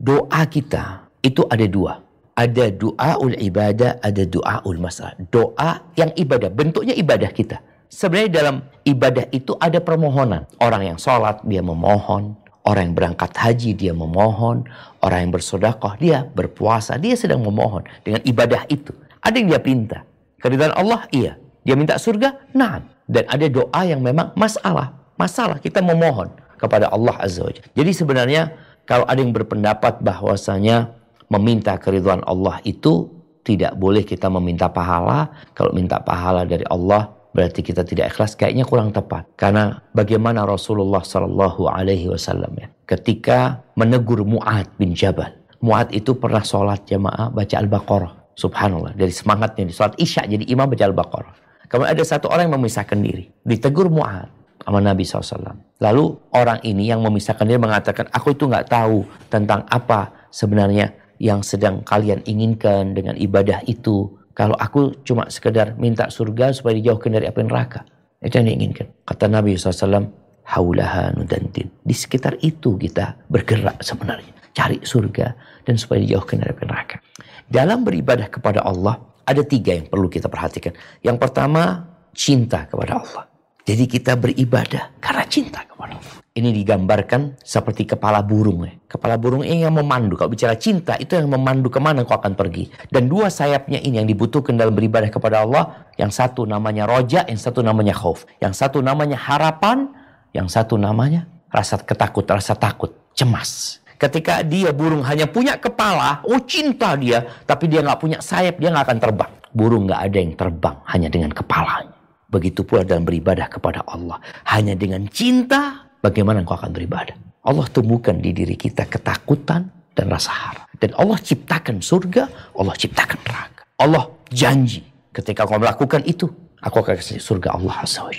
Doa 0.01 0.41
kita 0.49 1.13
itu 1.21 1.45
ada 1.45 1.61
dua. 1.69 2.01
Ada 2.33 2.73
doa 2.73 3.21
ul 3.21 3.37
ibadah, 3.37 4.01
ada 4.01 4.25
doa 4.25 4.65
ul 4.65 4.81
masalah. 4.81 5.13
Doa 5.29 5.93
yang 5.93 6.09
ibadah, 6.17 6.49
bentuknya 6.49 6.97
ibadah 6.97 7.29
kita. 7.29 7.61
Sebenarnya 7.85 8.31
dalam 8.33 8.55
ibadah 8.81 9.29
itu 9.29 9.53
ada 9.61 9.77
permohonan. 9.77 10.49
Orang 10.57 10.89
yang 10.89 10.97
sholat 10.97 11.45
dia 11.45 11.61
memohon, 11.61 12.33
orang 12.65 12.89
yang 12.89 12.95
berangkat 12.97 13.29
haji 13.37 13.77
dia 13.77 13.93
memohon, 13.93 14.65
orang 15.05 15.29
yang 15.29 15.31
bersodakoh 15.37 15.93
dia 16.01 16.25
berpuasa, 16.33 16.97
dia 16.97 17.13
sedang 17.13 17.45
memohon 17.45 17.85
dengan 18.01 18.25
ibadah 18.25 18.65
itu. 18.73 18.97
Ada 19.21 19.37
yang 19.37 19.53
dia 19.53 19.61
pinta. 19.61 20.01
Keridhaan 20.41 20.73
Allah 20.73 21.05
iya. 21.13 21.37
Dia 21.61 21.77
minta 21.77 22.01
surga? 22.01 22.49
Nah. 22.57 22.81
Dan 23.05 23.27
ada 23.29 23.45
doa 23.51 23.81
yang 23.85 24.01
memang 24.01 24.33
masalah. 24.33 24.97
Masalah 25.19 25.61
kita 25.61 25.83
memohon 25.83 26.31
kepada 26.57 26.87
Allah 26.89 27.17
Azza 27.19 27.43
wa 27.43 27.51
Jadi 27.51 27.91
sebenarnya 27.91 28.55
kalau 28.85 29.05
ada 29.07 29.19
yang 29.21 29.31
berpendapat 29.31 30.01
bahwasanya 30.01 30.91
meminta 31.31 31.77
keriduan 31.79 32.19
Allah 32.27 32.59
itu 32.67 33.07
tidak 33.41 33.73
boleh 33.79 34.03
kita 34.05 34.27
meminta 34.29 34.69
pahala. 34.69 35.31
Kalau 35.55 35.73
minta 35.73 35.97
pahala 36.01 36.45
dari 36.45 36.65
Allah 36.69 37.09
berarti 37.31 37.63
kita 37.63 37.87
tidak 37.87 38.11
ikhlas 38.11 38.35
kayaknya 38.35 38.67
kurang 38.67 38.91
tepat. 38.91 39.25
Karena 39.39 39.79
bagaimana 39.95 40.43
Rasulullah 40.43 41.01
Shallallahu 41.01 41.71
Alaihi 41.71 42.11
Wasallam 42.11 42.51
ya 42.59 42.67
ketika 42.85 43.63
menegur 43.79 44.27
Muad 44.27 44.67
bin 44.75 44.91
Jabal 44.91 45.31
Muad 45.61 45.93
itu 45.93 46.17
pernah 46.17 46.41
sholat 46.41 46.83
jamaah 46.89 47.29
baca 47.29 47.55
Al-Baqarah. 47.61 48.13
Subhanallah 48.33 48.97
dari 48.97 49.13
semangatnya 49.13 49.69
di 49.69 49.73
sholat 49.73 49.93
isya 50.01 50.25
jadi 50.25 50.43
imam 50.49 50.65
baca 50.65 50.83
Al-Baqarah. 50.89 51.33
Kemudian 51.69 51.93
ada 51.95 52.03
satu 52.03 52.27
orang 52.27 52.51
yang 52.51 52.59
memisahkan 52.59 52.99
diri 52.99 53.31
ditegur 53.45 53.87
Muad 53.87 54.27
sama 54.65 54.83
Nabi 54.83 55.07
SAW 55.07 55.70
lalu 55.81 56.15
orang 56.31 56.61
ini 56.63 56.87
yang 56.93 57.01
memisahkan 57.01 57.43
diri 57.43 57.57
mengatakan 57.57 58.07
aku 58.13 58.37
itu 58.37 58.45
nggak 58.45 58.69
tahu 58.69 59.03
tentang 59.33 59.65
apa 59.67 60.29
sebenarnya 60.29 60.93
yang 61.17 61.41
sedang 61.41 61.81
kalian 61.81 62.21
inginkan 62.25 62.93
dengan 62.93 63.17
ibadah 63.17 63.61
itu 63.65 64.21
kalau 64.31 64.55
aku 64.55 65.03
cuma 65.03 65.27
sekedar 65.27 65.75
minta 65.75 66.07
surga 66.07 66.55
supaya 66.55 66.73
dijauhkan 66.79 67.13
dari 67.13 67.27
api 67.27 67.45
neraka. 67.45 67.83
Itu 68.23 68.39
yang 68.39 68.47
diinginkan. 68.53 69.05
Kata 69.05 69.27
Nabi 69.27 69.53
SAW, 69.53 70.07
haulaha 70.47 71.11
nudantin. 71.13 71.69
Di 71.83 71.93
sekitar 71.93 72.39
itu 72.41 72.79
kita 72.79 73.27
bergerak 73.27 73.81
sebenarnya. 73.83 74.31
Cari 74.51 74.81
surga 74.83 75.35
dan 75.67 75.75
supaya 75.75 76.01
dijauhkan 76.01 76.41
dari 76.41 76.51
api 76.55 76.63
neraka. 76.65 76.97
Dalam 77.45 77.83
beribadah 77.83 78.31
kepada 78.31 78.63
Allah, 78.63 78.97
ada 79.27 79.43
tiga 79.43 79.75
yang 79.75 79.85
perlu 79.91 80.07
kita 80.07 80.31
perhatikan. 80.31 80.73
Yang 81.03 81.17
pertama, 81.21 81.91
cinta 82.15 82.65
kepada 82.65 83.03
Allah. 83.03 83.30
Jadi 83.71 83.87
kita 83.87 84.19
beribadah 84.19 84.99
karena 84.99 85.23
cinta 85.31 85.63
kepada 85.63 85.95
Allah. 85.95 86.19
Ini 86.35 86.51
digambarkan 86.51 87.39
seperti 87.39 87.87
kepala 87.87 88.19
burung. 88.19 88.67
Ya. 88.67 88.75
Kepala 88.83 89.15
burung 89.15 89.47
ini 89.47 89.63
yang 89.63 89.79
memandu. 89.79 90.19
Kalau 90.19 90.27
bicara 90.27 90.59
cinta, 90.59 90.99
itu 90.99 91.15
yang 91.15 91.31
memandu 91.31 91.71
ke 91.71 91.79
mana 91.79 92.03
kau 92.03 92.19
akan 92.19 92.35
pergi. 92.35 92.67
Dan 92.91 93.07
dua 93.07 93.31
sayapnya 93.31 93.79
ini 93.79 94.03
yang 94.03 94.07
dibutuhkan 94.11 94.59
dalam 94.59 94.75
beribadah 94.75 95.07
kepada 95.07 95.47
Allah. 95.47 95.87
Yang 95.95 96.19
satu 96.19 96.43
namanya 96.43 96.83
roja, 96.83 97.23
yang 97.23 97.39
satu 97.39 97.63
namanya 97.63 97.95
khauf. 97.95 98.27
Yang 98.43 98.59
satu 98.59 98.83
namanya 98.83 99.15
harapan, 99.15 99.87
yang 100.35 100.51
satu 100.51 100.75
namanya 100.75 101.31
rasa 101.47 101.79
ketakut, 101.79 102.27
rasa 102.27 102.59
takut, 102.59 102.91
cemas. 103.15 103.79
Ketika 103.95 104.43
dia 104.43 104.75
burung 104.75 105.07
hanya 105.07 105.31
punya 105.31 105.55
kepala, 105.55 106.19
oh 106.27 106.43
cinta 106.43 106.99
dia, 106.99 107.23
tapi 107.47 107.71
dia 107.71 107.79
nggak 107.79 107.99
punya 108.03 108.19
sayap, 108.19 108.59
dia 108.59 108.67
nggak 108.67 108.83
akan 108.83 108.99
terbang. 108.99 109.31
Burung 109.55 109.87
nggak 109.87 110.01
ada 110.11 110.17
yang 110.19 110.35
terbang 110.35 110.75
hanya 110.91 111.07
dengan 111.07 111.31
kepalanya. 111.31 111.90
Begitu 112.31 112.63
pula 112.63 112.87
dalam 112.87 113.03
beribadah 113.03 113.51
kepada 113.51 113.83
Allah. 113.83 114.23
Hanya 114.47 114.79
dengan 114.79 115.03
cinta, 115.11 115.91
bagaimana 115.99 116.39
engkau 116.39 116.55
akan 116.55 116.71
beribadah. 116.71 117.13
Allah 117.43 117.67
temukan 117.67 118.15
di 118.15 118.31
diri 118.31 118.55
kita 118.55 118.87
ketakutan 118.87 119.67
dan 119.91 120.05
rasa 120.07 120.31
harap. 120.31 120.65
Dan 120.79 120.95
Allah 120.95 121.19
ciptakan 121.19 121.83
surga, 121.83 122.55
Allah 122.55 122.73
ciptakan 122.79 123.19
neraka. 123.27 123.61
Allah 123.75 124.07
janji 124.31 124.81
ketika 125.11 125.43
kau 125.43 125.59
melakukan 125.59 126.07
itu, 126.07 126.31
aku 126.63 126.79
akan 126.79 126.95
kasih 126.95 127.19
surga 127.19 127.59
Allah 127.59 127.75
Azza 127.83 128.07
wa. 128.07 128.13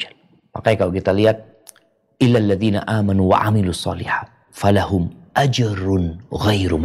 Makanya 0.52 0.76
kalau 0.76 0.92
kita 0.92 1.10
lihat, 1.16 1.36
illal 2.20 2.52
ladzina 2.52 2.84
amanu 2.84 3.32
wa 3.32 3.40
amilus 3.48 3.80
solihat, 3.80 4.28
falahum 4.52 5.08
ajrun 5.32 6.20
ghairu. 6.28 6.76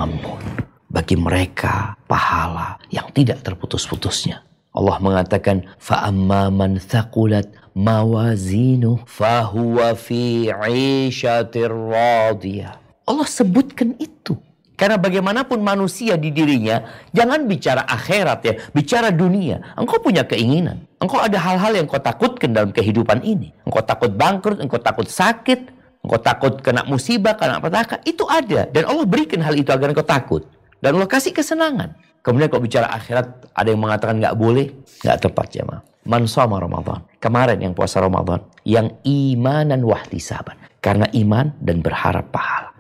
Bagi 0.87 1.19
mereka 1.19 1.99
pahala 2.07 2.79
yang 2.87 3.11
tidak 3.11 3.43
terputus-putusnya. 3.43 4.46
Allah 4.77 5.01
mengatakan 5.01 5.65
fa'amma 5.81 6.53
man 6.53 6.77
thaqulat 6.77 7.49
mawazinu 7.73 9.01
fahuwa 9.09 9.97
fi 9.97 10.53
'ishatir 10.53 11.73
radiyah. 11.73 12.77
Allah 13.09 13.25
sebutkan 13.25 13.97
itu. 13.97 14.37
Karena 14.77 15.01
bagaimanapun 15.01 15.57
manusia 15.57 16.21
di 16.21 16.29
dirinya, 16.29 16.85
jangan 17.09 17.49
bicara 17.49 17.81
akhirat 17.89 18.39
ya, 18.45 18.53
bicara 18.77 19.09
dunia. 19.09 19.73
Engkau 19.73 19.97
punya 19.97 20.21
keinginan. 20.21 20.85
Engkau 21.01 21.17
ada 21.17 21.41
hal-hal 21.41 21.81
yang 21.81 21.89
kau 21.89 21.97
takutkan 21.97 22.53
dalam 22.53 22.69
kehidupan 22.69 23.25
ini. 23.25 23.49
Engkau 23.65 23.81
takut 23.81 24.13
bangkrut, 24.13 24.61
engkau 24.61 24.77
takut 24.77 25.09
sakit, 25.09 25.73
engkau 26.05 26.21
takut 26.21 26.61
kena 26.61 26.85
musibah, 26.85 27.33
kena 27.33 27.57
petaka. 27.57 27.97
Itu 28.05 28.29
ada. 28.29 28.69
Dan 28.69 28.85
Allah 28.85 29.09
berikan 29.09 29.41
hal 29.41 29.57
itu 29.57 29.73
agar 29.73 29.97
engkau 29.97 30.05
takut. 30.05 30.45
Dan 30.77 30.93
Allah 30.93 31.09
kasih 31.09 31.33
kesenangan. 31.33 31.97
Kemudian 32.27 32.51
kalau 32.51 32.59
bicara 32.67 32.91
akhirat, 32.91 33.55
ada 33.55 33.71
yang 33.71 33.79
mengatakan 33.79 34.19
nggak 34.19 34.35
boleh, 34.35 34.67
nggak 34.99 35.17
tepat 35.23 35.63
ma. 35.63 35.79
Man 36.03 36.27
sama 36.27 36.59
Ramadan. 36.59 36.99
Kemarin 37.23 37.55
yang 37.63 37.71
puasa 37.71 38.03
Ramadan. 38.03 38.43
Yang 38.67 38.99
imanan 39.07 39.79
wahtisaban. 39.87 40.59
Karena 40.83 41.07
iman 41.07 41.55
dan 41.63 41.79
berharap 41.79 42.27
pahala. 42.27 42.75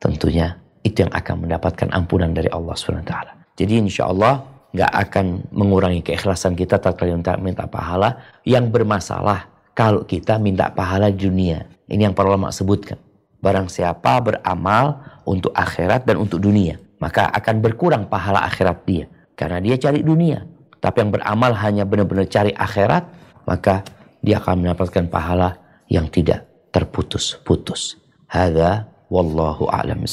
Tentunya 0.00 0.56
itu 0.80 1.04
yang 1.04 1.12
akan 1.12 1.44
mendapatkan 1.44 1.88
ampunan 1.92 2.32
dari 2.32 2.48
Allah 2.48 2.72
SWT. 2.72 3.12
Jadi 3.60 3.72
insya 3.76 4.08
Allah 4.08 4.40
nggak 4.72 4.92
akan 5.04 5.26
mengurangi 5.52 6.00
keikhlasan 6.00 6.56
kita 6.56 6.80
tatkala 6.80 7.12
minta, 7.12 7.36
minta 7.36 7.64
pahala. 7.68 8.40
Yang 8.48 8.72
bermasalah 8.72 9.52
kalau 9.76 10.08
kita 10.08 10.40
minta 10.40 10.72
pahala 10.72 11.12
dunia. 11.12 11.68
Ini 11.92 12.08
yang 12.08 12.16
para 12.16 12.32
ulama 12.32 12.48
sebutkan. 12.48 12.96
Barang 13.44 13.68
siapa 13.68 14.16
beramal 14.24 15.04
untuk 15.28 15.52
akhirat 15.52 16.08
dan 16.08 16.16
untuk 16.24 16.40
dunia 16.40 16.87
maka 16.98 17.30
akan 17.30 17.62
berkurang 17.62 18.04
pahala 18.06 18.46
akhirat 18.46 18.78
dia 18.86 19.06
karena 19.38 19.62
dia 19.62 19.78
cari 19.78 20.02
dunia. 20.02 20.42
Tapi 20.78 21.02
yang 21.02 21.10
beramal 21.10 21.54
hanya 21.58 21.82
benar-benar 21.82 22.30
cari 22.30 22.54
akhirat, 22.54 23.02
maka 23.46 23.82
dia 24.22 24.38
akan 24.38 24.62
mendapatkan 24.62 25.10
pahala 25.10 25.58
yang 25.90 26.06
tidak 26.06 26.46
terputus-putus. 26.70 27.98
Hada 28.30 28.86
wallahu 29.10 29.66
a'lam 29.72 30.04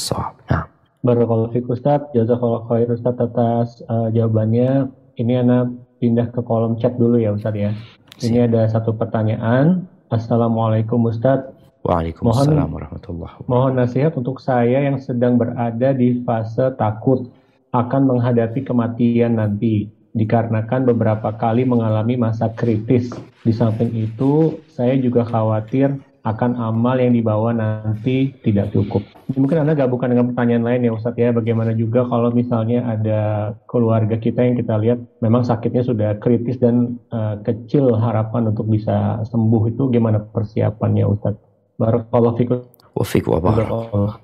Nah. 0.50 0.66
Barakallahu 1.06 1.54
fiik 1.54 1.70
Ustaz, 1.70 2.02
jazakallahu 2.10 2.66
khair 2.66 2.90
Ustaz 2.90 3.14
atas 3.14 3.78
uh, 3.86 4.10
jawabannya. 4.10 4.90
Ini 5.16 5.46
anak 5.46 5.70
pindah 6.02 6.28
ke 6.34 6.42
kolom 6.42 6.74
chat 6.82 6.98
dulu 6.98 7.20
ya 7.20 7.30
Ustaz 7.30 7.54
ya. 7.54 7.70
Ini 8.18 8.50
ada 8.50 8.66
satu 8.66 8.96
pertanyaan. 8.96 9.86
Assalamualaikum 10.10 11.06
Ustaz. 11.06 11.46
Waalaikumsalam 11.86 12.66
warahmatullahi 12.66 13.38
wabarakatuh. 13.38 13.46
Mohon 13.46 13.72
nasihat 13.78 14.12
untuk 14.18 14.42
saya 14.42 14.82
yang 14.82 14.98
sedang 14.98 15.38
berada 15.38 15.94
di 15.94 16.18
fase 16.26 16.74
takut 16.74 17.30
akan 17.70 18.10
menghadapi 18.10 18.66
kematian 18.66 19.38
nanti 19.38 19.86
dikarenakan 20.18 20.82
beberapa 20.90 21.30
kali 21.38 21.62
mengalami 21.62 22.18
masa 22.18 22.50
kritis. 22.50 23.14
Di 23.46 23.54
samping 23.54 23.94
itu, 23.94 24.58
saya 24.66 24.98
juga 24.98 25.22
khawatir 25.22 25.94
akan 26.26 26.58
amal 26.58 26.98
yang 26.98 27.14
dibawa 27.14 27.54
nanti 27.54 28.34
tidak 28.42 28.74
cukup. 28.74 29.06
Mungkin 29.38 29.62
Anda 29.62 29.78
gabungkan 29.78 30.10
dengan 30.10 30.34
pertanyaan 30.34 30.66
lain 30.66 30.90
ya 30.90 30.92
Ustadz 30.98 31.22
ya, 31.22 31.30
bagaimana 31.30 31.70
juga 31.70 32.02
kalau 32.10 32.34
misalnya 32.34 32.82
ada 32.82 33.54
keluarga 33.70 34.18
kita 34.18 34.42
yang 34.42 34.58
kita 34.58 34.74
lihat 34.74 34.98
memang 35.22 35.46
sakitnya 35.46 35.86
sudah 35.86 36.18
kritis 36.18 36.58
dan 36.58 36.98
uh, 37.14 37.38
kecil 37.46 37.94
harapan 37.94 38.50
untuk 38.50 38.66
bisa 38.66 39.22
sembuh 39.22 39.70
itu 39.70 39.86
gimana 39.94 40.18
persiapannya 40.18 41.06
Ustadz? 41.06 41.45
Barakallahu 41.76 42.36
fikum. 42.40 42.60
Wa 42.96 43.04
fikum 43.04 43.30
wa 43.36 44.20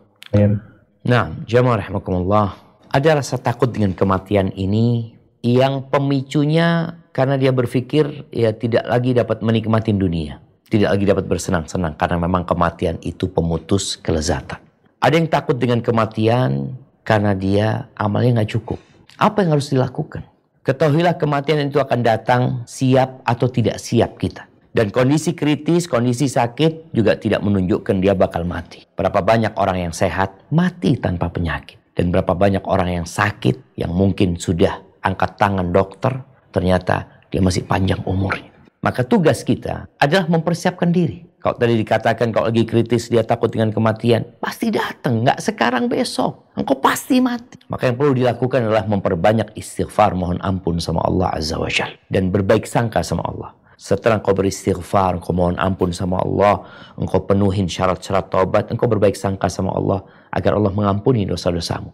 Nah, 1.03 1.24
jamaah 1.44 1.82
rahimakumullah. 1.82 2.57
Ada 2.88 3.20
rasa 3.20 3.36
takut 3.36 3.68
dengan 3.68 3.92
kematian 3.92 4.53
ini 4.55 5.16
yang 5.42 5.90
pemicunya 5.90 7.00
karena 7.11 7.36
dia 7.36 7.53
berpikir 7.53 8.30
ya 8.32 8.55
tidak 8.57 8.86
lagi 8.88 9.12
dapat 9.12 9.44
menikmati 9.44 9.92
dunia. 9.92 10.40
Tidak 10.72 10.88
lagi 10.88 11.05
dapat 11.05 11.28
bersenang-senang 11.28 12.00
karena 12.00 12.16
memang 12.16 12.48
kematian 12.48 12.96
itu 13.05 13.28
pemutus 13.28 14.00
kelezatan. 14.00 14.57
Ada 15.03 15.14
yang 15.20 15.28
takut 15.28 15.59
dengan 15.61 15.84
kematian 15.84 16.78
karena 17.05 17.36
dia 17.36 17.92
amalnya 17.98 18.40
nggak 18.40 18.53
cukup. 18.57 18.80
Apa 19.20 19.44
yang 19.44 19.59
harus 19.59 19.68
dilakukan? 19.68 20.24
Ketahuilah 20.62 21.18
kematian 21.18 21.68
itu 21.68 21.82
akan 21.82 22.00
datang 22.07 22.42
siap 22.64 23.20
atau 23.26 23.50
tidak 23.50 23.82
siap 23.82 24.16
kita. 24.16 24.46
Dan 24.73 24.89
kondisi 24.89 25.37
kritis, 25.37 25.85
kondisi 25.85 26.33
sakit 26.33 26.97
juga 26.97 27.20
tidak 27.20 27.45
menunjukkan 27.45 28.01
dia 28.01 28.16
bakal 28.16 28.49
mati. 28.49 28.89
Berapa 28.97 29.20
banyak 29.20 29.53
orang 29.61 29.85
yang 29.85 29.93
sehat 29.93 30.49
mati 30.49 30.97
tanpa 30.97 31.29
penyakit. 31.29 31.77
Dan 31.93 32.09
berapa 32.09 32.33
banyak 32.33 32.64
orang 32.64 33.05
yang 33.05 33.07
sakit 33.07 33.77
yang 33.77 33.93
mungkin 33.93 34.41
sudah 34.41 34.81
angkat 35.05 35.37
tangan 35.37 35.68
dokter, 35.77 36.25
ternyata 36.57 37.05
dia 37.29 37.45
masih 37.45 37.68
panjang 37.68 38.01
umurnya. 38.09 38.49
Maka 38.81 39.05
tugas 39.05 39.45
kita 39.45 39.93
adalah 40.01 40.25
mempersiapkan 40.33 40.89
diri. 40.89 41.29
Kalau 41.43 41.59
tadi 41.59 41.75
dikatakan 41.77 42.33
kalau 42.33 42.49
lagi 42.49 42.64
kritis 42.64 43.12
dia 43.12 43.20
takut 43.27 43.53
dengan 43.53 43.75
kematian, 43.75 44.25
pasti 44.41 44.73
datang, 44.73 45.20
nggak 45.20 45.43
sekarang 45.43 45.91
besok. 45.91 46.49
Engkau 46.57 46.81
pasti 46.81 47.20
mati. 47.20 47.61
Maka 47.68 47.93
yang 47.93 48.01
perlu 48.01 48.16
dilakukan 48.16 48.73
adalah 48.73 48.89
memperbanyak 48.89 49.53
istighfar, 49.53 50.16
mohon 50.16 50.41
ampun 50.41 50.81
sama 50.81 51.05
Allah 51.05 51.35
Azza 51.37 51.61
wa 51.61 51.68
Jal. 51.68 51.93
Dan 52.09 52.33
berbaik 52.33 52.64
sangka 52.64 53.05
sama 53.05 53.27
Allah. 53.29 53.53
Setelah 53.83 54.22
engkau 54.22 54.30
beristighfar, 54.30 55.18
engkau 55.18 55.35
mohon 55.35 55.59
ampun 55.59 55.91
sama 55.91 56.22
Allah, 56.22 56.62
engkau 56.95 57.26
penuhin 57.26 57.66
syarat-syarat 57.66 58.30
taubat, 58.30 58.70
engkau 58.70 58.87
berbaik 58.87 59.18
sangka 59.18 59.51
sama 59.51 59.74
Allah 59.74 60.07
agar 60.30 60.55
Allah 60.55 60.70
mengampuni 60.70 61.26
dosa-dosamu. 61.26 61.91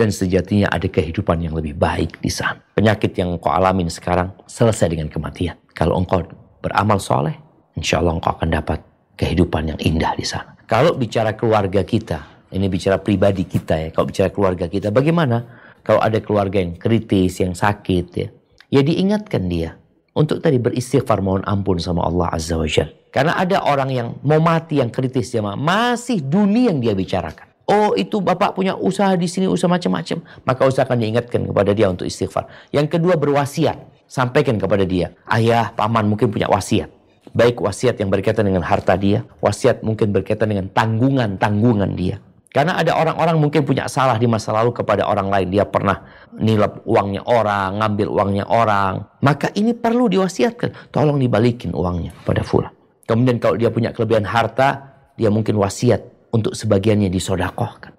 Dan 0.00 0.08
sejatinya 0.08 0.72
ada 0.72 0.88
kehidupan 0.88 1.44
yang 1.44 1.52
lebih 1.52 1.76
baik 1.76 2.24
di 2.24 2.32
sana. 2.32 2.56
Penyakit 2.72 3.12
yang 3.20 3.36
engkau 3.36 3.52
alamin 3.52 3.92
sekarang 3.92 4.32
selesai 4.48 4.96
dengan 4.96 5.12
kematian. 5.12 5.60
Kalau 5.76 6.00
engkau 6.00 6.24
beramal 6.64 6.96
soleh, 6.96 7.36
insya 7.76 8.00
Allah 8.00 8.16
engkau 8.16 8.32
akan 8.40 8.48
dapat 8.56 8.80
kehidupan 9.20 9.76
yang 9.76 9.80
indah 9.84 10.16
di 10.16 10.24
sana. 10.24 10.56
Kalau 10.64 10.96
bicara 10.96 11.36
keluarga 11.36 11.84
kita, 11.84 12.48
ini 12.56 12.64
bicara 12.72 12.96
pribadi 12.96 13.44
kita 13.44 13.76
ya. 13.76 13.88
Kalau 13.92 14.08
bicara 14.08 14.32
keluarga 14.32 14.72
kita, 14.72 14.88
bagaimana? 14.88 15.44
Kalau 15.84 16.00
ada 16.00 16.16
keluarga 16.24 16.64
yang 16.64 16.80
kritis, 16.80 17.44
yang 17.44 17.52
sakit 17.52 18.06
ya, 18.16 18.28
ya 18.72 18.80
diingatkan 18.80 19.44
dia 19.52 19.79
untuk 20.20 20.44
tadi 20.44 20.60
beristighfar 20.60 21.24
mohon 21.24 21.40
ampun 21.48 21.80
sama 21.80 22.04
Allah 22.04 22.28
Azza 22.36 22.60
wa 22.60 22.68
Jal. 22.68 22.92
Karena 23.08 23.40
ada 23.40 23.64
orang 23.64 23.88
yang 23.88 24.08
mau 24.20 24.38
mati 24.38 24.78
yang 24.78 24.92
kritis 24.92 25.32
jemaah, 25.32 25.56
masih 25.56 26.20
dunia 26.20 26.68
yang 26.70 26.78
dia 26.84 26.92
bicarakan. 26.92 27.48
Oh 27.70 27.94
itu 27.94 28.18
bapak 28.20 28.58
punya 28.58 28.76
usaha 28.76 29.14
di 29.16 29.30
sini, 29.30 29.46
usaha 29.48 29.70
macam-macam. 29.70 30.20
Maka 30.44 30.62
usahakan 30.66 30.98
diingatkan 31.00 31.46
kepada 31.48 31.70
dia 31.72 31.86
untuk 31.88 32.04
istighfar. 32.04 32.50
Yang 32.74 32.98
kedua 32.98 33.14
berwasiat. 33.16 33.78
Sampaikan 34.10 34.58
kepada 34.58 34.82
dia. 34.82 35.14
Ayah, 35.30 35.70
paman 35.70 36.10
mungkin 36.10 36.34
punya 36.34 36.50
wasiat. 36.50 36.90
Baik 37.30 37.62
wasiat 37.62 37.94
yang 38.02 38.10
berkaitan 38.10 38.42
dengan 38.42 38.66
harta 38.66 38.98
dia. 38.98 39.22
Wasiat 39.38 39.86
mungkin 39.86 40.10
berkaitan 40.10 40.50
dengan 40.50 40.66
tanggungan-tanggungan 40.66 41.94
dia. 41.94 42.18
Karena 42.50 42.82
ada 42.82 42.98
orang-orang 42.98 43.38
mungkin 43.38 43.62
punya 43.62 43.86
salah 43.86 44.18
di 44.18 44.26
masa 44.26 44.50
lalu 44.50 44.74
kepada 44.74 45.06
orang 45.06 45.30
lain. 45.30 45.54
Dia 45.54 45.62
pernah 45.70 46.02
nilap 46.34 46.82
uangnya 46.82 47.22
orang, 47.22 47.78
ngambil 47.78 48.08
uangnya 48.10 48.44
orang. 48.50 49.06
Maka 49.22 49.54
ini 49.54 49.70
perlu 49.70 50.10
diwasiatkan. 50.10 50.90
Tolong 50.90 51.14
dibalikin 51.22 51.70
uangnya 51.70 52.10
pada 52.26 52.42
fulan. 52.42 52.74
Kemudian 53.06 53.38
kalau 53.38 53.54
dia 53.54 53.70
punya 53.70 53.94
kelebihan 53.94 54.26
harta, 54.26 54.82
dia 55.14 55.30
mungkin 55.30 55.62
wasiat 55.62 56.02
untuk 56.34 56.58
sebagiannya 56.58 57.06
disodakohkan. 57.06 57.94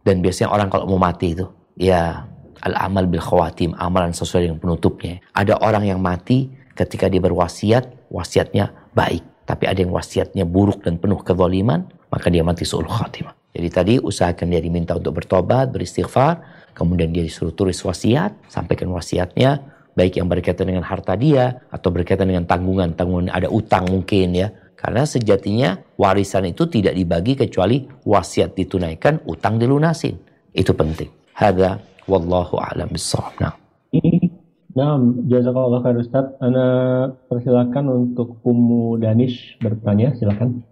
Dan 0.00 0.24
biasanya 0.24 0.48
orang 0.56 0.72
kalau 0.72 0.88
mau 0.88 1.00
mati 1.00 1.36
itu, 1.36 1.44
ya 1.76 2.24
al-amal 2.64 3.04
bil 3.04 3.20
khawatim, 3.20 3.76
amalan 3.76 4.16
sesuai 4.16 4.48
dengan 4.48 4.58
penutupnya. 4.60 5.20
Ada 5.36 5.60
orang 5.60 5.84
yang 5.84 6.00
mati 6.00 6.48
ketika 6.72 7.12
dia 7.12 7.20
berwasiat, 7.20 8.08
wasiatnya 8.08 8.72
baik. 8.96 9.20
Tapi 9.44 9.68
ada 9.68 9.84
yang 9.84 9.92
wasiatnya 9.92 10.48
buruk 10.48 10.80
dan 10.80 10.96
penuh 10.96 11.20
kezaliman, 11.20 11.92
maka 12.08 12.32
dia 12.32 12.40
mati 12.40 12.64
su'ul 12.64 12.88
khatimah. 12.88 13.41
Jadi 13.52 13.68
tadi 13.68 13.94
usahakan 14.00 14.48
dia 14.48 14.60
diminta 14.64 14.96
untuk 14.96 15.20
bertobat, 15.20 15.68
beristighfar, 15.68 16.40
kemudian 16.72 17.12
dia 17.12 17.20
disuruh 17.20 17.52
tulis 17.52 17.76
wasiat, 17.84 18.32
sampaikan 18.48 18.88
wasiatnya, 18.88 19.60
baik 19.92 20.16
yang 20.16 20.28
berkaitan 20.28 20.72
dengan 20.72 20.84
harta 20.88 21.12
dia 21.12 21.60
atau 21.68 21.92
berkaitan 21.92 22.32
dengan 22.32 22.48
tanggungan, 22.48 22.96
tanggungan 22.96 23.28
ada 23.28 23.52
utang 23.52 23.88
mungkin 23.92 24.32
ya. 24.32 24.48
Karena 24.72 25.06
sejatinya 25.06 25.78
warisan 25.94 26.48
itu 26.48 26.66
tidak 26.66 26.98
dibagi 26.98 27.38
kecuali 27.38 27.86
wasiat 28.02 28.56
ditunaikan, 28.56 29.22
utang 29.30 29.60
dilunasin. 29.60 30.18
Itu 30.50 30.74
penting. 30.74 31.12
Hada 31.36 31.78
wallahu 32.10 32.58
a'lam 32.58 32.90
bissawab. 32.90 33.36
Nah. 33.38 33.54
Nah, 34.72 34.96
jazakallah 35.28 35.84
khair 35.84 36.00
Ustaz. 36.00 36.32
Ana 36.40 36.66
persilakan 37.28 37.92
untuk 37.92 38.40
Ummu 38.40 38.96
Danish 38.98 39.60
bertanya, 39.60 40.16
silakan. 40.16 40.64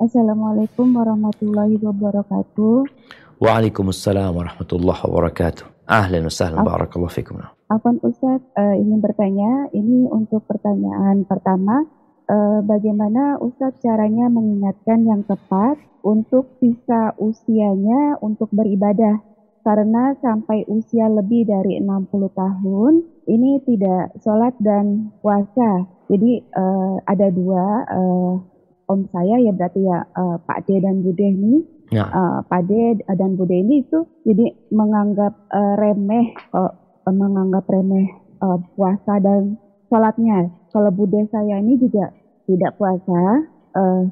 Assalamualaikum 0.00 0.96
warahmatullahi 0.96 1.76
wabarakatuh. 1.76 2.88
Waalaikumsalam 3.36 4.32
warahmatullahi 4.32 4.96
wabarakatuh. 4.96 5.84
Ahlan 5.84 6.24
wa 6.24 6.32
sahlan, 6.32 6.64
barakallahu 6.64 7.12
fikum. 7.12 7.44
Afan 7.68 8.00
Ustaz, 8.00 8.40
uh, 8.56 8.80
ingin 8.80 9.04
bertanya, 9.04 9.68
ini 9.76 10.08
untuk 10.08 10.48
pertanyaan 10.48 11.28
pertama, 11.28 11.84
uh, 12.32 12.64
bagaimana 12.64 13.44
Ustaz 13.44 13.76
caranya 13.84 14.32
mengingatkan 14.32 15.04
yang 15.04 15.20
tepat 15.28 15.76
untuk 16.00 16.48
sisa 16.64 17.12
usianya 17.20 18.16
untuk 18.24 18.48
beribadah? 18.56 19.20
Karena 19.68 20.16
sampai 20.24 20.64
usia 20.64 21.12
lebih 21.12 21.44
dari 21.44 21.76
60 21.76 22.32
tahun, 22.32 23.04
ini 23.28 23.60
tidak 23.68 24.16
sholat 24.24 24.56
dan 24.64 25.12
puasa. 25.20 25.84
Jadi 26.08 26.40
uh, 26.56 27.04
ada 27.04 27.28
dua, 27.28 27.84
uh, 27.84 28.49
om 28.90 29.06
saya 29.14 29.38
ya 29.38 29.54
berarti 29.54 29.86
ya 29.86 30.02
uh, 30.18 30.36
Pak 30.42 30.66
D 30.66 30.82
dan 30.82 31.06
Bude 31.06 31.22
ini 31.22 31.62
ya. 31.94 32.10
uh, 32.10 32.38
Pak 32.42 32.66
D 32.66 32.98
dan 33.06 33.38
Bude 33.38 33.54
ini 33.54 33.86
itu 33.86 34.02
jadi 34.26 34.50
menganggap 34.74 35.38
uh, 35.54 35.74
remeh 35.78 36.34
uh, 36.50 36.74
menganggap 37.06 37.70
remeh 37.70 38.10
uh, 38.42 38.58
puasa 38.74 39.22
dan 39.22 39.54
sholatnya 39.86 40.50
kalau 40.74 40.90
Bude 40.90 41.30
saya 41.30 41.62
ini 41.62 41.78
juga 41.78 42.10
tidak 42.50 42.74
puasa 42.74 43.46
uh, 43.78 44.02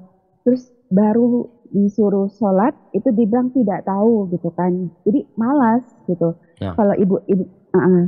terus 0.47 0.71
baru 0.95 1.51
disuruh 1.69 2.33
sholat 2.33 2.73
itu 2.97 3.13
dibilang 3.13 3.53
tidak 3.53 3.85
tahu 3.85 4.31
gitu 4.33 4.49
kan 4.57 4.89
jadi 5.05 5.21
malas 5.37 5.85
gitu 6.09 6.33
ya. 6.63 6.73
kalau 6.73 6.97
ibu 6.97 7.21
ibu 7.29 7.45
uh 7.75 7.79
-uh. 7.83 8.05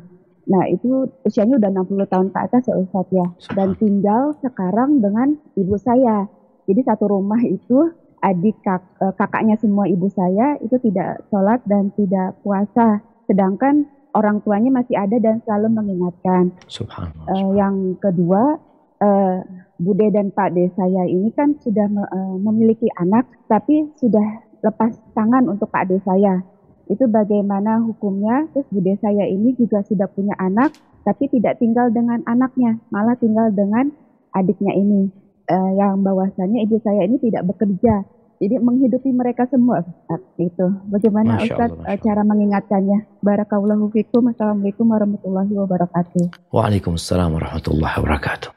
Nah 0.51 0.66
itu 0.66 1.07
usianya 1.23 1.62
udah 1.62 1.71
60 1.71 2.11
tahun 2.11 2.29
ke 2.35 2.39
atas 2.43 2.62
ya 2.66 2.75
Ustadz 2.75 3.14
ya. 3.14 3.27
Dan 3.55 3.79
tinggal 3.79 4.35
sekarang 4.43 4.99
dengan 4.99 5.39
ibu 5.55 5.79
saya. 5.79 6.27
Jadi 6.71 6.87
satu 6.87 7.11
rumah 7.11 7.43
itu 7.43 7.91
adik 8.23 8.62
kak, 8.62 8.83
eh, 9.03 9.12
kakaknya 9.18 9.59
semua 9.59 9.91
ibu 9.91 10.07
saya 10.12 10.55
itu 10.62 10.79
tidak 10.79 11.27
sholat 11.33 11.59
dan 11.66 11.91
tidak 11.99 12.39
puasa. 12.47 13.03
Sedangkan 13.27 13.91
orang 14.14 14.39
tuanya 14.47 14.71
masih 14.71 14.95
ada 14.95 15.16
dan 15.18 15.43
selalu 15.43 15.83
mengingatkan. 15.83 16.55
Subhanallah. 16.71 17.27
Uh, 17.31 17.51
yang 17.55 17.75
kedua, 17.99 18.59
uh, 19.03 19.37
Bude 19.81 20.07
dan 20.12 20.35
Pak 20.35 20.53
De 20.53 20.68
saya 20.75 21.07
ini 21.07 21.31
kan 21.33 21.57
sudah 21.62 21.87
uh, 21.87 22.37
memiliki 22.39 22.91
anak, 22.99 23.27
tapi 23.47 23.91
sudah 23.97 24.47
lepas 24.61 24.93
tangan 25.14 25.47
untuk 25.47 25.71
Pak 25.71 25.91
De 25.91 25.99
saya. 26.03 26.43
Itu 26.91 27.07
bagaimana 27.07 27.83
hukumnya? 27.87 28.51
Terus 28.51 28.66
Bude 28.71 28.99
saya 28.99 29.31
ini 29.31 29.55
juga 29.55 29.87
sudah 29.87 30.11
punya 30.11 30.35
anak, 30.43 30.75
tapi 31.07 31.31
tidak 31.31 31.62
tinggal 31.62 31.89
dengan 31.95 32.21
anaknya, 32.27 32.83
malah 32.91 33.14
tinggal 33.14 33.49
dengan 33.55 33.95
adiknya 34.35 34.75
ini 34.75 35.20
uh, 35.51 35.70
yang 35.74 36.01
bahwasanya 36.07 36.62
ibu 36.62 36.78
saya 36.80 37.05
ini 37.05 37.18
tidak 37.18 37.51
bekerja. 37.51 38.07
Jadi 38.40 38.57
menghidupi 38.57 39.12
mereka 39.12 39.44
semua 39.53 39.84
Ustaz 39.84 40.24
itu. 40.40 40.64
Bagaimana 40.88 41.36
Masya 41.36 41.44
Ustaz 41.44 41.70
Allah, 41.76 42.01
cara 42.01 42.22
mengingatkannya? 42.24 43.20
Barakallahu 43.20 43.92
fikum. 43.92 44.32
Assalamualaikum 44.32 44.88
warahmatullahi 44.88 45.53
wabarakatuh. 45.61 46.48
Waalaikumsalam 46.48 47.36
warahmatullahi 47.36 48.01
wabarakatuh. 48.01 48.48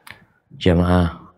Jamaah, 0.55 1.35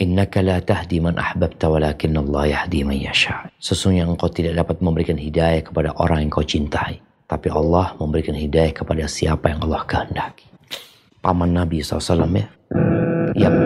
innaka 0.00 0.40
la 0.40 0.64
tahdi 0.64 0.96
man 1.04 1.20
ahbabta 1.20 1.68
walakin 1.68 2.16
Allah 2.16 2.56
yahdi 2.56 2.88
man 2.88 2.96
yasha. 2.96 3.52
Sesungguhnya 3.60 4.08
engkau 4.08 4.32
tidak 4.32 4.64
dapat 4.64 4.80
memberikan 4.80 5.20
hidayah 5.20 5.60
kepada 5.60 5.92
orang 6.00 6.24
yang 6.24 6.32
kau 6.32 6.40
cintai. 6.40 7.04
Tapi 7.28 7.52
Allah 7.52 7.92
memberikan 8.00 8.32
hidayah 8.32 8.72
kepada 8.72 9.04
siapa 9.04 9.52
yang 9.52 9.60
Allah 9.68 9.84
kehendaki. 9.84 10.48
Paman 11.20 11.52
Nabi 11.52 11.84
SAW 11.84 12.32
ya, 12.32 12.48
yang 13.36 13.56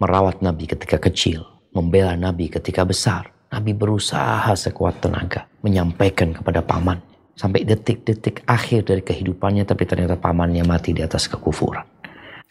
merawat 0.00 0.40
Nabi 0.40 0.64
ketika 0.64 0.96
kecil, 0.96 1.44
membela 1.76 2.16
Nabi 2.16 2.48
ketika 2.48 2.82
besar. 2.82 3.30
Nabi 3.52 3.76
berusaha 3.76 4.54
sekuat 4.54 5.02
tenaga 5.04 5.46
menyampaikan 5.60 6.30
kepada 6.32 6.62
paman 6.62 7.02
sampai 7.34 7.66
detik-detik 7.66 8.46
akhir 8.46 8.86
dari 8.86 9.02
kehidupannya 9.02 9.66
tapi 9.66 9.84
ternyata 9.84 10.14
pamannya 10.14 10.62
mati 10.62 10.94
di 10.94 11.02
atas 11.02 11.26
kekufuran. 11.26 11.82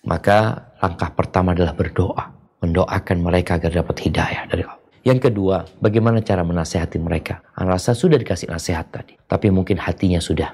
Maka 0.03 0.69
langkah 0.79 1.11
pertama 1.15 1.55
adalah 1.55 1.71
berdoa, 1.75 2.35
mendoakan 2.63 3.17
mereka 3.23 3.59
agar 3.59 3.83
dapat 3.83 3.95
hidayah 4.07 4.43
dari 4.47 4.63
Allah. 4.67 4.79
Yang 5.07 5.31
kedua, 5.31 5.63
bagaimana 5.79 6.19
cara 6.19 6.43
menasehati 6.43 6.99
mereka? 6.99 7.39
Anda 7.55 7.79
rasa 7.79 7.95
sudah 7.95 8.19
dikasih 8.19 8.51
nasihat 8.51 8.91
tadi, 8.91 9.15
tapi 9.23 9.47
mungkin 9.47 9.79
hatinya 9.79 10.19
sudah 10.19 10.51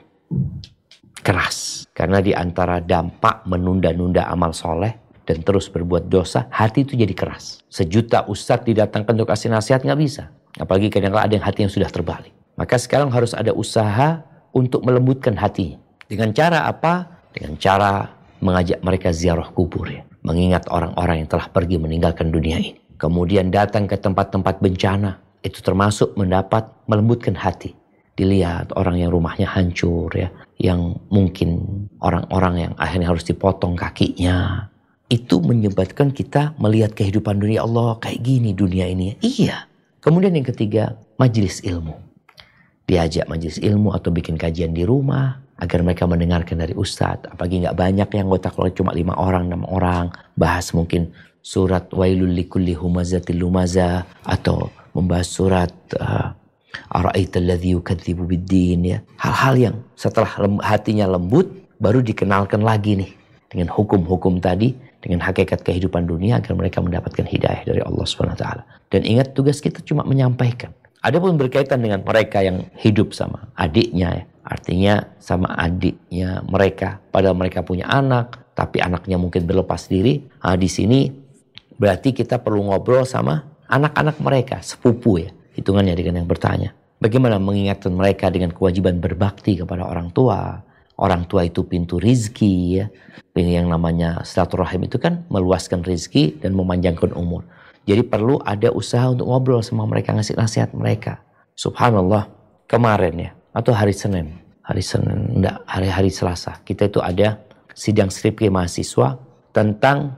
keras. 1.26 1.90
Karena 1.90 2.22
di 2.22 2.38
antara 2.38 2.78
dampak 2.78 3.50
menunda-nunda 3.50 4.30
amal 4.30 4.54
soleh 4.54 5.05
dan 5.26 5.42
terus 5.42 5.68
berbuat 5.74 6.08
dosa, 6.08 6.46
hati 6.54 6.86
itu 6.86 6.94
jadi 6.94 7.12
keras. 7.12 7.66
Sejuta 7.68 8.30
ustadz 8.30 8.70
didatangkan 8.70 9.18
untuk 9.18 9.34
kasih 9.34 9.50
nasihat 9.50 9.82
nggak 9.82 10.00
bisa. 10.00 10.30
Apalagi 10.62 10.88
kadang-kadang 10.94 11.26
ada 11.26 11.34
yang 11.36 11.46
hati 11.46 11.60
yang 11.66 11.74
sudah 11.74 11.90
terbalik. 11.90 12.32
Maka 12.56 12.80
sekarang 12.80 13.12
harus 13.12 13.36
ada 13.36 13.52
usaha 13.52 14.24
untuk 14.56 14.86
melembutkan 14.88 15.36
hati. 15.36 15.76
Dengan 16.08 16.32
cara 16.32 16.70
apa? 16.70 17.26
Dengan 17.36 17.60
cara 17.60 18.16
mengajak 18.40 18.80
mereka 18.80 19.12
ziarah 19.12 19.52
kubur 19.52 19.90
ya. 19.92 20.06
Mengingat 20.24 20.70
orang-orang 20.72 21.26
yang 21.26 21.30
telah 21.30 21.52
pergi 21.52 21.76
meninggalkan 21.76 22.32
dunia 22.32 22.62
ini. 22.62 22.78
Kemudian 22.96 23.52
datang 23.52 23.90
ke 23.90 24.00
tempat-tempat 24.00 24.64
bencana. 24.64 25.20
Itu 25.44 25.60
termasuk 25.60 26.16
mendapat 26.16 26.64
melembutkan 26.88 27.36
hati. 27.36 27.76
Dilihat 28.16 28.72
orang 28.80 29.04
yang 29.04 29.12
rumahnya 29.12 29.52
hancur 29.52 30.08
ya. 30.16 30.32
Yang 30.56 31.04
mungkin 31.12 31.50
orang-orang 32.00 32.56
yang 32.70 32.74
akhirnya 32.80 33.12
harus 33.12 33.28
dipotong 33.28 33.76
kakinya 33.76 34.72
itu 35.06 35.38
menyebabkan 35.38 36.10
kita 36.10 36.58
melihat 36.58 36.98
kehidupan 36.98 37.38
dunia 37.38 37.62
Allah 37.62 38.02
kayak 38.02 38.26
gini 38.26 38.58
dunia 38.58 38.90
ini. 38.90 39.14
Iya. 39.22 39.70
Kemudian 40.02 40.34
yang 40.34 40.46
ketiga, 40.46 40.98
majelis 41.18 41.62
ilmu. 41.62 41.98
Diajak 42.86 43.26
majelis 43.26 43.58
ilmu 43.58 43.94
atau 43.94 44.14
bikin 44.14 44.38
kajian 44.38 44.74
di 44.74 44.86
rumah 44.86 45.42
agar 45.58 45.82
mereka 45.82 46.06
mendengarkan 46.06 46.62
dari 46.62 46.78
ustadz. 46.78 47.30
Apalagi 47.34 47.66
nggak 47.66 47.78
banyak 47.78 48.08
yang 48.14 48.30
anggota 48.30 48.54
keluarga 48.54 48.78
cuma 48.78 48.92
lima 48.94 49.14
orang, 49.18 49.50
enam 49.50 49.66
orang. 49.66 50.14
Bahas 50.38 50.74
mungkin 50.74 51.10
surat 51.42 51.90
wailul 51.94 52.30
likulli 52.30 52.74
humazatil 52.78 53.42
lumaza 53.42 54.06
atau 54.26 54.70
membahas 54.94 55.30
surat 55.30 55.74
uh, 55.98 56.34
biddin 58.26 58.80
ya. 58.86 58.98
Hal-hal 59.22 59.54
yang 59.58 59.76
setelah 59.98 60.30
hatinya 60.62 61.10
lembut 61.10 61.50
baru 61.82 62.02
dikenalkan 62.02 62.62
lagi 62.62 62.98
nih 62.98 63.12
dengan 63.50 63.70
hukum-hukum 63.72 64.42
tadi 64.42 64.74
dengan 65.06 65.22
hakikat 65.22 65.62
kehidupan 65.62 66.10
dunia 66.10 66.42
agar 66.42 66.58
mereka 66.58 66.82
mendapatkan 66.82 67.30
hidayah 67.30 67.62
dari 67.62 67.86
Allah 67.86 68.06
Subhanahu 68.10 68.42
taala. 68.42 68.66
Dan 68.90 69.06
ingat 69.06 69.38
tugas 69.38 69.62
kita 69.62 69.86
cuma 69.86 70.02
menyampaikan. 70.02 70.74
Adapun 71.06 71.38
berkaitan 71.38 71.86
dengan 71.86 72.02
mereka 72.02 72.42
yang 72.42 72.66
hidup 72.82 73.14
sama 73.14 73.54
adiknya 73.54 74.10
ya, 74.10 74.24
artinya 74.42 74.94
sama 75.22 75.54
adiknya 75.54 76.42
mereka 76.50 76.98
padahal 77.14 77.38
mereka 77.38 77.62
punya 77.62 77.86
anak, 77.86 78.42
tapi 78.58 78.82
anaknya 78.82 79.22
mungkin 79.22 79.46
berlepas 79.46 79.86
diri. 79.86 80.26
Nah, 80.42 80.58
di 80.58 80.66
sini 80.66 81.06
berarti 81.78 82.10
kita 82.10 82.42
perlu 82.42 82.74
ngobrol 82.74 83.06
sama 83.06 83.38
anak-anak 83.70 84.18
mereka, 84.18 84.58
sepupu 84.66 85.22
ya, 85.22 85.30
hitungannya 85.54 85.94
dengan 85.94 86.26
yang 86.26 86.30
bertanya. 86.30 86.74
Bagaimana 86.98 87.38
mengingatkan 87.38 87.94
mereka 87.94 88.34
dengan 88.34 88.50
kewajiban 88.56 88.98
berbakti 88.98 89.62
kepada 89.62 89.86
orang 89.86 90.10
tua. 90.10 90.64
Orang 90.96 91.28
tua 91.28 91.44
itu 91.44 91.68
pintu 91.68 92.00
rizki 92.00 92.80
ya. 92.80 92.88
Yang 93.36 93.68
namanya 93.68 94.24
silaturahim 94.24 94.88
itu 94.88 94.96
kan 94.96 95.28
meluaskan 95.28 95.84
rizki 95.84 96.40
dan 96.40 96.56
memanjangkan 96.56 97.12
umur. 97.12 97.44
Jadi 97.86 98.02
perlu 98.02 98.42
ada 98.42 98.74
usaha 98.74 99.06
untuk 99.12 99.30
ngobrol 99.30 99.62
sama 99.62 99.86
mereka, 99.86 100.16
ngasih 100.16 100.40
nasihat 100.40 100.74
mereka. 100.74 101.22
Subhanallah, 101.54 102.26
kemarin 102.66 103.30
ya, 103.30 103.32
atau 103.54 103.72
hari 103.78 103.94
Senin, 103.94 104.42
hari 104.66 104.82
Senin, 104.82 105.38
enggak, 105.38 105.62
hari-hari 105.70 106.10
Selasa, 106.10 106.58
kita 106.66 106.90
itu 106.90 106.98
ada 107.04 107.38
sidang 107.78 108.10
skripsi 108.10 108.50
mahasiswa 108.50 109.22
tentang 109.54 110.18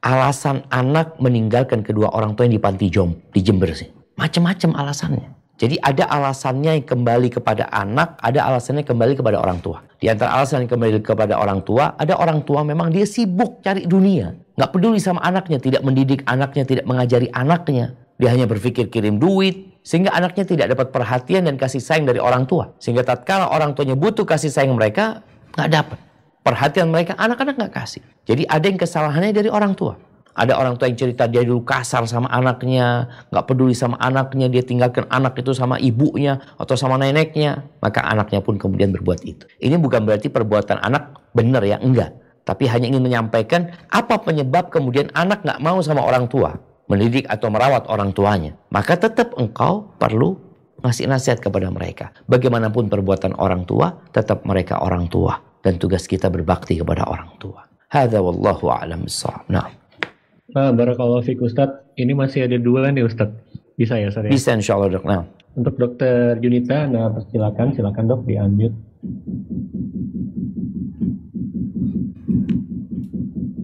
alasan 0.00 0.64
anak 0.72 1.20
meninggalkan 1.20 1.84
kedua 1.84 2.14
orang 2.16 2.32
tua 2.32 2.48
yang 2.48 2.56
di 2.56 2.62
panti 2.62 2.86
jom 2.88 3.12
di 3.34 3.44
Jember 3.44 3.76
sih. 3.76 3.92
Macam-macam 4.16 4.80
alasannya. 4.80 5.35
Jadi 5.56 5.80
ada 5.80 6.04
alasannya 6.12 6.80
yang 6.80 6.84
kembali 6.84 7.32
kepada 7.32 7.64
anak, 7.72 8.20
ada 8.20 8.44
alasannya 8.44 8.84
kembali 8.84 9.16
kepada 9.16 9.40
orang 9.40 9.56
tua. 9.64 9.80
Di 9.96 10.12
antara 10.12 10.36
alasan 10.36 10.68
yang 10.68 10.76
kembali 10.76 11.00
kepada 11.00 11.40
orang 11.40 11.64
tua, 11.64 11.96
ada 11.96 12.12
orang 12.20 12.44
tua 12.44 12.60
memang 12.60 12.92
dia 12.92 13.08
sibuk 13.08 13.64
cari 13.64 13.88
dunia. 13.88 14.36
Nggak 14.60 14.70
peduli 14.76 15.00
sama 15.00 15.24
anaknya, 15.24 15.56
tidak 15.56 15.80
mendidik 15.80 16.20
anaknya, 16.28 16.68
tidak 16.68 16.84
mengajari 16.84 17.32
anaknya. 17.32 17.96
Dia 18.20 18.36
hanya 18.36 18.44
berpikir 18.44 18.92
kirim 18.92 19.16
duit, 19.16 19.80
sehingga 19.80 20.12
anaknya 20.12 20.44
tidak 20.44 20.66
dapat 20.76 20.92
perhatian 20.92 21.48
dan 21.48 21.56
kasih 21.56 21.80
sayang 21.80 22.04
dari 22.04 22.20
orang 22.20 22.44
tua. 22.44 22.76
Sehingga 22.76 23.00
tatkala 23.00 23.48
orang 23.48 23.72
tuanya 23.72 23.96
butuh 23.96 24.28
kasih 24.28 24.52
sayang 24.52 24.76
mereka, 24.76 25.24
nggak 25.56 25.70
dapat. 25.72 25.98
Perhatian 26.44 26.92
mereka, 26.92 27.16
anak-anak 27.16 27.56
nggak 27.56 27.72
kasih. 27.72 28.04
Jadi 28.28 28.44
ada 28.44 28.64
yang 28.68 28.76
kesalahannya 28.76 29.32
dari 29.32 29.48
orang 29.48 29.72
tua. 29.72 29.96
Ada 30.36 30.52
orang 30.60 30.76
tua 30.76 30.92
yang 30.92 31.00
cerita 31.00 31.24
dia 31.24 31.40
dulu 31.40 31.64
kasar 31.64 32.04
sama 32.04 32.28
anaknya, 32.28 33.08
nggak 33.32 33.44
peduli 33.48 33.72
sama 33.72 33.96
anaknya, 33.96 34.52
dia 34.52 34.60
tinggalkan 34.60 35.08
anak 35.08 35.32
itu 35.40 35.56
sama 35.56 35.80
ibunya 35.80 36.36
atau 36.60 36.76
sama 36.76 37.00
neneknya, 37.00 37.64
maka 37.80 38.04
anaknya 38.04 38.44
pun 38.44 38.60
kemudian 38.60 38.92
berbuat 38.92 39.24
itu. 39.24 39.48
Ini 39.56 39.80
bukan 39.80 40.04
berarti 40.04 40.28
perbuatan 40.28 40.84
anak 40.84 41.32
benar 41.32 41.64
ya, 41.64 41.80
enggak. 41.80 42.12
Tapi 42.44 42.68
hanya 42.68 42.92
ingin 42.92 43.00
menyampaikan 43.00 43.72
apa 43.88 44.20
penyebab 44.20 44.68
kemudian 44.68 45.08
anak 45.16 45.40
nggak 45.40 45.58
mau 45.64 45.80
sama 45.80 46.04
orang 46.04 46.28
tua, 46.28 46.52
mendidik 46.86 47.24
atau 47.32 47.48
merawat 47.48 47.88
orang 47.88 48.12
tuanya. 48.12 48.52
Maka 48.68 49.00
tetap 49.00 49.32
engkau 49.40 49.88
perlu 49.96 50.36
ngasih 50.84 51.08
nasihat 51.08 51.40
kepada 51.40 51.72
mereka. 51.72 52.12
Bagaimanapun 52.28 52.92
perbuatan 52.92 53.40
orang 53.40 53.64
tua, 53.64 54.04
tetap 54.12 54.44
mereka 54.44 54.84
orang 54.84 55.08
tua. 55.08 55.40
Dan 55.64 55.82
tugas 55.82 56.06
kita 56.06 56.30
berbakti 56.30 56.78
kepada 56.78 57.08
orang 57.10 57.34
tua. 57.42 57.66
Hadza 57.90 58.22
wallahu 58.22 58.70
a'lam 58.70 59.02
Nah. 59.50 59.85
Nah, 60.56 60.72
Barakallahu 60.72 61.20
Fik 61.20 61.44
Ustaz. 61.44 61.68
Ini 62.00 62.16
masih 62.16 62.48
ada 62.48 62.56
dua 62.56 62.88
nih 62.88 63.04
Ustaz. 63.04 63.28
Bisa 63.76 64.00
ya 64.00 64.08
Ustaz 64.08 64.24
ya? 64.24 64.32
Bisa 64.32 64.56
insya 64.56 64.80
Allah 64.80 64.96
dok. 64.96 65.04
Nah. 65.04 65.28
Untuk 65.52 65.76
dokter 65.76 66.36
Junita, 66.40 66.88
nah 66.88 67.12
silakan, 67.28 67.76
silakan 67.76 68.04
dok 68.08 68.24
di 68.24 68.40
unmute. 68.40 68.76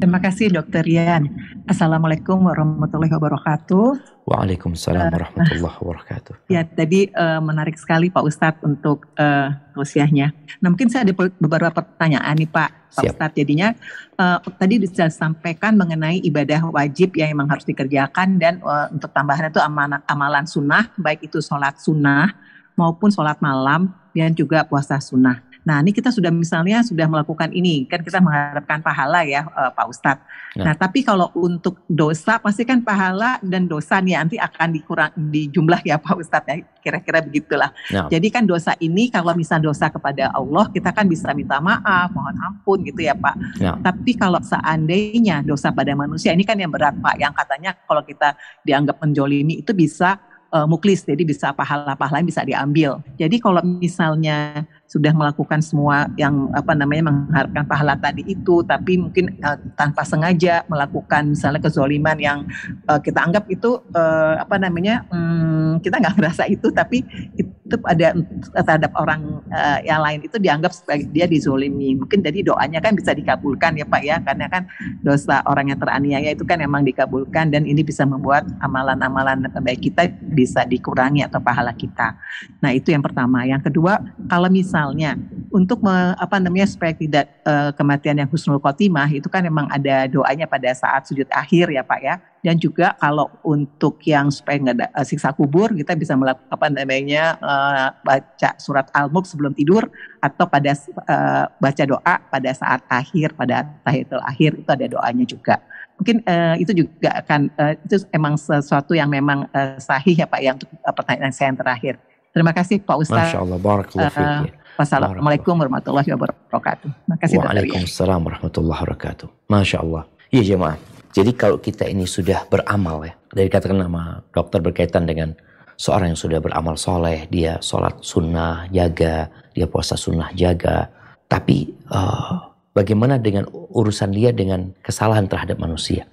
Terima 0.00 0.18
kasih 0.20 0.52
Dokter 0.52 0.84
Rian. 0.84 1.32
Assalamualaikum 1.72 2.36
warahmatullahi 2.36 3.08
wabarakatuh. 3.16 3.96
Waalaikumsalam 4.28 5.08
warahmatullahi 5.08 5.76
wabarakatuh. 5.80 6.44
Ya, 6.52 6.68
tadi 6.68 7.08
uh, 7.16 7.40
menarik 7.40 7.80
sekali 7.80 8.12
Pak 8.12 8.28
Ustadz 8.28 8.60
untuk 8.60 9.08
uh, 9.16 9.56
usianya. 9.80 10.36
Nah, 10.60 10.68
mungkin 10.68 10.92
saya 10.92 11.08
ada 11.08 11.16
beberapa 11.16 11.80
pertanyaan 11.80 12.36
nih 12.36 12.50
Pak, 12.52 12.92
Pak 12.92 13.04
Ustadz. 13.16 13.36
Jadinya 13.40 13.72
uh, 14.20 14.44
tadi 14.60 14.84
sudah 14.84 15.08
sampaikan 15.08 15.72
mengenai 15.80 16.20
ibadah 16.20 16.68
wajib 16.76 17.16
yang 17.16 17.32
memang 17.32 17.48
harus 17.48 17.64
dikerjakan 17.64 18.36
dan 18.36 18.60
uh, 18.60 18.92
untuk 18.92 19.08
tambahan 19.08 19.48
itu 19.48 19.56
amalan, 19.56 20.04
amalan 20.04 20.44
sunnah, 20.44 20.92
baik 21.00 21.24
itu 21.24 21.40
sholat 21.40 21.80
sunnah 21.80 22.36
maupun 22.76 23.08
sholat 23.08 23.40
malam 23.40 23.88
dan 24.12 24.36
juga 24.36 24.60
puasa 24.68 25.00
sunnah. 25.00 25.40
Nah, 25.62 25.78
ini 25.78 25.94
kita 25.94 26.10
sudah 26.10 26.34
misalnya 26.34 26.82
sudah 26.82 27.06
melakukan 27.06 27.54
ini, 27.54 27.86
kan 27.86 28.02
kita 28.02 28.18
mengharapkan 28.18 28.82
pahala 28.82 29.22
ya 29.22 29.46
uh, 29.46 29.70
Pak 29.70 29.86
Ustadz. 29.86 30.24
Ya. 30.58 30.68
Nah, 30.68 30.74
tapi 30.74 31.06
kalau 31.06 31.30
untuk 31.38 31.80
dosa, 31.86 32.42
pasti 32.42 32.66
kan 32.66 32.82
pahala 32.82 33.38
dan 33.40 33.70
dosa 33.70 34.02
nih 34.02 34.18
nanti 34.18 34.36
akan 34.42 34.68
dikurang 34.74 35.12
di 35.14 35.46
jumlah 35.48 35.80
ya 35.86 36.02
Pak 36.02 36.18
Ustadz 36.18 36.50
ya, 36.50 36.54
kira-kira 36.82 37.22
begitulah. 37.22 37.70
Ya. 37.88 38.10
Jadi 38.10 38.28
kan 38.34 38.42
dosa 38.42 38.74
ini 38.82 39.06
kalau 39.08 39.32
misal 39.38 39.62
dosa 39.62 39.86
kepada 39.86 40.34
Allah, 40.34 40.66
kita 40.74 40.90
kan 40.90 41.06
bisa 41.06 41.30
minta 41.30 41.62
maaf, 41.62 42.10
mohon 42.10 42.36
ampun 42.42 42.82
gitu 42.82 43.06
ya 43.06 43.14
Pak. 43.14 43.62
Ya. 43.62 43.78
Tapi 43.78 44.18
kalau 44.18 44.42
seandainya 44.42 45.46
dosa 45.46 45.70
pada 45.70 45.94
manusia, 45.94 46.34
ini 46.34 46.42
kan 46.42 46.58
yang 46.58 46.74
berat 46.74 46.98
Pak, 46.98 47.16
yang 47.22 47.30
katanya 47.30 47.78
kalau 47.86 48.02
kita 48.02 48.34
dianggap 48.66 48.98
menjolimi 48.98 49.62
itu 49.62 49.70
bisa 49.72 50.18
uh, 50.52 50.66
muklis, 50.68 51.06
jadi 51.06 51.22
bisa 51.24 51.54
pahala-pahala 51.56 52.20
bisa 52.20 52.44
diambil. 52.44 53.00
Jadi 53.16 53.40
kalau 53.40 53.64
misalnya 53.64 54.68
sudah 54.92 55.16
melakukan 55.16 55.64
semua 55.64 56.04
yang 56.20 56.52
apa 56.52 56.76
namanya 56.76 57.08
mengharapkan 57.08 57.64
pahala 57.64 57.96
tadi 57.96 58.28
itu 58.28 58.60
tapi 58.60 59.00
mungkin 59.00 59.32
uh, 59.40 59.56
tanpa 59.72 60.04
sengaja 60.04 60.68
melakukan 60.68 61.32
misalnya 61.32 61.64
kezoliman 61.64 62.20
yang 62.20 62.44
uh, 62.92 63.00
kita 63.00 63.24
anggap 63.24 63.48
itu 63.48 63.80
uh, 63.96 64.36
apa 64.36 64.60
namanya 64.60 65.08
um, 65.08 65.80
kita 65.80 65.96
nggak 65.96 66.16
merasa 66.20 66.44
itu 66.44 66.68
tapi 66.68 67.00
itu 67.40 67.74
ada 67.88 68.12
terhadap 68.52 68.92
orang 69.00 69.40
uh, 69.48 69.78
yang 69.80 70.04
lain 70.04 70.20
itu 70.26 70.36
dianggap 70.36 70.76
sebagai 70.76 71.08
dia 71.08 71.24
dizolimi. 71.24 71.96
Mungkin 71.96 72.20
jadi 72.20 72.44
doanya 72.44 72.84
kan 72.84 72.92
bisa 72.92 73.16
dikabulkan 73.16 73.80
ya 73.80 73.86
Pak 73.88 74.02
ya 74.04 74.16
karena 74.20 74.46
kan 74.52 74.68
dosa 75.00 75.40
orang 75.48 75.72
yang 75.72 75.80
teraniaya 75.80 76.36
itu 76.36 76.44
kan 76.44 76.60
memang 76.60 76.84
dikabulkan 76.84 77.48
dan 77.48 77.64
ini 77.64 77.80
bisa 77.80 78.04
membuat 78.04 78.44
amalan-amalan 78.60 79.48
baik 79.62 79.88
kita 79.88 80.10
bisa 80.20 80.66
dikurangi 80.66 81.24
atau 81.24 81.38
pahala 81.40 81.72
kita. 81.72 82.18
Nah 82.60 82.74
itu 82.74 82.92
yang 82.92 83.00
pertama. 83.00 83.46
Yang 83.46 83.72
kedua 83.72 84.02
kalau 84.26 84.52
misal 84.52 84.81
misalnya 84.82 85.14
untuk 85.54 85.78
me, 85.78 86.18
apa 86.18 86.42
namanya 86.42 86.66
supaya 86.66 86.90
tidak 86.90 87.30
uh, 87.46 87.70
kematian 87.78 88.18
yang 88.18 88.26
husnul 88.26 88.58
khotimah 88.58 89.06
itu 89.14 89.30
kan 89.30 89.46
memang 89.46 89.70
ada 89.70 90.10
doanya 90.10 90.50
pada 90.50 90.74
saat 90.74 91.06
sujud 91.06 91.30
akhir 91.30 91.70
ya 91.70 91.86
Pak 91.86 92.00
ya. 92.02 92.18
Dan 92.42 92.58
juga 92.58 92.98
kalau 92.98 93.30
untuk 93.46 94.02
yang 94.02 94.26
supaya 94.34 94.58
nggak 94.58 94.74
ada 94.74 94.86
uh, 94.98 95.06
siksa 95.06 95.30
kubur 95.30 95.70
kita 95.70 95.94
bisa 95.94 96.18
melakukan 96.18 96.50
apa 96.50 96.66
namanya 96.66 97.38
uh, 97.38 97.94
baca 98.02 98.50
surat 98.58 98.90
Al-Mulk 98.90 99.30
sebelum 99.30 99.54
tidur 99.54 99.86
atau 100.18 100.50
pada 100.50 100.74
uh, 100.74 101.46
baca 101.62 101.82
doa 101.86 102.14
pada 102.18 102.50
saat 102.50 102.82
akhir 102.90 103.38
pada 103.38 103.70
tahiyatul 103.86 104.24
akhir 104.26 104.50
itu 104.58 104.70
ada 104.74 104.86
doanya 104.90 105.22
juga 105.22 105.62
mungkin 105.94 106.18
uh, 106.26 106.58
itu 106.58 106.74
juga 106.74 107.22
akan 107.22 107.40
uh, 107.54 107.78
itu 107.78 108.02
emang 108.10 108.34
sesuatu 108.34 108.90
yang 108.90 109.06
memang 109.06 109.46
uh, 109.54 109.78
sahih 109.78 110.18
ya 110.18 110.26
Pak 110.26 110.40
ya 110.42 110.50
untuk 110.58 110.66
uh, 110.82 110.90
pertanyaan 110.90 111.30
saya 111.30 111.54
yang 111.54 111.60
terakhir. 111.62 111.94
Terima 112.32 112.50
kasih 112.56 112.80
Pak 112.80 112.96
Ustaz. 112.96 113.28
Masya 113.28 113.38
Allah, 113.44 113.58
barakallahu 113.60 114.18
uh, 114.18 114.61
Wassalamualaikum 114.80 115.52
warahmatullahi 115.52 116.08
wabarakatuh. 116.16 116.88
Terima 116.88 117.16
kasih. 117.20 117.36
Waalaikumsalam 117.40 118.20
warahmatullahi 118.24 118.80
wabarakatuh. 118.80 119.28
Masya 119.52 119.78
Allah. 119.84 120.02
Iya 120.32 120.56
jemaah. 120.56 120.76
Jadi 121.12 121.36
kalau 121.36 121.60
kita 121.60 121.84
ini 121.84 122.08
sudah 122.08 122.48
beramal 122.48 123.04
ya, 123.04 123.12
dari 123.28 123.52
katakan 123.52 123.84
nama 123.84 124.24
dokter 124.32 124.64
berkaitan 124.64 125.04
dengan 125.04 125.36
seorang 125.76 126.16
yang 126.16 126.20
sudah 126.20 126.40
beramal 126.40 126.80
soleh, 126.80 127.28
dia 127.28 127.60
sholat 127.60 128.00
sunnah 128.00 128.64
jaga, 128.72 129.28
dia 129.52 129.68
puasa 129.68 129.92
sunnah 129.92 130.32
jaga. 130.32 130.88
Tapi 131.28 131.68
uh, 131.92 132.56
bagaimana 132.72 133.20
dengan 133.20 133.44
urusan 133.52 134.08
dia 134.16 134.32
dengan 134.32 134.72
kesalahan 134.80 135.28
terhadap 135.28 135.60
manusia? 135.60 136.08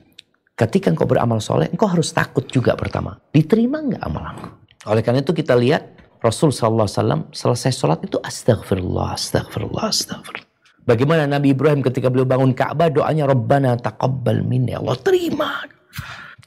Ketika 0.60 0.92
engkau 0.92 1.08
beramal 1.08 1.40
soleh, 1.40 1.72
engkau 1.72 1.88
harus 1.88 2.12
takut 2.12 2.44
juga 2.52 2.76
pertama. 2.76 3.16
Diterima 3.32 3.80
nggak 3.80 4.04
amalanku? 4.04 4.48
Oleh 4.92 5.00
karena 5.00 5.24
itu 5.24 5.32
kita 5.32 5.56
lihat 5.56 5.99
Rasul 6.20 6.52
SAW 6.52 7.32
selesai 7.32 7.72
sholat 7.72 8.04
itu 8.04 8.20
astagfirullah, 8.20 9.16
astagfirullah, 9.16 9.88
astagfirullah. 9.88 10.48
Bagaimana 10.84 11.24
Nabi 11.30 11.56
Ibrahim 11.56 11.80
ketika 11.80 12.12
beliau 12.12 12.28
bangun 12.28 12.52
Ka'bah 12.52 12.92
doanya 12.92 13.30
Rabbana 13.30 13.80
taqabbal 13.80 14.44
minni 14.44 14.76
Allah 14.76 15.00
terima. 15.00 15.64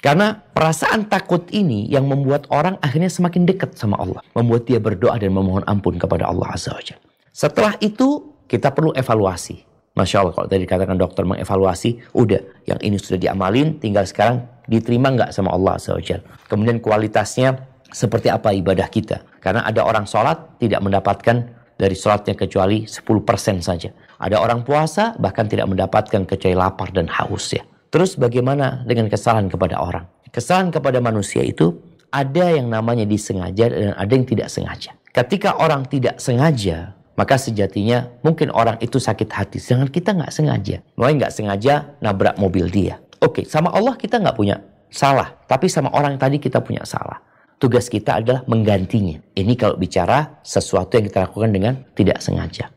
Karena 0.02 0.34
perasaan 0.34 1.06
takut 1.06 1.46
ini 1.54 1.86
yang 1.86 2.10
membuat 2.10 2.50
orang 2.50 2.74
akhirnya 2.82 3.06
semakin 3.06 3.46
dekat 3.46 3.78
sama 3.78 4.02
Allah. 4.02 4.18
Membuat 4.34 4.66
dia 4.66 4.82
berdoa 4.82 5.14
dan 5.14 5.30
memohon 5.30 5.62
ampun 5.70 5.94
kepada 5.94 6.26
Allah 6.26 6.58
Azza 6.58 6.74
wa 6.74 6.82
Setelah 7.30 7.78
itu 7.78 8.34
kita 8.50 8.74
perlu 8.74 8.90
evaluasi. 8.98 9.62
Masya 9.94 10.26
Allah 10.26 10.34
kalau 10.34 10.48
tadi 10.50 10.66
dikatakan 10.66 10.98
dokter 10.98 11.22
mengevaluasi, 11.22 12.18
udah 12.18 12.66
yang 12.66 12.80
ini 12.82 12.98
sudah 12.98 13.20
diamalin, 13.20 13.78
tinggal 13.78 14.02
sekarang 14.02 14.42
diterima 14.66 15.14
nggak 15.14 15.30
sama 15.30 15.54
Allah 15.54 15.78
Azza 15.78 15.94
wa 15.94 16.02
Kemudian 16.50 16.82
kualitasnya 16.82 17.71
seperti 17.92 18.32
apa 18.32 18.50
ibadah 18.56 18.88
kita. 18.88 19.22
Karena 19.38 19.62
ada 19.62 19.84
orang 19.84 20.08
sholat 20.08 20.58
tidak 20.58 20.80
mendapatkan 20.80 21.36
dari 21.76 21.96
sholatnya 21.96 22.34
kecuali 22.34 22.88
10% 22.88 23.62
saja. 23.62 23.90
Ada 24.18 24.40
orang 24.40 24.64
puasa 24.66 25.14
bahkan 25.20 25.46
tidak 25.46 25.68
mendapatkan 25.68 26.24
kecuali 26.24 26.56
lapar 26.56 26.90
dan 26.90 27.06
haus 27.06 27.52
ya. 27.52 27.62
Terus 27.92 28.16
bagaimana 28.16 28.82
dengan 28.88 29.12
kesalahan 29.12 29.52
kepada 29.52 29.78
orang? 29.78 30.08
Kesalahan 30.32 30.72
kepada 30.72 30.98
manusia 31.04 31.44
itu 31.44 31.76
ada 32.08 32.52
yang 32.52 32.72
namanya 32.72 33.04
disengaja 33.04 33.68
dan 33.68 33.92
ada 33.92 34.12
yang 34.12 34.24
tidak 34.24 34.48
sengaja. 34.48 34.96
Ketika 35.12 35.60
orang 35.60 35.84
tidak 35.84 36.16
sengaja 36.16 36.96
maka 37.12 37.36
sejatinya 37.36 38.08
mungkin 38.24 38.48
orang 38.48 38.80
itu 38.80 38.96
sakit 38.96 39.28
hati. 39.28 39.60
Sedangkan 39.60 39.92
kita 39.92 40.16
nggak 40.16 40.32
sengaja. 40.32 40.80
Mulai 40.96 41.12
nggak 41.20 41.32
sengaja 41.34 41.74
nabrak 42.00 42.40
mobil 42.40 42.72
dia. 42.72 42.96
Oke, 43.20 43.44
sama 43.44 43.68
Allah 43.70 43.94
kita 44.00 44.16
nggak 44.16 44.36
punya 44.36 44.64
salah. 44.88 45.36
Tapi 45.44 45.68
sama 45.68 45.92
orang 45.92 46.16
tadi 46.16 46.40
kita 46.40 46.64
punya 46.64 46.82
salah. 46.88 47.20
Tugas 47.62 47.86
kita 47.86 48.18
adalah 48.18 48.42
menggantinya. 48.50 49.22
Ini 49.38 49.54
kalau 49.54 49.78
bicara 49.78 50.42
sesuatu 50.42 50.98
yang 50.98 51.06
kita 51.06 51.30
lakukan 51.30 51.54
dengan 51.54 51.78
tidak 51.94 52.18
sengaja. 52.18 52.74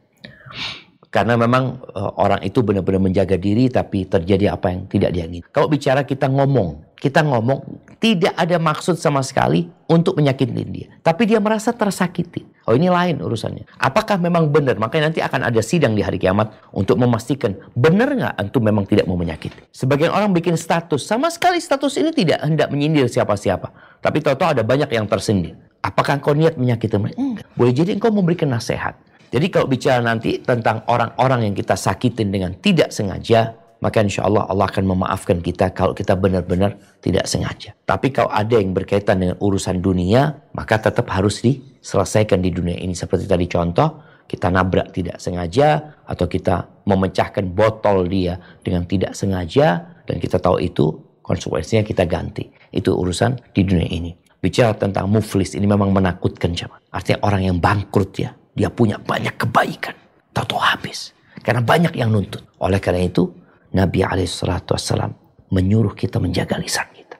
Karena 1.10 1.34
memang 1.34 1.82
uh, 1.96 2.14
orang 2.22 2.46
itu 2.46 2.62
benar-benar 2.62 3.02
menjaga 3.02 3.34
diri 3.34 3.66
tapi 3.66 4.06
terjadi 4.06 4.54
apa 4.54 4.70
yang 4.70 4.86
tidak 4.86 5.10
diingin. 5.10 5.42
Kalau 5.50 5.66
bicara 5.66 6.06
kita 6.06 6.30
ngomong, 6.30 6.94
kita 7.02 7.26
ngomong 7.26 7.66
tidak 7.98 8.38
ada 8.38 8.62
maksud 8.62 9.00
sama 9.02 9.26
sekali 9.26 9.66
untuk 9.90 10.22
menyakiti 10.22 10.54
dia. 10.70 10.94
Tapi 11.02 11.34
dia 11.34 11.42
merasa 11.42 11.74
tersakiti. 11.74 12.46
Oh 12.66 12.74
ini 12.74 12.90
lain 12.90 13.22
urusannya. 13.22 13.70
Apakah 13.78 14.18
memang 14.18 14.50
benar? 14.50 14.82
Makanya 14.82 15.14
nanti 15.14 15.22
akan 15.22 15.54
ada 15.54 15.62
sidang 15.62 15.94
di 15.94 16.02
hari 16.02 16.18
kiamat 16.18 16.50
untuk 16.74 16.98
memastikan 16.98 17.54
benar 17.78 18.10
nggak 18.10 18.34
antum 18.42 18.66
memang 18.66 18.90
tidak 18.90 19.06
mau 19.06 19.14
menyakiti. 19.14 19.70
Sebagian 19.70 20.10
orang 20.10 20.34
bikin 20.34 20.58
status. 20.58 21.06
Sama 21.06 21.30
sekali 21.30 21.62
status 21.62 21.94
ini 22.02 22.10
tidak 22.10 22.42
hendak 22.42 22.74
menyindir 22.74 23.06
siapa-siapa. 23.06 23.70
Tapi 24.02 24.18
tahu-tahu 24.18 24.58
ada 24.58 24.64
banyak 24.66 24.90
yang 24.90 25.06
tersindir. 25.06 25.54
Apakah 25.86 26.18
engkau 26.18 26.34
niat 26.34 26.58
menyakiti 26.58 26.98
mereka? 26.98 27.22
Enggak. 27.22 27.46
Boleh 27.54 27.74
jadi 27.78 27.94
engkau 27.94 28.10
memberikan 28.10 28.50
nasihat. 28.50 28.98
Jadi 29.30 29.46
kalau 29.54 29.70
bicara 29.70 30.02
nanti 30.02 30.42
tentang 30.42 30.82
orang-orang 30.90 31.46
yang 31.46 31.54
kita 31.54 31.78
sakitin 31.78 32.34
dengan 32.34 32.58
tidak 32.58 32.90
sengaja, 32.90 33.54
maka 33.86 34.02
insya 34.02 34.26
Allah 34.26 34.50
Allah 34.50 34.66
akan 34.66 34.98
memaafkan 34.98 35.46
kita 35.46 35.70
kalau 35.78 35.94
kita 35.94 36.18
benar-benar 36.18 36.74
tidak 37.06 37.30
sengaja. 37.30 37.78
Tapi 37.86 38.10
kalau 38.10 38.34
ada 38.34 38.58
yang 38.58 38.74
berkaitan 38.74 39.22
dengan 39.22 39.38
urusan 39.38 39.78
dunia, 39.78 40.42
maka 40.58 40.82
tetap 40.82 41.06
harus 41.14 41.46
diselesaikan 41.46 42.42
di 42.42 42.50
dunia 42.50 42.82
ini. 42.82 42.98
Seperti 42.98 43.30
tadi 43.30 43.46
contoh, 43.46 44.02
kita 44.26 44.50
nabrak 44.50 44.90
tidak 44.90 45.22
sengaja, 45.22 46.02
atau 46.10 46.26
kita 46.26 46.82
memecahkan 46.90 47.46
botol 47.54 48.10
dia 48.10 48.42
dengan 48.66 48.90
tidak 48.90 49.14
sengaja, 49.14 50.02
dan 50.10 50.18
kita 50.18 50.42
tahu 50.42 50.58
itu 50.66 50.90
konsekuensinya 51.22 51.86
kita 51.86 52.10
ganti. 52.10 52.50
Itu 52.74 52.98
urusan 52.98 53.54
di 53.54 53.62
dunia 53.62 53.86
ini. 53.86 54.18
Bicara 54.42 54.74
tentang 54.74 55.06
muflis 55.14 55.54
ini 55.54 55.70
memang 55.70 55.94
menakutkan. 55.94 56.58
Artinya 56.90 57.22
orang 57.22 57.54
yang 57.54 57.58
bangkrut 57.62 58.12
ya 58.18 58.34
dia 58.56 58.74
punya 58.74 58.98
banyak 58.98 59.38
kebaikan. 59.38 59.94
Tahu 60.34 60.58
habis. 60.58 61.12
Karena 61.44 61.62
banyak 61.62 61.94
yang 61.94 62.10
nuntut. 62.10 62.42
Oleh 62.64 62.82
karena 62.82 63.06
itu, 63.06 63.30
Nabi 63.74 64.06
SAW 64.26 65.14
menyuruh 65.50 65.94
kita 65.96 66.22
menjaga 66.22 66.60
lisan 66.60 66.86
kita. 66.94 67.18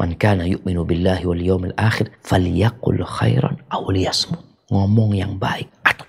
Man 0.00 0.16
kana 0.16 0.48
yu'minu 0.48 0.86
billahi 0.88 1.24
wal 1.28 1.42
yawmil 1.42 1.76
akhir 1.76 2.08
falyakul 2.24 3.04
khairan 3.04 3.60
aw 3.68 3.84
liyasmut. 3.92 4.40
Ngomong 4.72 5.12
yang 5.12 5.36
baik 5.36 5.68
atau 5.84 6.08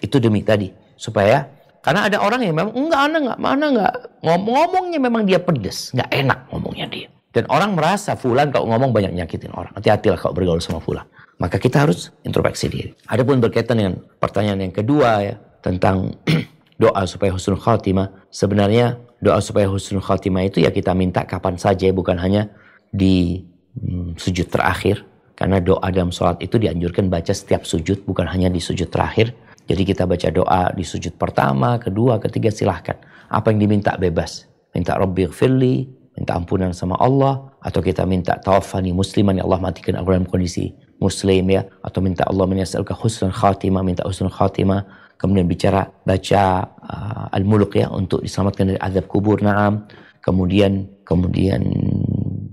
Itu 0.00 0.16
demi 0.16 0.40
tadi 0.40 0.72
supaya 0.96 1.44
karena 1.84 2.08
ada 2.08 2.18
orang 2.18 2.40
yang 2.42 2.56
memang 2.56 2.74
enggak 2.74 3.00
ana 3.00 3.16
enggak 3.22 3.38
mana 3.38 3.64
enggak 3.70 3.92
ngomong 4.24 4.52
ngomongnya 4.58 4.98
memang 4.98 5.22
dia 5.22 5.38
pedes, 5.38 5.94
enggak 5.94 6.10
enak 6.10 6.38
ngomongnya 6.50 6.86
dia. 6.90 7.08
Dan 7.36 7.44
orang 7.52 7.76
merasa 7.76 8.16
fulan 8.16 8.48
kalau 8.48 8.72
ngomong 8.72 8.96
banyak 8.96 9.12
nyakitin 9.12 9.52
orang. 9.52 9.70
Hati-hatilah 9.76 10.16
kalau 10.16 10.32
bergaul 10.32 10.58
sama 10.58 10.80
fulan. 10.80 11.04
Maka 11.36 11.60
kita 11.60 11.84
harus 11.84 12.08
introspeksi 12.24 12.66
diri. 12.72 12.90
Adapun 13.12 13.44
berkaitan 13.44 13.76
dengan 13.76 13.94
pertanyaan 14.16 14.66
yang 14.66 14.72
kedua 14.72 15.20
ya 15.20 15.36
tentang 15.60 16.16
doa 16.76 17.02
supaya 17.08 17.32
husnul 17.32 17.60
khatimah. 17.60 18.12
Sebenarnya 18.32 19.00
doa 19.20 19.40
supaya 19.40 19.68
husnul 19.68 20.04
khatimah 20.04 20.48
itu 20.48 20.62
ya 20.64 20.70
kita 20.72 20.92
minta 20.92 21.24
kapan 21.24 21.56
saja 21.56 21.88
bukan 21.92 22.16
hanya 22.20 22.52
di 22.92 23.44
hmm, 23.76 24.16
sujud 24.20 24.48
terakhir. 24.48 25.04
Karena 25.36 25.60
doa 25.60 25.84
dalam 25.92 26.08
sholat 26.08 26.40
itu 26.40 26.56
dianjurkan 26.56 27.12
baca 27.12 27.28
setiap 27.36 27.68
sujud 27.68 28.08
bukan 28.08 28.24
hanya 28.24 28.48
di 28.48 28.56
sujud 28.56 28.88
terakhir. 28.88 29.36
Jadi 29.68 29.82
kita 29.84 30.08
baca 30.08 30.32
doa 30.32 30.72
di 30.72 30.80
sujud 30.86 31.18
pertama, 31.20 31.76
kedua, 31.76 32.16
ketiga 32.16 32.48
silahkan. 32.48 32.96
Apa 33.28 33.52
yang 33.52 33.60
diminta 33.60 33.98
bebas. 34.00 34.48
Minta 34.72 34.96
Rabbi 34.96 35.28
firli, 35.28 35.84
minta 36.16 36.32
ampunan 36.38 36.72
sama 36.72 36.96
Allah. 36.96 37.52
Atau 37.60 37.84
kita 37.84 38.08
minta 38.08 38.40
tawafani 38.40 38.96
musliman 38.96 39.36
ya 39.36 39.44
Allah 39.44 39.60
matikan 39.60 40.00
aku 40.00 40.08
dalam 40.14 40.24
kondisi 40.24 40.72
muslim 40.96 41.44
ya 41.52 41.68
atau 41.84 42.00
minta 42.00 42.24
Allah 42.24 42.48
menyasarkan 42.48 42.96
husnul 42.96 43.34
khatimah 43.34 43.82
minta 43.84 44.02
husnul 44.04 44.32
khatimah 44.32 44.84
kemudian 45.16 45.48
bicara 45.48 45.88
baca 46.04 46.42
uh, 46.80 47.26
al-muluk 47.32 47.76
ya 47.76 47.88
untuk 47.88 48.22
diselamatkan 48.22 48.72
dari 48.72 48.80
azab 48.80 49.08
kubur 49.08 49.40
na'am 49.40 49.88
kemudian 50.20 50.86
kemudian 51.04 51.64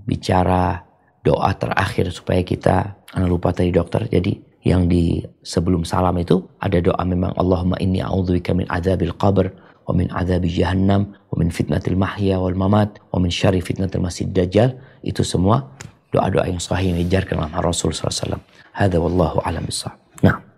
bicara 0.08 0.84
doa 1.24 1.52
terakhir 1.56 2.12
supaya 2.12 2.44
kita 2.44 2.96
anak 3.16 3.30
lupa 3.30 3.56
tadi 3.56 3.72
dokter 3.72 4.08
jadi 4.08 4.36
yang 4.64 4.88
di 4.88 5.20
sebelum 5.44 5.84
salam 5.84 6.16
itu 6.20 6.40
ada 6.64 6.80
doa 6.80 7.04
memang 7.04 7.36
Allahumma 7.36 7.76
inni 7.84 8.00
a'udzubika 8.00 8.56
min 8.56 8.64
adzabil 8.72 9.12
qabr 9.20 9.52
wa 9.84 9.92
min 9.92 10.08
adzabi 10.16 10.48
jahannam 10.48 11.12
wa 11.12 11.36
min 11.36 11.52
fitnatil 11.52 12.00
mahya 12.00 12.40
wal 12.40 12.56
mamat 12.56 12.96
wa 13.12 13.20
min 13.20 13.28
syarri 13.28 13.60
fitnatil 13.60 14.00
masjid 14.00 14.24
dajjal 14.32 14.72
itu 15.04 15.20
semua 15.28 15.68
doa-doa 16.16 16.48
yang 16.48 16.62
sahih 16.64 16.96
yang 16.96 17.02
dijarkan 17.04 17.44
oleh 17.44 17.52
Rasul 17.60 17.92
SAW. 17.92 18.40
Hada 18.72 18.98
wallahu 19.02 19.42
alam 19.44 19.66
bisawab. 19.66 19.98
Nah. 20.22 20.53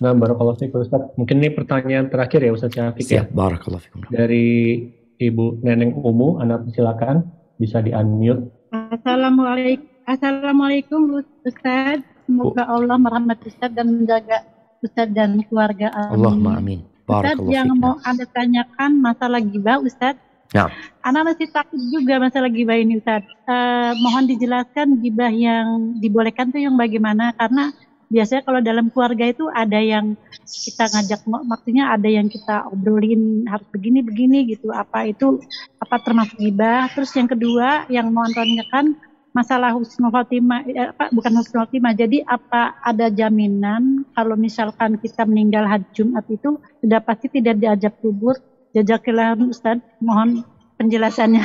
Nah, 0.00 0.16
barakallahu 0.16 0.56
fikum 0.56 0.80
Ustaz. 0.80 1.12
Mungkin 1.20 1.44
ini 1.44 1.52
pertanyaan 1.52 2.08
terakhir 2.08 2.40
ya 2.40 2.56
Ustaz 2.56 2.72
Syafiq 2.72 3.04
ya. 3.04 3.28
barakallahu 3.28 3.84
fikum. 3.84 4.00
Dari 4.08 4.80
Ibu 5.20 5.60
Neneng 5.60 5.92
Umu, 6.00 6.40
Anda 6.40 6.64
silakan 6.72 7.28
bisa 7.60 7.84
di-unmute. 7.84 8.48
Assalamualaikum. 8.72 9.84
Assalamualaikum 10.08 11.20
Ustaz. 11.44 12.00
Semoga 12.24 12.64
Allah 12.64 12.96
merahmati 12.96 13.52
Ustaz 13.52 13.76
dan 13.76 13.92
menjaga 13.92 14.40
Ustaz 14.80 15.12
dan 15.12 15.44
keluarga. 15.44 15.92
Amin. 15.92 16.12
Allahumma 16.16 16.50
amin. 16.56 16.80
Ustaz 17.04 17.36
yang 17.52 17.68
mau 17.76 18.00
Anda 18.00 18.24
tanyakan 18.24 19.04
masalah 19.04 19.44
gibah 19.44 19.84
Ustaz. 19.84 20.16
Ya. 20.56 20.72
Anak 21.04 21.36
masih 21.36 21.46
takut 21.52 21.78
juga 21.92 22.16
masalah 22.16 22.48
gibah 22.48 22.80
ini 22.80 23.04
Ustaz. 23.04 23.20
Uh, 23.44 23.92
mohon 24.00 24.24
dijelaskan 24.24 24.96
gibah 25.04 25.28
yang 25.28 26.00
dibolehkan 26.00 26.48
tuh 26.48 26.64
yang 26.64 26.80
bagaimana 26.80 27.36
karena 27.36 27.70
biasanya 28.10 28.42
kalau 28.42 28.60
dalam 28.60 28.90
keluarga 28.90 29.30
itu 29.30 29.46
ada 29.54 29.78
yang 29.78 30.18
kita 30.44 30.84
ngajak 30.90 31.20
maksudnya 31.24 31.94
ada 31.94 32.08
yang 32.10 32.26
kita 32.26 32.66
obrolin 32.68 33.46
harus 33.46 33.66
begini 33.70 34.02
begini 34.02 34.38
gitu 34.50 34.74
apa 34.74 35.06
itu 35.06 35.38
apa 35.78 35.96
termasuk 36.02 36.36
gibah 36.36 36.90
terus 36.90 37.14
yang 37.14 37.30
kedua 37.30 37.86
yang 37.86 38.10
mau 38.10 38.26
tanyakan 38.26 38.98
masalah 39.30 39.70
husnul 39.78 40.10
khotimah 40.10 40.66
eh, 40.66 40.90
bukan 41.14 41.38
husnul 41.38 41.64
khotimah 41.64 41.94
jadi 41.94 42.26
apa 42.26 42.82
ada 42.82 43.06
jaminan 43.14 44.02
kalau 44.18 44.34
misalkan 44.34 44.98
kita 44.98 45.22
meninggal 45.22 45.70
hari 45.70 45.86
Jumat 45.94 46.26
itu 46.26 46.58
sudah 46.82 46.98
pasti 46.98 47.30
tidak 47.30 47.62
diajak 47.62 47.94
kubur 48.02 48.34
Jazakallah 48.70 49.34
Ustaz, 49.50 49.82
mohon 49.98 50.46
penjelasannya. 50.78 51.42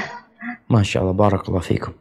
Masya 0.69 1.01
Allah, 1.01 1.17
barakallah 1.17 1.65
fikum. 1.65 1.97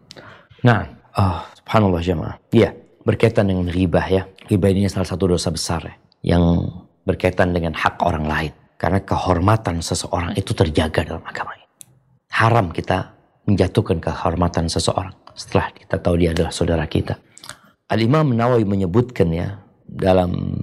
Nah, 0.61 0.85
oh, 1.17 1.41
subhanallah 1.57 2.05
jemaah. 2.05 2.37
Iya, 2.53 2.77
berkaitan 3.05 3.53
dengan 3.53 3.69
ribah 3.69 4.07
ya. 4.09 4.27
Ribah 4.49 4.69
ini 4.73 4.89
salah 4.91 5.07
satu 5.07 5.31
dosa 5.31 5.53
besar 5.53 5.85
ya, 5.85 5.95
yang 6.35 6.65
berkaitan 7.05 7.53
dengan 7.53 7.77
hak 7.77 8.01
orang 8.03 8.27
lain. 8.27 8.53
Karena 8.75 9.01
kehormatan 9.01 9.81
seseorang 9.81 10.35
itu 10.35 10.51
terjaga 10.53 11.07
dalam 11.07 11.23
agama 11.25 11.55
ini. 11.57 11.65
Haram 12.35 12.75
kita 12.75 13.15
menjatuhkan 13.47 14.03
kehormatan 14.03 14.67
seseorang 14.67 15.15
setelah 15.37 15.71
kita 15.71 15.97
tahu 16.01 16.19
dia 16.19 16.35
adalah 16.35 16.51
saudara 16.51 16.85
kita. 16.89 17.15
Al-Imam 17.93 18.35
Nawawi 18.35 18.65
menyebutkan 18.67 19.31
ya 19.31 19.61
dalam 19.87 20.59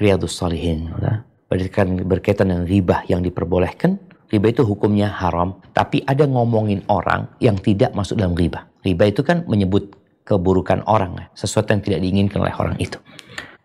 Riyadus 0.00 0.34
Salihin. 0.34 0.90
Ya, 0.98 1.22
berkaitan, 1.46 1.88
berkaitan 2.08 2.46
dengan 2.50 2.64
riba 2.64 3.04
yang 3.06 3.20
diperbolehkan, 3.20 4.00
riba 4.32 4.46
itu 4.50 4.64
hukumnya 4.64 5.12
haram, 5.12 5.60
tapi 5.76 6.00
ada 6.08 6.24
ngomongin 6.24 6.80
orang 6.88 7.28
yang 7.38 7.60
tidak 7.60 7.92
masuk 7.92 8.18
dalam 8.18 8.34
riba. 8.34 8.66
Riba 8.82 9.12
itu 9.12 9.22
kan 9.22 9.44
menyebut 9.46 9.92
keburukan 10.22 10.86
orang, 10.86 11.30
sesuatu 11.34 11.74
yang 11.74 11.82
tidak 11.82 12.00
diinginkan 12.02 12.38
oleh 12.42 12.54
orang 12.54 12.76
itu. 12.78 12.98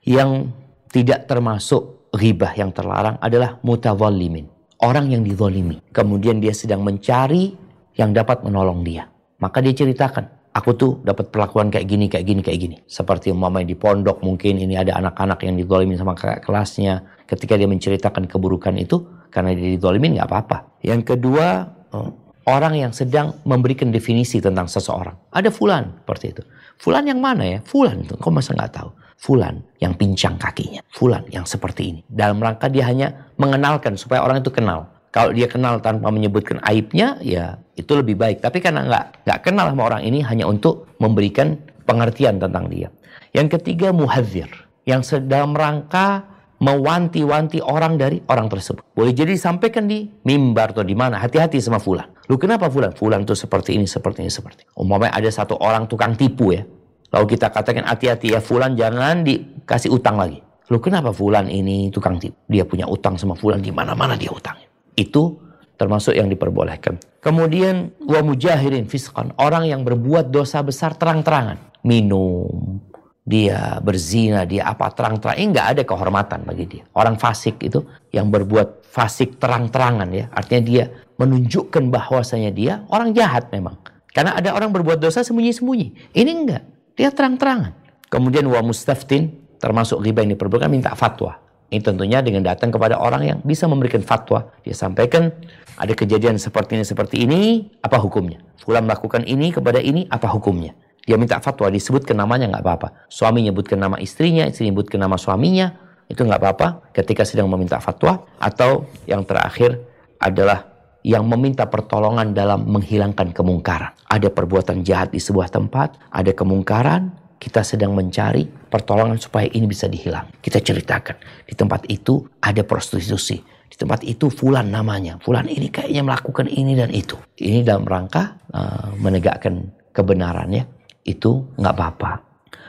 Yang 0.07 0.51
tidak 0.91 1.27
termasuk 1.29 2.09
riba 2.15 2.55
yang 2.57 2.71
terlarang 2.71 3.19
adalah 3.19 3.59
mutawallimin, 3.61 4.47
orang 4.81 5.11
yang 5.11 5.21
dizolimi. 5.21 5.83
Kemudian 5.91 6.41
dia 6.41 6.55
sedang 6.55 6.81
mencari 6.81 7.53
yang 7.97 8.13
dapat 8.13 8.41
menolong 8.45 8.81
dia. 8.85 9.09
Maka 9.37 9.61
dia 9.61 9.73
ceritakan, 9.73 10.53
aku 10.53 10.69
tuh 10.73 10.91
dapat 11.05 11.29
perlakuan 11.29 11.69
kayak 11.69 11.85
gini, 11.85 12.05
kayak 12.09 12.25
gini, 12.25 12.41
kayak 12.41 12.59
gini. 12.59 12.77
Seperti 12.89 13.29
umpamanya 13.29 13.69
di 13.69 13.77
pondok 13.77 14.25
mungkin 14.25 14.57
ini 14.57 14.73
ada 14.73 14.97
anak-anak 14.97 15.45
yang 15.45 15.55
dizolimi 15.57 15.93
sama 15.93 16.17
kakak 16.17 16.41
kelasnya. 16.41 17.05
Ketika 17.29 17.53
dia 17.53 17.69
menceritakan 17.69 18.25
keburukan 18.25 18.73
itu, 18.79 19.05
karena 19.29 19.53
dia 19.53 19.77
dizolimin 19.77 20.17
nggak 20.17 20.29
apa-apa. 20.29 20.57
Yang 20.81 21.13
kedua, 21.13 21.69
eh, 21.93 22.09
orang 22.47 22.73
yang 22.79 22.91
sedang 22.95 23.35
memberikan 23.43 23.91
definisi 23.91 24.39
tentang 24.39 24.71
seseorang. 24.71 25.13
Ada 25.35 25.51
fulan, 25.51 25.91
seperti 26.03 26.25
itu. 26.31 26.43
Fulan 26.79 27.03
yang 27.05 27.19
mana 27.19 27.43
ya? 27.43 27.59
Fulan, 27.67 28.07
itu 28.07 28.15
kok 28.15 28.31
masa 28.31 28.55
nggak 28.55 28.71
tahu? 28.71 28.89
Fulan 29.19 29.59
yang 29.83 29.93
pincang 29.99 30.39
kakinya. 30.39 30.79
Fulan 30.95 31.27
yang 31.27 31.43
seperti 31.43 31.91
ini. 31.91 32.01
Dalam 32.07 32.39
rangka 32.39 32.71
dia 32.71 32.87
hanya 32.87 33.27
mengenalkan 33.35 33.99
supaya 33.99 34.23
orang 34.23 34.39
itu 34.39 34.49
kenal. 34.53 34.87
Kalau 35.11 35.33
dia 35.33 35.49
kenal 35.49 35.81
tanpa 35.81 36.13
menyebutkan 36.13 36.61
aibnya, 36.61 37.17
ya 37.25 37.57
itu 37.73 37.89
lebih 37.97 38.13
baik. 38.13 38.45
Tapi 38.45 38.61
karena 38.61 38.85
nggak 38.85 39.25
nggak 39.25 39.39
kenal 39.41 39.73
sama 39.73 39.83
orang 39.89 40.01
ini 40.05 40.21
hanya 40.21 40.45
untuk 40.45 40.85
memberikan 41.01 41.57
pengertian 41.89 42.37
tentang 42.37 42.69
dia. 42.69 42.93
Yang 43.33 43.57
ketiga 43.57 43.89
muhadzir, 43.89 44.47
yang 44.85 45.01
dalam 45.25 45.57
rangka 45.57 46.37
mewanti-wanti 46.57 47.61
orang 47.61 47.97
dari 47.97 48.21
orang 48.29 48.49
tersebut. 48.49 48.81
Boleh 48.93 49.13
jadi 49.13 49.33
disampaikan 49.33 49.85
di 49.85 50.09
mimbar 50.25 50.73
atau 50.73 50.85
di 50.85 50.97
mana. 50.97 51.21
Hati-hati 51.21 51.61
sama 51.61 51.77
fulan. 51.77 52.09
Lu 52.27 52.35
kenapa 52.35 52.67
fulan? 52.67 52.91
Fulan 52.91 53.23
itu 53.23 53.33
seperti 53.33 53.79
ini, 53.79 53.87
seperti 53.87 54.23
ini, 54.23 54.31
seperti 54.31 54.67
ini. 54.67 54.71
Umpamanya 54.75 55.15
ada 55.15 55.29
satu 55.31 55.55
orang 55.59 55.87
tukang 55.87 56.15
tipu 56.15 56.51
ya. 56.51 56.63
Lalu 57.07 57.25
kita 57.39 57.47
katakan 57.55 57.87
hati-hati 57.87 58.35
ya 58.35 58.43
fulan 58.43 58.75
jangan 58.75 59.23
dikasih 59.23 59.95
utang 59.95 60.19
lagi. 60.19 60.43
Lu 60.67 60.83
kenapa 60.83 61.15
fulan 61.15 61.47
ini 61.47 61.87
tukang 61.87 62.19
tipu? 62.19 62.35
Dia 62.51 62.67
punya 62.67 62.83
utang 62.83 63.15
sama 63.15 63.39
fulan 63.39 63.63
di 63.63 63.71
mana-mana 63.71 64.19
dia 64.19 64.27
utang. 64.27 64.59
Itu 64.91 65.39
termasuk 65.79 66.11
yang 66.11 66.27
diperbolehkan. 66.27 66.99
Kemudian 67.23 67.95
wa 68.03 68.19
mujahirin 68.25 68.89
fisqan, 68.91 69.31
orang 69.39 69.69
yang 69.69 69.87
berbuat 69.87 70.27
dosa 70.33 70.59
besar 70.65 70.99
terang-terangan, 70.99 71.79
minum, 71.87 72.81
dia 73.27 73.83
berzina, 73.83 74.47
dia 74.47 74.71
apa 74.71 74.87
terang-terang, 74.95 75.35
nggak 75.35 75.67
ada 75.75 75.81
kehormatan 75.83 76.47
bagi 76.47 76.63
dia. 76.63 76.83
Orang 76.95 77.19
fasik 77.19 77.59
itu 77.59 77.83
yang 78.15 78.31
berbuat 78.31 78.87
fasik 78.87 79.35
terang-terangan 79.35 80.07
ya, 80.15 80.31
artinya 80.31 80.63
dia 80.63 80.83
menunjukkan 81.19 81.91
bahwasanya 81.91 82.55
dia 82.55 82.87
orang 82.87 83.11
jahat 83.11 83.51
memang. 83.51 83.75
Karena 84.15 84.39
ada 84.39 84.55
orang 84.55 84.71
berbuat 84.71 85.03
dosa 85.03 85.27
sembunyi-sembunyi. 85.27 86.15
Ini 86.15 86.31
enggak, 86.31 86.63
dia 86.95 87.11
terang-terangan. 87.11 87.75
Kemudian 88.07 88.47
wa 88.47 88.63
mustaftin, 88.63 89.35
termasuk 89.59 89.99
riba 89.99 90.23
ini 90.23 90.39
diperbolehkan 90.39 90.71
minta 90.71 90.95
fatwa. 90.95 91.35
Ini 91.67 91.83
tentunya 91.83 92.23
dengan 92.23 92.47
datang 92.47 92.71
kepada 92.71 92.95
orang 92.95 93.27
yang 93.27 93.37
bisa 93.43 93.67
memberikan 93.67 93.99
fatwa. 93.99 94.47
Dia 94.63 94.71
sampaikan 94.71 95.35
ada 95.75 95.91
kejadian 95.91 96.39
seperti 96.39 96.79
ini 96.79 96.85
seperti 96.87 97.27
ini, 97.27 97.67
apa 97.83 97.99
hukumnya? 97.99 98.39
Fulan 98.63 98.87
melakukan 98.87 99.27
ini 99.27 99.51
kepada 99.51 99.83
ini, 99.83 100.07
apa 100.07 100.31
hukumnya? 100.31 100.71
Dia 101.07 101.15
minta 101.15 101.39
fatwa, 101.39 101.71
disebutkan 101.71 102.19
namanya 102.19 102.51
nggak 102.51 102.63
apa-apa. 102.67 102.87
Suami 103.07 103.39
nyebutkan 103.47 103.79
nama 103.79 103.95
istrinya, 103.95 104.43
istri 104.43 104.67
nyebutkan 104.67 104.99
nama 104.99 105.15
suaminya, 105.15 105.71
itu 106.11 106.19
nggak 106.19 106.35
apa-apa 106.43 106.91
ketika 106.91 107.23
sedang 107.23 107.47
meminta 107.47 107.79
fatwa. 107.79 108.27
Atau 108.43 108.91
yang 109.07 109.23
terakhir 109.23 109.79
adalah 110.19 110.67
yang 111.07 111.23
meminta 111.23 111.63
pertolongan 111.71 112.35
dalam 112.35 112.67
menghilangkan 112.67 113.31
kemungkaran. 113.31 113.95
Ada 114.11 114.27
perbuatan 114.27 114.83
jahat 114.83 115.15
di 115.15 115.23
sebuah 115.23 115.47
tempat, 115.47 115.95
ada 116.11 116.35
kemungkaran, 116.35 117.15
kita 117.39 117.63
sedang 117.63 117.95
mencari 117.95 118.43
pertolongan 118.43 119.15
supaya 119.15 119.47
ini 119.47 119.63
bisa 119.63 119.87
dihilang. 119.87 120.27
Kita 120.43 120.59
ceritakan, 120.59 121.47
di 121.47 121.55
tempat 121.55 121.87
itu 121.87 122.27
ada 122.43 122.67
prostitusi. 122.67 123.39
Di 123.67 123.79
tempat 123.79 124.03
itu 124.03 124.27
Fulan 124.27 124.67
namanya. 124.67 125.15
Fulan 125.23 125.47
ini 125.47 125.71
kayaknya 125.71 126.03
melakukan 126.03 126.51
ini 126.51 126.75
dan 126.75 126.91
itu. 126.91 127.15
Ini 127.39 127.63
dalam 127.63 127.87
rangka 127.87 128.35
uh, 128.51 128.91
menegakkan 128.99 129.71
kebenarannya 129.95 130.76
itu 131.07 131.47
nggak 131.55 131.73
apa-apa. 131.73 132.11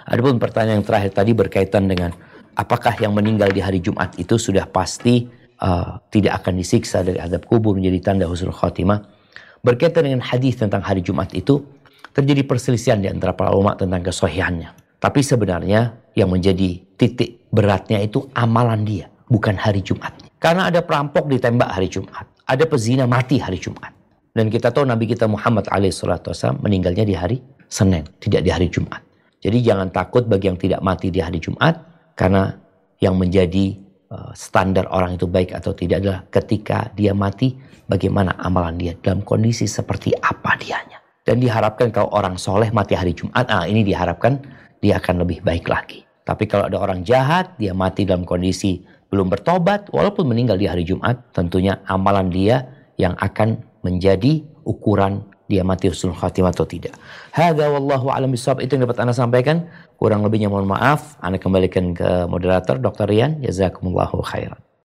Adapun 0.08 0.40
pertanyaan 0.40 0.80
yang 0.80 0.86
terakhir 0.86 1.12
tadi 1.12 1.36
berkaitan 1.36 1.84
dengan 1.84 2.14
apakah 2.56 2.96
yang 2.96 3.12
meninggal 3.12 3.50
di 3.52 3.60
hari 3.60 3.82
Jumat 3.82 4.16
itu 4.16 4.40
sudah 4.40 4.64
pasti 4.64 5.28
uh, 5.60 6.00
tidak 6.08 6.40
akan 6.42 6.56
disiksa 6.56 7.04
dari 7.04 7.20
adab 7.20 7.44
kubur 7.44 7.76
menjadi 7.76 8.14
tanda 8.14 8.24
husnul 8.24 8.56
khotimah. 8.56 9.04
Berkaitan 9.60 10.06
dengan 10.08 10.22
hadis 10.22 10.56
tentang 10.56 10.80
hari 10.80 11.02
Jumat 11.04 11.34
itu 11.34 11.60
terjadi 12.14 12.46
perselisihan 12.46 13.02
di 13.02 13.10
antara 13.10 13.34
para 13.34 13.52
ulama 13.52 13.76
tentang 13.76 14.00
kesohihannya. 14.00 14.70
Tapi 14.98 15.20
sebenarnya 15.22 15.94
yang 16.16 16.32
menjadi 16.32 16.82
titik 16.98 17.46
beratnya 17.52 18.02
itu 18.02 18.26
amalan 18.34 18.82
dia, 18.82 19.06
bukan 19.30 19.54
hari 19.54 19.84
Jumat. 19.84 20.14
Karena 20.38 20.70
ada 20.70 20.82
perampok 20.82 21.30
ditembak 21.30 21.70
hari 21.70 21.90
Jumat, 21.90 22.26
ada 22.46 22.64
pezina 22.66 23.06
mati 23.06 23.38
hari 23.38 23.58
Jumat. 23.58 23.94
Dan 24.34 24.50
kita 24.50 24.70
tahu 24.70 24.86
Nabi 24.86 25.10
kita 25.10 25.26
Muhammad 25.26 25.66
alaihissalam 25.70 26.62
meninggalnya 26.62 27.02
di 27.02 27.14
hari 27.14 27.38
Senin, 27.68 28.04
tidak 28.18 28.44
di 28.44 28.50
hari 28.50 28.68
Jumat. 28.72 29.04
Jadi 29.38 29.62
jangan 29.62 29.88
takut 29.94 30.26
bagi 30.26 30.50
yang 30.50 30.58
tidak 30.58 30.82
mati 30.82 31.14
di 31.14 31.22
hari 31.22 31.38
Jumat 31.38 31.78
karena 32.18 32.50
yang 32.98 33.14
menjadi 33.14 33.78
uh, 34.10 34.34
standar 34.34 34.90
orang 34.90 35.14
itu 35.14 35.30
baik 35.30 35.54
atau 35.54 35.70
tidak 35.76 36.02
adalah 36.02 36.20
ketika 36.32 36.90
dia 36.98 37.14
mati 37.14 37.54
bagaimana 37.86 38.34
amalan 38.42 38.74
dia 38.74 38.92
dalam 38.98 39.22
kondisi 39.22 39.70
seperti 39.70 40.10
apa 40.18 40.58
dianya. 40.58 40.98
Dan 41.22 41.38
diharapkan 41.44 41.92
kalau 41.92 42.08
orang 42.16 42.40
soleh 42.40 42.72
mati 42.72 42.96
hari 42.96 43.12
Jumat, 43.12 43.46
ah 43.52 43.68
ini 43.68 43.84
diharapkan 43.84 44.40
dia 44.80 44.96
akan 44.96 45.22
lebih 45.22 45.44
baik 45.44 45.68
lagi. 45.68 46.02
Tapi 46.24 46.44
kalau 46.48 46.68
ada 46.68 46.80
orang 46.80 47.04
jahat, 47.04 47.56
dia 47.60 47.76
mati 47.76 48.08
dalam 48.08 48.24
kondisi 48.24 48.80
belum 49.08 49.32
bertobat, 49.32 49.88
walaupun 49.88 50.28
meninggal 50.28 50.60
di 50.60 50.68
hari 50.68 50.84
Jumat, 50.84 51.32
tentunya 51.32 51.80
amalan 51.88 52.28
dia 52.28 52.68
yang 53.00 53.16
akan 53.16 53.60
menjadi 53.80 54.44
ukuran 54.68 55.24
dia 55.48 55.64
mati 55.64 55.88
husnul 55.88 56.12
khatimah 56.12 56.52
atau 56.52 56.68
tidak. 56.68 56.92
Hada 57.32 57.72
wallahu 57.72 58.12
alam 58.12 58.28
bisawab 58.28 58.60
itu 58.60 58.76
yang 58.76 58.84
dapat 58.84 59.00
Anda 59.00 59.16
sampaikan. 59.16 59.64
Kurang 59.96 60.20
lebihnya 60.20 60.52
mohon 60.52 60.68
maaf. 60.68 61.16
Anda 61.24 61.40
kembalikan 61.40 61.96
ke 61.96 62.28
moderator 62.28 62.76
Dr. 62.76 63.08
Rian. 63.08 63.40
Jazakumullahu 63.40 64.20
khairan. 64.28 64.67